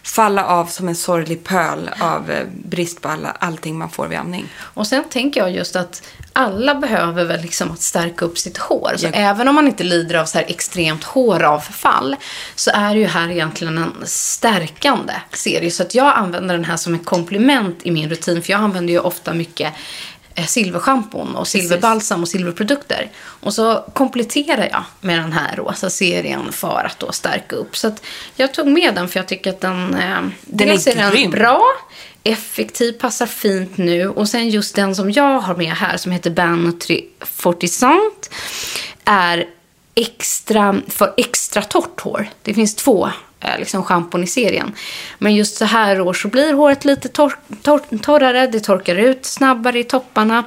falla 0.07 0.45
av 0.47 0.67
som 0.67 0.89
en 0.89 0.97
sorglig 0.97 1.45
pöl 1.45 1.91
av 2.01 2.31
eh, 2.31 2.47
brist 2.65 3.01
på 3.01 3.09
alla, 3.09 3.31
allting 3.31 3.79
man 3.79 3.91
får 3.91 4.07
vid 4.09 4.19
amning. 4.19 4.49
Och 4.59 4.87
sen 4.87 5.05
tänker 5.11 5.41
jag 5.41 5.51
just 5.51 5.77
att 5.77 6.03
alla 6.33 6.75
behöver 6.75 7.25
väl 7.25 7.41
liksom 7.41 7.71
att 7.71 7.83
stärka 7.83 8.25
upp 8.25 8.39
sitt 8.39 8.59
hår. 8.59 8.93
Så 8.97 9.07
Ja. 9.07 9.11
även 9.15 9.49
om 9.49 9.55
man 9.55 9.67
inte 9.67 9.85
lider 9.85 10.15
av 10.15 10.25
så 10.25 10.39
här 10.39 10.45
extremt 10.49 11.05
håravfall 11.05 12.17
så 12.55 12.71
är 12.75 12.95
det 12.95 13.01
ju 13.01 13.07
här 13.07 13.29
egentligen 13.31 13.79
en 13.79 13.93
stärkande 14.07 15.13
serie. 15.33 15.71
Så 15.71 15.83
att 15.83 15.95
jag 15.95 16.15
använder 16.17 16.55
den 16.55 16.65
här 16.65 16.77
som 16.77 16.95
ett 16.95 17.05
komplement 17.05 17.79
i 17.83 17.91
min 17.91 18.09
rutin. 18.11 18.43
För 18.43 18.53
jag 18.53 18.61
använder 18.61 18.93
ju 18.93 19.01
ofta 19.01 19.35
mycket 19.35 19.73
silverschampon 20.47 21.37
och 21.37 21.49
silverbalsam 21.49 22.23
och 22.23 22.29
silverprodukter. 22.29 23.11
Och 23.19 23.55
så 23.55 23.85
kompletterar 23.93 24.69
jag 24.73 24.85
med 25.01 25.19
den 25.19 25.33
här 25.33 25.57
rosa 25.57 25.91
serien 25.91 26.53
för 26.53 26.87
att 26.87 26.99
då 26.99 27.13
stärka 27.13 27.57
upp. 27.57 27.77
Så 27.77 27.89
att 27.89 28.03
jag 28.37 28.55
tog 28.55 28.67
med 28.67 28.95
den 28.95 29.09
för 29.09 29.21
jag 29.21 29.29
tycker 29.29 29.51
att 29.51 29.61
den, 29.61 29.95
eh, 29.95 30.21
Den 30.45 30.69
dels 30.69 30.87
är 30.87 30.97
är 30.97 31.13
den 31.13 31.31
bra, 31.31 31.63
effektiv, 32.23 32.93
passar 32.93 33.27
fint 33.27 33.77
nu. 33.77 34.09
Och 34.09 34.29
sen 34.29 34.49
just 34.49 34.75
den 34.75 34.95
som 34.95 35.11
jag 35.11 35.41
har 35.41 35.55
med 35.55 35.73
här 35.73 35.97
som 35.97 36.13
heter 36.13 36.31
Ban 36.31 36.65
Nutri 36.65 37.09
Fortisant 37.21 38.31
är 39.05 39.47
extra, 39.95 40.81
för 40.89 41.15
extra 41.17 41.63
torrt 41.63 42.01
hår. 42.01 42.29
Det 42.43 42.55
finns 42.55 42.75
två 42.75 43.07
eh, 43.07 43.13
Eh, 43.47 43.59
liksom 43.59 43.83
schampon 43.85 44.25
i 44.25 44.27
serien. 44.27 44.73
Men 45.19 45.35
just 45.35 45.57
så 45.57 45.65
här 45.65 46.01
år 46.01 46.13
så 46.13 46.29
blir 46.29 46.53
håret 46.53 46.85
lite 46.85 47.09
tor- 47.09 47.39
tor- 47.63 47.99
torrare, 48.03 48.47
det 48.47 48.61
torkar 48.61 48.97
ut 48.97 49.27
snabbare 49.27 49.79
i 49.79 49.85
topparna. 49.85 50.45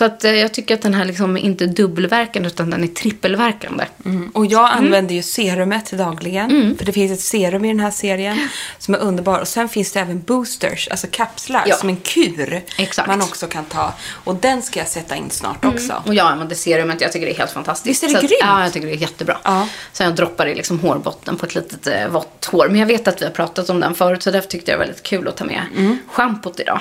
Så 0.00 0.04
att 0.06 0.24
eh, 0.24 0.32
jag 0.34 0.54
tycker 0.54 0.74
att 0.74 0.82
den 0.82 0.94
här 0.94 1.04
liksom 1.04 1.36
är 1.36 1.40
inte 1.40 1.66
dubbelverkande 1.66 2.46
utan 2.46 2.70
den 2.70 2.82
är 2.84 2.88
trippelverkande. 2.88 3.84
Mm. 4.04 4.30
Och 4.34 4.46
jag 4.46 4.70
använder 4.70 5.14
ju 5.14 5.22
serumet 5.22 5.90
dagligen. 5.92 6.50
Mm. 6.50 6.78
För 6.78 6.84
det 6.84 6.92
finns 6.92 7.12
ett 7.12 7.20
serum 7.20 7.64
i 7.64 7.68
den 7.68 7.80
här 7.80 7.90
serien 7.90 8.48
som 8.78 8.94
är 8.94 8.98
underbar. 8.98 9.38
Och 9.40 9.48
sen 9.48 9.68
finns 9.68 9.92
det 9.92 10.00
även 10.00 10.20
boosters, 10.22 10.88
alltså 10.88 11.06
kapslar, 11.10 11.64
Ja. 11.66 11.76
som 11.76 11.88
en 11.88 11.96
kur. 11.96 12.62
Exakt. 12.76 13.08
Mm. 13.08 13.18
Man 13.18 13.28
också 13.28 13.46
kan 13.46 13.64
ta. 13.64 13.92
Och 14.24 14.34
den 14.34 14.62
ska 14.62 14.78
jag 14.78 14.88
sätta 14.88 15.16
in 15.16 15.30
snart 15.30 15.64
också. 15.64 16.02
Och 16.06 16.14
jag 16.14 16.26
använder 16.26 16.56
serumet, 16.56 17.00
jag 17.00 17.12
tycker 17.12 17.26
det 17.26 17.32
är 17.32 17.38
helt 17.38 17.50
fantastiskt. 17.50 17.86
Visst 17.90 18.02
är 18.02 18.06
det 18.06 18.12
Så 18.12 18.18
att- 18.18 18.22
grymt? 18.30 18.40
Ja, 18.40 18.62
jag 18.64 18.72
tycker 18.72 18.86
det 18.86 18.92
är 18.94 18.96
jättebra. 18.96 19.38
Ja. 19.44 19.68
Så 19.92 20.02
jag 20.02 20.14
droppar 20.14 20.46
i 20.46 20.54
liksom 20.54 20.80
hårbotten 20.80 21.36
på 21.36 21.46
ett 21.46 21.54
litet 21.54 21.86
eh, 21.86 22.08
vått 22.08 22.44
hår. 22.52 22.68
Men 22.68 22.80
jag 22.80 22.86
vet 22.86 23.08
att 23.08 23.20
vi 23.20 23.24
har 23.24 23.32
pratat 23.32 23.70
om 23.70 23.80
den 23.80 23.94
förut, 23.94 24.22
så 24.22 24.30
därför 24.30 24.48
tyckte 24.48 24.70
jag 24.70 24.78
det 24.78 24.80
var 24.80 24.86
väldigt 24.86 25.02
kul 25.02 25.28
att 25.28 25.36
ta 25.36 25.44
med 25.44 25.62
Mm. 25.76 25.98
schampot 26.08 26.60
idag. 26.60 26.80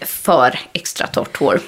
För 0.00 0.58
extra 0.72 1.06
torrt 1.06 1.36
hår. 1.36 1.60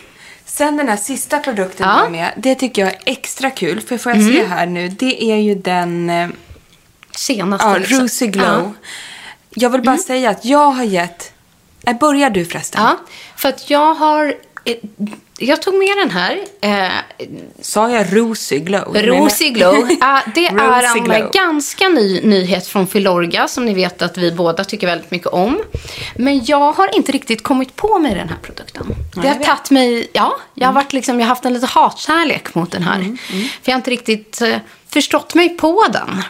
Sen 0.60 0.76
den 0.76 0.88
här 0.88 0.96
sista 0.96 1.38
produkten 1.38 1.88
Ja. 1.88 2.08
med. 2.08 2.32
Det 2.36 2.54
tycker 2.54 2.82
jag 2.82 2.92
är 2.92 2.98
extra 3.04 3.50
kul. 3.50 3.80
För 3.80 3.98
får 3.98 4.12
jag 4.12 4.20
Mm. 4.20 4.32
se 4.32 4.46
här 4.46 4.66
nu. 4.66 4.88
Det 4.88 5.24
är 5.32 5.36
ju 5.36 5.54
den 5.54 6.10
eh, 6.10 6.28
Senaste 7.16 7.66
ja, 7.66 7.76
liksom. 7.78 8.00
Rosy 8.00 8.26
Glow. 8.26 8.46
Ja. 8.46 8.58
Mm. 8.58 8.74
Jag 9.50 9.70
vill 9.70 9.82
bara 9.82 9.98
säga 9.98 10.30
att 10.30 10.44
jag 10.44 10.70
har 10.70 10.84
gett... 10.84 11.32
Äh, 11.86 11.98
börjar 11.98 12.30
du 12.30 12.44
förresten? 12.44 12.82
Ja, 12.82 12.96
för 13.36 13.48
att 13.48 13.70
jag 13.70 13.94
har... 13.94 14.34
Jag 15.42 15.62
tog 15.62 15.74
med 15.74 15.96
den 15.96 16.10
här. 16.10 16.38
Eh, 16.60 16.92
Sa 17.60 17.90
jag 17.90 18.06
Rosy 18.16 18.58
Glow? 18.58 18.96
Rosy 18.96 19.50
Glow. 19.50 19.88
Ja, 20.00 20.22
det 20.34 20.46
är 20.46 20.52
Rosy 20.54 20.98
en 20.98 21.04
Glow. 21.04 21.30
ganska 21.32 21.88
ny 21.88 22.20
nyhet 22.22 22.66
från 22.66 22.86
Filorga 22.86 23.48
som 23.48 23.64
ni 23.64 23.74
vet 23.74 24.02
att 24.02 24.18
vi 24.18 24.32
båda 24.32 24.64
tycker 24.64 24.86
väldigt 24.86 25.10
mycket 25.10 25.28
om. 25.28 25.58
Men 26.16 26.44
jag 26.44 26.72
har 26.72 26.96
inte 26.96 27.12
riktigt 27.12 27.42
kommit 27.42 27.76
på 27.76 27.98
mig 27.98 28.14
den 28.14 28.28
här 28.28 28.36
produkten. 28.42 28.86
Det 29.14 29.26
jag 29.26 29.34
har 29.34 29.44
tagit 29.44 29.70
mig, 29.70 30.08
ja, 30.12 30.36
jag 30.54 30.66
har, 30.68 30.72
varit 30.72 30.92
liksom, 30.92 31.20
jag 31.20 31.26
har 31.26 31.28
haft 31.28 31.44
en 31.44 31.52
lite 31.52 31.66
hatkärlek 31.66 32.54
mot 32.54 32.70
den 32.70 32.82
här. 32.82 33.16
För 33.28 33.46
jag 33.64 33.72
har 33.72 33.78
inte 33.78 33.90
riktigt 33.90 34.40
eh, 34.42 34.56
förstått 34.88 35.34
mig 35.34 35.48
på 35.48 35.86
den. 35.92 36.22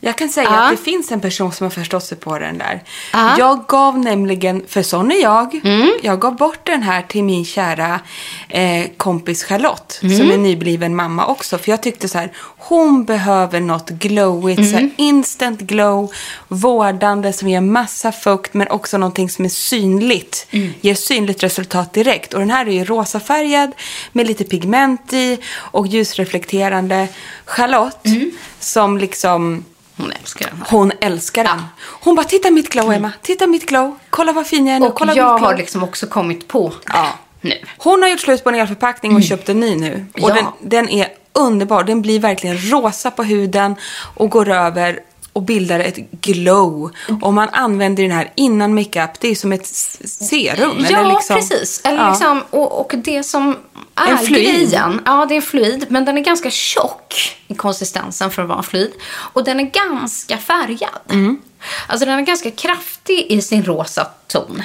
Jag 0.00 0.18
kan 0.18 0.28
säga 0.28 0.48
Ja. 0.50 0.64
att 0.64 0.70
det 0.70 0.76
finns 0.84 1.12
en 1.12 1.20
person 1.20 1.52
som 1.52 1.64
har 1.64 1.70
förstått 1.70 2.04
sig 2.04 2.18
på 2.18 2.38
den 2.38 2.58
där. 2.58 2.82
Mm. 3.14 3.34
Jag 3.38 3.64
gav 3.68 3.98
nämligen, 3.98 4.62
för 4.68 4.82
sån 4.82 5.12
är 5.12 5.22
jag, 5.22 5.60
jag 6.02 6.20
gav 6.20 6.36
bort 6.36 6.58
den 6.62 6.82
här 6.82 7.02
till 7.02 7.24
min 7.24 7.44
kära 7.44 8.00
eh, 8.48 8.86
kompis 8.96 9.44
Charlotte. 9.44 9.98
Mm. 10.02 10.16
Som 10.18 10.30
är 10.30 10.36
nybliven 10.36 10.96
mamma 10.96 11.26
också. 11.26 11.58
För 11.58 11.70
jag 11.70 11.82
tyckte 11.82 12.08
så 12.08 12.18
här, 12.18 12.32
hon 12.58 13.04
behöver 13.04 13.60
något 13.60 13.90
glowigt. 13.90 14.58
Så 14.70 14.72
här, 14.72 14.78
Mm. 14.78 14.90
instant 14.96 15.60
glow, 15.60 16.12
vårdande 16.48 17.32
som 17.32 17.48
ger 17.48 17.60
massa 17.60 18.12
fukt. 18.12 18.54
Men 18.54 18.68
också 18.68 18.98
någonting 18.98 19.30
som 19.30 19.44
är 19.44 19.48
synligt. 19.48 20.46
Mm. 20.50 20.72
Ger 20.80 20.94
synligt 20.94 21.42
resultat 21.42 21.92
direkt. 21.92 22.34
Och 22.34 22.40
den 22.40 22.50
här 22.50 22.66
är 22.66 22.72
ju 22.72 22.84
rosafärgad 22.84 23.72
med 24.12 24.26
lite 24.26 24.44
pigment 24.44 25.12
i. 25.12 25.38
Och 25.56 25.86
ljusreflekterande. 25.86 27.08
Charlotte, 27.44 28.06
Mm. 28.06 28.30
som 28.60 28.98
liksom... 28.98 29.64
Hon 29.96 30.12
älskar 30.20 30.46
den 30.50 30.58
här. 30.58 30.66
Hon 30.70 30.92
älskar 31.00 31.44
den. 31.44 31.62
Hon 31.80 32.14
bara, 32.14 32.26
titta 32.26 32.50
mitt 32.50 32.68
glow 32.68 32.92
Emma. 32.92 33.12
Titta 33.22 33.46
mitt 33.46 33.66
glow. 33.66 33.98
Kolla 34.10 34.32
vad 34.32 34.46
fin 34.46 34.66
jag 34.66 34.76
är 34.76 34.80
nu. 34.80 34.86
Och 34.86 34.94
Kolla 34.94 35.14
jag 35.14 35.38
har 35.38 35.56
liksom 35.56 35.82
också 35.82 36.06
kommit 36.06 36.48
på 36.48 36.72
Ja. 36.86 37.08
nu. 37.40 37.54
Hon 37.78 38.02
har 38.02 38.08
gjort 38.08 38.20
slut 38.20 38.44
på 38.44 38.48
en 38.50 38.54
elförpackning 38.54 39.16
och 39.16 39.22
köpt 39.22 39.48
en 39.48 39.60
ny 39.60 39.74
nu. 39.76 40.06
Och 40.14 40.30
Ja. 40.30 40.34
den, 40.34 40.44
den 40.60 40.88
är 40.88 41.08
underbar. 41.32 41.84
Den 41.84 42.02
blir 42.02 42.20
verkligen 42.20 42.70
rosa 42.70 43.10
på 43.10 43.22
huden 43.22 43.74
och 44.14 44.30
går 44.30 44.48
över 44.48 45.00
och 45.32 45.42
bildar 45.42 45.80
ett 45.80 45.96
glow. 46.10 46.90
Och 47.22 47.34
man 47.34 47.48
använder 47.48 48.02
den 48.02 48.12
här 48.12 48.32
innan 48.34 48.74
makeup. 48.74 49.10
Det 49.20 49.28
är 49.28 49.34
som 49.34 49.52
ett 49.52 49.66
serum. 49.66 50.86
Ja, 50.90 50.98
eller 51.00 51.10
liksom, 51.14 51.36
precis. 51.36 51.80
Eller 51.84 51.98
Ja. 51.98 52.10
liksom, 52.10 52.42
och, 52.50 52.80
och 52.80 52.92
det 52.96 53.22
som 53.22 53.56
är 53.96 54.12
En 54.12 54.18
fluid. 54.18 54.44
grejen. 54.44 55.00
Ja, 55.04 55.26
det 55.28 55.34
är 55.34 55.36
en 55.36 55.42
fluid. 55.42 55.86
Men 55.88 56.04
den 56.04 56.18
är 56.18 56.22
ganska 56.22 56.50
tjock 56.50 57.36
i 57.48 57.54
konsistensen 57.54 58.30
för 58.30 58.42
att 58.42 58.48
vara 58.48 58.58
en 58.58 58.64
fluid. 58.64 58.92
Och 59.32 59.44
den 59.44 59.60
är 59.60 59.64
ganska 59.64 60.38
färgad. 60.38 61.00
Mm. 61.10 61.40
Alltså 61.86 62.06
den 62.06 62.18
är 62.18 62.22
ganska 62.22 62.50
kraftig 62.50 63.26
i 63.28 63.42
sin 63.42 63.64
rosa 63.64 64.04
ton. 64.26 64.62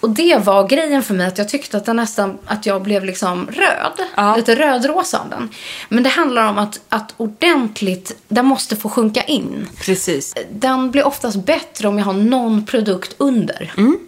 Och 0.00 0.10
det 0.10 0.36
var 0.44 0.68
grejen 0.68 1.02
för 1.02 1.14
mig 1.14 1.26
att 1.26 1.38
jag 1.38 1.48
tyckte 1.48 1.76
att, 1.76 1.84
den 1.86 1.96
nästan, 1.96 2.38
att 2.46 2.66
jag 2.66 2.82
blev 2.82 3.04
liksom 3.04 3.46
röd. 3.46 4.08
Ja. 4.14 4.36
Lite 4.36 4.54
rödrosa 4.54 5.18
av 5.18 5.28
den. 5.28 5.48
Men 5.88 6.02
det 6.02 6.08
handlar 6.08 6.48
om 6.48 6.58
att, 6.58 6.80
att 6.88 7.14
ordentligt, 7.16 8.16
den 8.28 8.46
måste 8.46 8.76
få 8.76 8.88
sjunka 8.88 9.22
in. 9.22 9.68
Precis. 9.84 10.34
Den 10.50 10.90
blir 10.90 11.06
oftast 11.06 11.36
bättre 11.36 11.88
om 11.88 11.98
jag 11.98 12.04
har 12.04 12.12
någon 12.12 12.66
produkt 12.66 13.14
under. 13.18 13.72
Mm. 13.76 13.98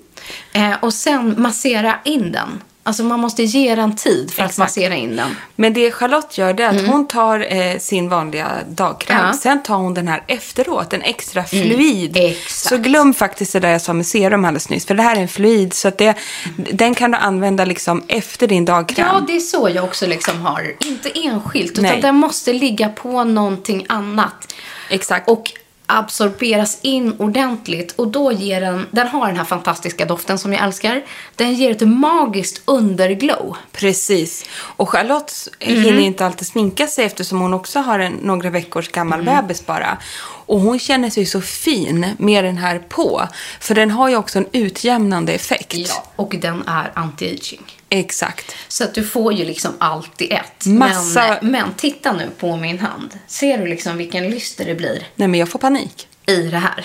Eh, 0.52 0.74
och 0.80 0.94
sen 0.94 1.34
massera 1.38 1.98
in 2.04 2.32
den 2.32 2.62
Alltså 2.86 3.02
man 3.02 3.20
måste 3.20 3.42
ge 3.42 3.74
den 3.74 3.96
tid 3.96 4.30
för 4.30 4.42
att 4.42 4.50
Exakt. 4.50 4.58
massera 4.58 4.94
in 4.94 5.16
den. 5.16 5.36
Men 5.56 5.72
det 5.74 5.90
Charlotte 5.90 6.38
gör 6.38 6.54
det 6.54 6.62
är 6.62 6.68
att 6.68 6.86
hon 6.86 7.08
tar 7.08 7.52
eh, 7.52 7.78
sin 7.78 8.08
vanliga 8.08 8.50
dagkräm. 8.68 9.16
Mm. 9.18 9.30
Ja. 9.30 9.36
Sen 9.38 9.62
tar 9.62 9.76
hon 9.76 9.94
den 9.94 10.08
här 10.08 10.22
efteråt, 10.26 10.92
en 10.92 11.02
extra 11.02 11.44
fluid. 11.44 12.16
exakt. 12.16 12.68
Så 12.68 12.76
glöm 12.76 13.14
faktiskt 13.14 13.52
det 13.52 13.60
där 13.60 13.68
jag 13.68 13.80
sa 13.82 13.92
med 13.92 14.06
serum 14.06 14.44
alldeles 14.44 14.68
nyss. 14.68 14.86
För 14.86 14.94
det 14.94 15.02
här 15.02 15.16
är 15.16 15.20
en 15.20 15.28
fluid. 15.28 15.72
Så 15.74 15.88
att 15.88 15.98
det, 15.98 16.14
den 16.56 16.94
kan 16.94 17.10
du 17.10 17.18
använda 17.18 17.64
liksom 17.64 18.02
efter 18.08 18.46
din 18.46 18.64
dagkräm. 18.64 19.06
Ja, 19.12 19.24
det 19.26 19.36
är 19.36 19.40
så 19.40 19.70
jag 19.74 19.84
också 19.84 20.06
liksom 20.06 20.40
har. 20.40 20.74
Inte 20.80 21.10
enskilt, 21.14 21.72
utan 21.72 21.84
Nej. 21.84 22.00
den 22.02 22.14
måste 22.14 22.52
ligga 22.52 22.88
på 22.88 23.24
någonting 23.24 23.86
annat. 23.88 24.54
Exakt. 24.90 25.28
Och 25.28 25.52
absorberas 25.86 26.78
in 26.82 27.14
ordentligt. 27.18 27.92
Och 27.96 28.08
då 28.08 28.32
ger 28.32 28.60
den, 28.60 28.86
den 28.90 29.08
har 29.08 29.26
den 29.26 29.36
här 29.36 29.44
fantastiska 29.44 30.04
doften 30.04 30.38
som 30.38 30.52
jag 30.52 30.62
älskar. 30.62 31.02
Den 31.36 31.54
ger 31.54 31.70
ett 31.70 31.88
magiskt 31.88 32.62
underglow. 32.64 33.56
Precis. 33.72 34.44
Och 34.60 34.88
Charlotte 34.90 35.48
Mm. 35.60 35.82
hinner 35.82 35.98
inte 35.98 36.26
alltid 36.26 36.46
sminka 36.46 36.86
sig 36.86 37.04
eftersom 37.04 37.40
hon 37.40 37.54
också 37.54 37.80
har 37.80 37.98
en 37.98 38.12
några 38.12 38.50
veckors 38.50 38.88
gammal 38.88 39.20
Mm. 39.20 39.34
bebis 39.46 39.66
bara. 39.66 39.98
Och 40.46 40.60
hon 40.60 40.78
känner 40.78 41.10
sig 41.10 41.26
så 41.26 41.40
fin 41.40 42.06
med 42.18 42.44
den 42.44 42.56
här 42.56 42.78
på. 42.78 43.28
För 43.60 43.74
den 43.74 43.90
har 43.90 44.08
ju 44.08 44.16
också 44.16 44.38
en 44.38 44.46
utjämnande 44.52 45.32
effekt. 45.32 45.74
Ja, 45.74 46.04
och 46.16 46.34
den 46.38 46.62
är 46.68 46.92
anti-aging. 46.94 47.60
Exakt. 47.88 48.54
Så 48.68 48.84
att 48.84 48.94
du 48.94 49.04
får 49.04 49.32
ju 49.32 49.44
liksom 49.44 49.72
allt 49.78 50.22
i 50.22 50.30
ett. 50.30 50.66
Massa- 50.66 51.38
Men, 51.42 51.50
men 51.52 51.74
titta 51.74 52.12
nu 52.12 52.30
på 52.38 52.56
min 52.56 52.78
hand. 52.78 53.18
Ser 53.26 53.58
du 53.58 53.66
liksom 53.66 53.96
vilken 53.96 54.30
lyster 54.30 54.64
det 54.64 54.74
blir 54.74 55.06
Nej 55.14 55.28
men 55.28 55.40
jag 55.40 55.48
får 55.48 55.58
panik. 55.58 56.08
i 56.26 56.36
det 56.42 56.58
här? 56.58 56.84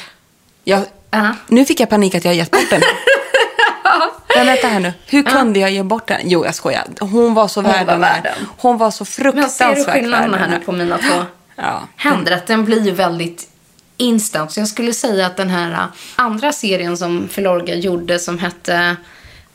Jag, 0.64 0.82
Ja. 1.12 1.36
Nu 1.48 1.66
fick 1.66 1.80
jag 1.80 1.90
panik 1.90 2.16
att 2.16 2.26
jag 2.26 2.32
har 2.32 2.36
gett 2.36 2.52
bort 2.52 2.70
den. 2.70 2.82
Men 4.36 4.46
vänta 4.46 4.68
här 4.68 4.80
nu. 4.80 4.94
Hur 5.08 5.24
kunde 5.24 5.60
jag 5.60 5.72
ge 5.72 5.84
bort 5.84 6.08
den? 6.08 6.22
Jo, 6.24 6.46
jag 6.46 6.56
skojar. 6.56 6.84
Hon 7.00 7.34
var 7.34 7.48
så 7.48 7.62
värd 7.62 7.88
den 7.88 8.04
här. 8.04 8.14
värd 8.14 8.24
den. 8.24 8.48
Hon 8.58 8.78
var 8.78 8.92
så 8.92 9.04
Men 9.04 9.06
fruktansvärt 9.06 9.78
ser 9.78 9.86
du 9.86 9.92
skillnaden 9.92 10.32
värd 10.32 10.40
här 10.40 10.48
den 10.48 10.60
nu 10.60 10.66
på 10.66 10.72
mina 10.72 10.98
två 10.98 11.24
Ja. 11.56 11.88
händer? 11.96 12.32
Att 12.32 12.48
den 12.48 12.66
blir 12.66 12.86
ju 12.86 12.92
väldigt 12.92 13.50
instant. 13.98 14.52
Så 14.52 14.60
jag 14.60 14.68
skulle 14.68 14.94
säga 14.94 15.26
att 15.26 15.38
den 15.38 15.50
här 15.50 15.72
ä, 15.72 15.88
andra 16.16 16.52
serien 16.52 16.98
som 16.98 17.28
Filorga 17.32 17.76
gjorde 17.76 18.20
som 18.20 18.40
hette 18.40 18.96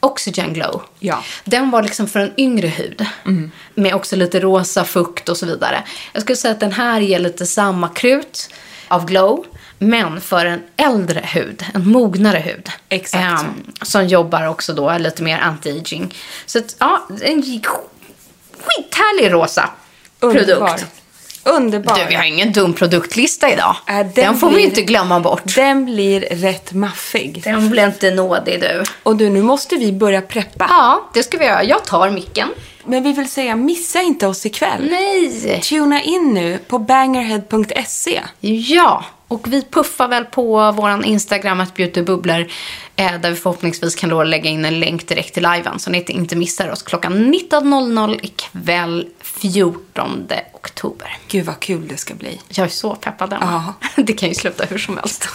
Oxygen 0.04 0.52
Glow. 0.52 0.82
Ja. 0.98 1.24
Den 1.44 1.70
var 1.70 1.82
liksom 1.82 2.06
för 2.06 2.20
en 2.20 2.32
yngre 2.36 2.68
hud. 2.68 3.06
Med 3.74 3.94
också 3.94 4.16
lite 4.16 4.40
rosa 4.40 4.84
fukt 4.84 5.28
och 5.28 5.36
så 5.36 5.46
vidare. 5.46 5.82
Jag 6.12 6.22
skulle 6.22 6.36
säga 6.36 6.52
att 6.52 6.60
den 6.60 6.72
här 6.72 7.00
ger 7.00 7.18
lite 7.18 7.46
samma 7.46 7.88
krut 7.88 8.50
av 8.88 9.06
glow. 9.06 9.44
Men 9.78 10.20
för 10.20 10.46
en 10.46 10.62
äldre 10.76 11.20
hud, 11.24 11.64
en 11.74 11.88
mognare 11.88 12.38
hud. 12.38 12.68
Exakt. 12.88 13.24
Ehm, 13.24 13.72
som 13.82 14.06
jobbar 14.06 14.46
också 14.48 14.72
då 14.72 14.98
lite 14.98 15.22
mer 15.22 15.38
anti-aging. 15.38 16.14
Så 16.46 16.58
att, 16.58 16.76
ja, 16.78 17.08
en 17.22 17.42
skithärlig 17.42 19.32
rosa 19.32 19.70
Underbar. 20.20 20.66
produkt. 20.68 20.86
Underbar. 21.44 21.94
Du, 21.98 22.04
vi 22.08 22.14
har 22.14 22.24
ingen 22.24 22.52
dum 22.52 22.72
produktlista 22.72 23.52
idag. 23.52 23.76
Äh, 23.88 23.94
den 23.96 24.10
den 24.14 24.36
får 24.36 24.48
vi 24.48 24.54
blir- 24.54 24.64
inte 24.64 24.82
glömma 24.82 25.20
bort. 25.20 25.54
Den 25.54 25.84
blir 25.84 26.20
rätt 26.20 26.72
maffig. 26.72 27.40
Den 27.44 27.70
blir 27.70 27.86
inte 27.86 28.10
nådig 28.10 28.60
du. 28.60 28.82
Och 29.02 29.16
du, 29.16 29.30
nu 29.30 29.42
måste 29.42 29.76
vi 29.76 29.92
börja 29.92 30.20
preppa. 30.20 30.66
Ja, 30.68 31.10
det 31.14 31.22
ska 31.22 31.38
vi 31.38 31.44
göra. 31.44 31.64
Jag 31.64 31.84
tar 31.84 32.10
micken. 32.10 32.48
Men 32.86 33.02
vi 33.02 33.12
vill 33.12 33.28
säga, 33.30 33.56
missa 33.56 34.02
inte 34.02 34.26
oss 34.26 34.46
ikväll. 34.46 34.88
Nej! 34.90 35.60
Tuna 35.62 36.02
in 36.02 36.34
nu 36.34 36.58
på 36.68 36.78
bangerhead.se. 36.78 38.20
Ja, 38.40 39.04
och 39.28 39.52
vi 39.52 39.62
puffar 39.62 40.08
väl 40.08 40.24
på 40.24 40.72
våran 40.72 41.04
Instagram 41.04 41.60
att 41.60 41.74
beautybubblor 41.74 42.40
eh, 42.40 42.46
där 42.96 43.30
vi 43.30 43.36
förhoppningsvis 43.36 43.94
kan 43.94 44.10
då 44.10 44.22
lägga 44.22 44.50
in 44.50 44.64
en 44.64 44.80
länk 44.80 45.08
direkt 45.08 45.34
till 45.34 45.42
liven 45.42 45.78
så 45.78 45.90
ni 45.90 46.04
inte 46.08 46.36
missar 46.36 46.70
oss 46.70 46.82
klockan 46.82 47.34
19.00 47.34 48.18
ikväll 48.22 49.08
14 49.20 50.28
oktober. 50.52 51.16
Gud 51.28 51.46
vad 51.46 51.60
kul 51.60 51.88
det 51.88 51.96
ska 51.96 52.14
bli. 52.14 52.40
Jag 52.48 52.64
är 52.64 52.70
så 52.70 52.94
peppad 52.94 53.32
Emma. 53.32 53.74
Det 53.96 54.12
kan 54.12 54.28
ju 54.28 54.34
sluta 54.34 54.64
hur 54.64 54.78
som 54.78 54.96
helst. 54.98 55.28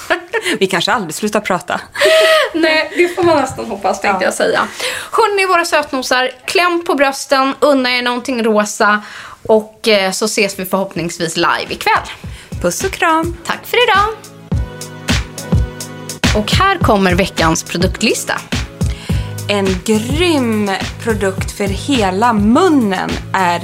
Vi 0.60 0.68
kanske 0.68 0.92
aldrig 0.92 1.16
slutar 1.16 1.40
prata. 1.40 1.82
Nej, 2.54 2.92
det 2.98 3.08
får 3.08 3.24
man 3.24 3.38
nästan 3.38 3.66
hoppas 3.66 4.02
tänkte 4.02 4.26
jag 4.26 4.34
säga. 4.34 4.68
Hörni, 5.12 5.46
våra 5.46 5.66
sötnosar, 5.66 6.32
kläm 6.46 6.84
på 6.86 6.96
brösten, 6.96 7.54
unna 7.60 7.98
er 7.98 8.02
någonting 8.02 8.44
rosa 8.44 9.02
och 9.44 9.88
eh, 9.88 10.12
så 10.12 10.26
ses 10.26 10.60
vi 10.60 10.66
förhoppningsvis 10.66 11.38
live 11.38 11.68
ikväll. 11.70 12.08
Puss 12.62 12.84
och 12.84 12.92
kram. 12.92 13.38
Tack 13.46 13.66
för 13.66 13.78
idag! 13.84 14.29
Och 16.36 16.52
här 16.52 16.78
kommer 16.78 17.16
veckans 17.16 17.64
produktlista. 17.64 18.34
En 19.48 19.68
grym 19.86 20.72
produkt 21.04 21.52
för 21.52 21.68
hela 21.68 22.34
munnen 22.34 23.10
är 23.34 23.62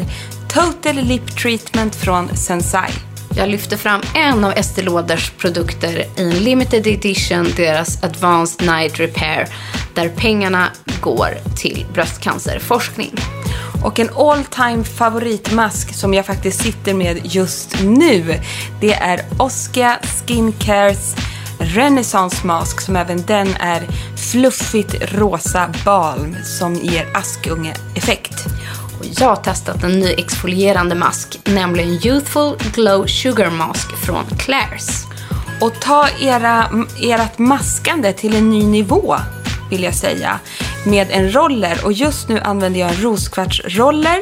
Total 0.49 0.95
Lip 0.95 1.37
Treatment 1.37 1.95
från 1.95 2.37
Sensai. 2.37 2.91
Jag 3.35 3.49
lyfter 3.49 3.77
fram 3.77 4.01
en 4.15 4.43
av 4.43 4.51
Estée 4.51 4.83
Lauders 4.83 5.29
produkter 5.29 6.05
i 6.17 6.21
en 6.21 6.29
limited 6.29 6.87
edition, 6.87 7.47
deras 7.55 8.03
Advanced 8.03 8.67
Night 8.67 8.99
Repair, 8.99 9.47
där 9.93 10.09
pengarna 10.09 10.69
går 11.01 11.29
till 11.55 11.85
bröstcancerforskning. 11.93 13.13
Och 13.83 13.99
en 13.99 14.09
all 14.17 14.43
time 14.43 14.83
favoritmask 14.83 15.93
som 15.93 16.13
jag 16.13 16.25
faktiskt 16.25 16.63
sitter 16.63 16.93
med 16.93 17.19
just 17.23 17.83
nu. 17.83 18.39
Det 18.81 18.93
är 18.93 19.21
Oskia 19.37 19.99
Skincares 20.03 21.15
Renaissance 21.59 22.47
Mask 22.47 22.81
som 22.81 22.95
även 22.95 23.25
den 23.25 23.47
är 23.59 23.87
fluffigt 24.31 24.95
rosa 25.13 25.69
balm 25.85 26.35
som 26.43 26.75
ger 26.75 27.17
askunge-effekt. 27.17 28.45
Jag 29.19 29.27
har 29.27 29.35
testat 29.35 29.83
en 29.83 29.99
ny 29.99 30.05
exfolierande 30.05 30.95
mask, 30.95 31.39
nämligen 31.43 31.89
Youthful 31.89 32.57
Glow 32.73 33.05
Sugar 33.05 33.49
Mask 33.49 33.97
från 33.97 34.25
Claire's. 34.25 35.05
Och 35.61 35.79
ta 35.79 36.07
era, 36.21 36.69
ert 37.01 37.37
maskande 37.37 38.13
till 38.13 38.35
en 38.35 38.49
ny 38.49 38.63
nivå, 38.63 39.15
vill 39.69 39.83
jag 39.83 39.95
säga, 39.95 40.39
med 40.85 41.07
en 41.11 41.35
roller. 41.35 41.85
Och 41.85 41.93
just 41.93 42.29
nu 42.29 42.39
använder 42.39 42.79
jag 42.79 42.89
en 42.89 43.01
roskvartsroller 43.01 44.19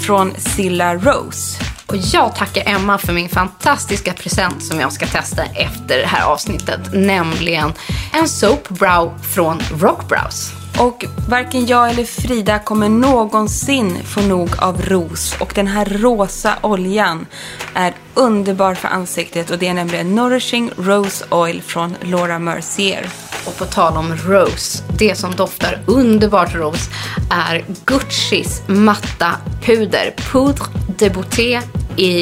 från 0.00 0.32
Silla 0.38 0.94
Rose. 0.94 1.73
Och 1.86 1.96
jag 1.96 2.36
tackar 2.36 2.62
Emma 2.66 2.98
för 2.98 3.12
min 3.12 3.28
fantastiska 3.28 4.12
present 4.12 4.64
som 4.64 4.80
jag 4.80 4.92
ska 4.92 5.06
testa 5.06 5.44
efter 5.44 5.98
det 5.98 6.06
här 6.06 6.26
avsnittet, 6.26 6.80
nämligen 6.92 7.72
en 8.12 8.28
Soap 8.28 8.68
Brow 8.68 9.18
från 9.34 9.60
Rockbrows. 9.80 10.52
Och 10.78 11.04
varken 11.28 11.66
jag 11.66 11.90
eller 11.90 12.04
Frida 12.04 12.58
kommer 12.58 12.88
någonsin 12.88 13.98
få 14.04 14.20
nog 14.20 14.50
av 14.58 14.82
ros. 14.82 15.36
Och 15.40 15.52
den 15.54 15.66
här 15.66 15.84
rosa 15.84 16.54
oljan 16.60 17.26
är 17.74 17.94
underbar 18.14 18.74
för 18.74 18.88
ansiktet 18.88 19.50
och 19.50 19.58
det 19.58 19.68
är 19.68 19.74
nämligen 19.74 20.14
Nourishing 20.14 20.70
Rose 20.76 21.24
Oil 21.30 21.62
från 21.62 21.96
Laura 22.00 22.38
Mercier. 22.38 23.08
Och 23.46 23.56
på 23.56 23.64
tal 23.64 23.96
om 23.96 24.16
rose, 24.16 24.82
det 24.98 25.14
som 25.14 25.34
doftar 25.34 25.80
underbart 25.86 26.54
rose 26.54 26.90
är 27.30 27.64
Guccis 27.84 28.62
matta 28.66 29.30
puder. 29.62 30.14
Poudre 30.32 30.64
de 30.98 31.10
beauté. 31.10 31.60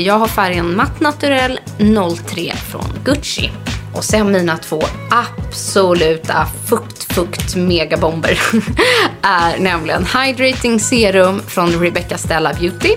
Jag 0.05 0.19
har 0.19 0.29
färgen 0.29 0.77
Matt 0.77 1.01
Naturell 1.01 1.61
03 2.27 2.53
från 2.71 2.85
Gucci. 3.05 3.51
Och 3.95 4.05
sen 4.05 4.33
mina 4.33 4.57
två 4.57 4.83
absoluta 5.11 6.47
fukt-fukt 6.67 7.57
megabomber 7.57 8.41
är 9.23 9.59
nämligen 9.59 10.07
Hydrating 10.07 10.81
Serum 10.81 11.43
från 11.47 11.81
Rebecca 11.81 12.19
Stella 12.19 12.53
Beauty 12.53 12.97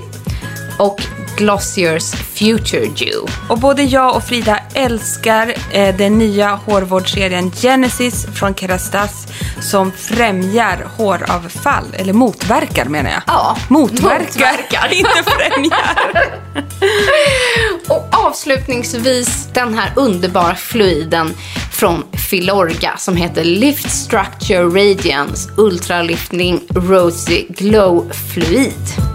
och 0.80 1.02
Glossiers 1.38 2.12
Future 2.12 2.86
Dew. 2.86 3.32
Och 3.50 3.60
både 3.60 3.84
jag 3.84 4.16
och 4.16 4.24
Frida 4.24 4.60
älskar 4.74 5.54
eh, 5.72 5.96
den 5.96 6.18
nya 6.18 6.50
hårvårdsserien 6.56 7.52
Genesis 7.52 8.26
från 8.36 8.56
Kerastase 8.56 9.28
som 9.62 9.92
främjar 9.92 10.88
håravfall, 10.98 11.86
eller 11.94 12.14
motverkar 12.14 12.86
menar 12.86 13.10
jag. 13.10 13.22
Ja, 13.28 13.58
motverkar, 13.68 14.20
motverkar. 14.20 14.88
inte 14.94 15.24
främjar. 15.26 16.36
Och 17.90 18.08
avslutningsvis 18.12 19.50
den 19.54 19.74
här 19.74 19.92
underbara 19.96 20.56
fluiden 20.56 21.34
från 21.72 22.04
Filorga 22.30 22.98
som 22.98 23.16
heter 23.16 23.44
Lift 23.44 23.92
Structure 23.92 24.64
Radiance 24.64 25.50
Ultra 25.58 26.02
Lifting 26.02 26.62
Rosy 26.70 27.46
Glow 27.50 28.12
Fluid. 28.34 29.15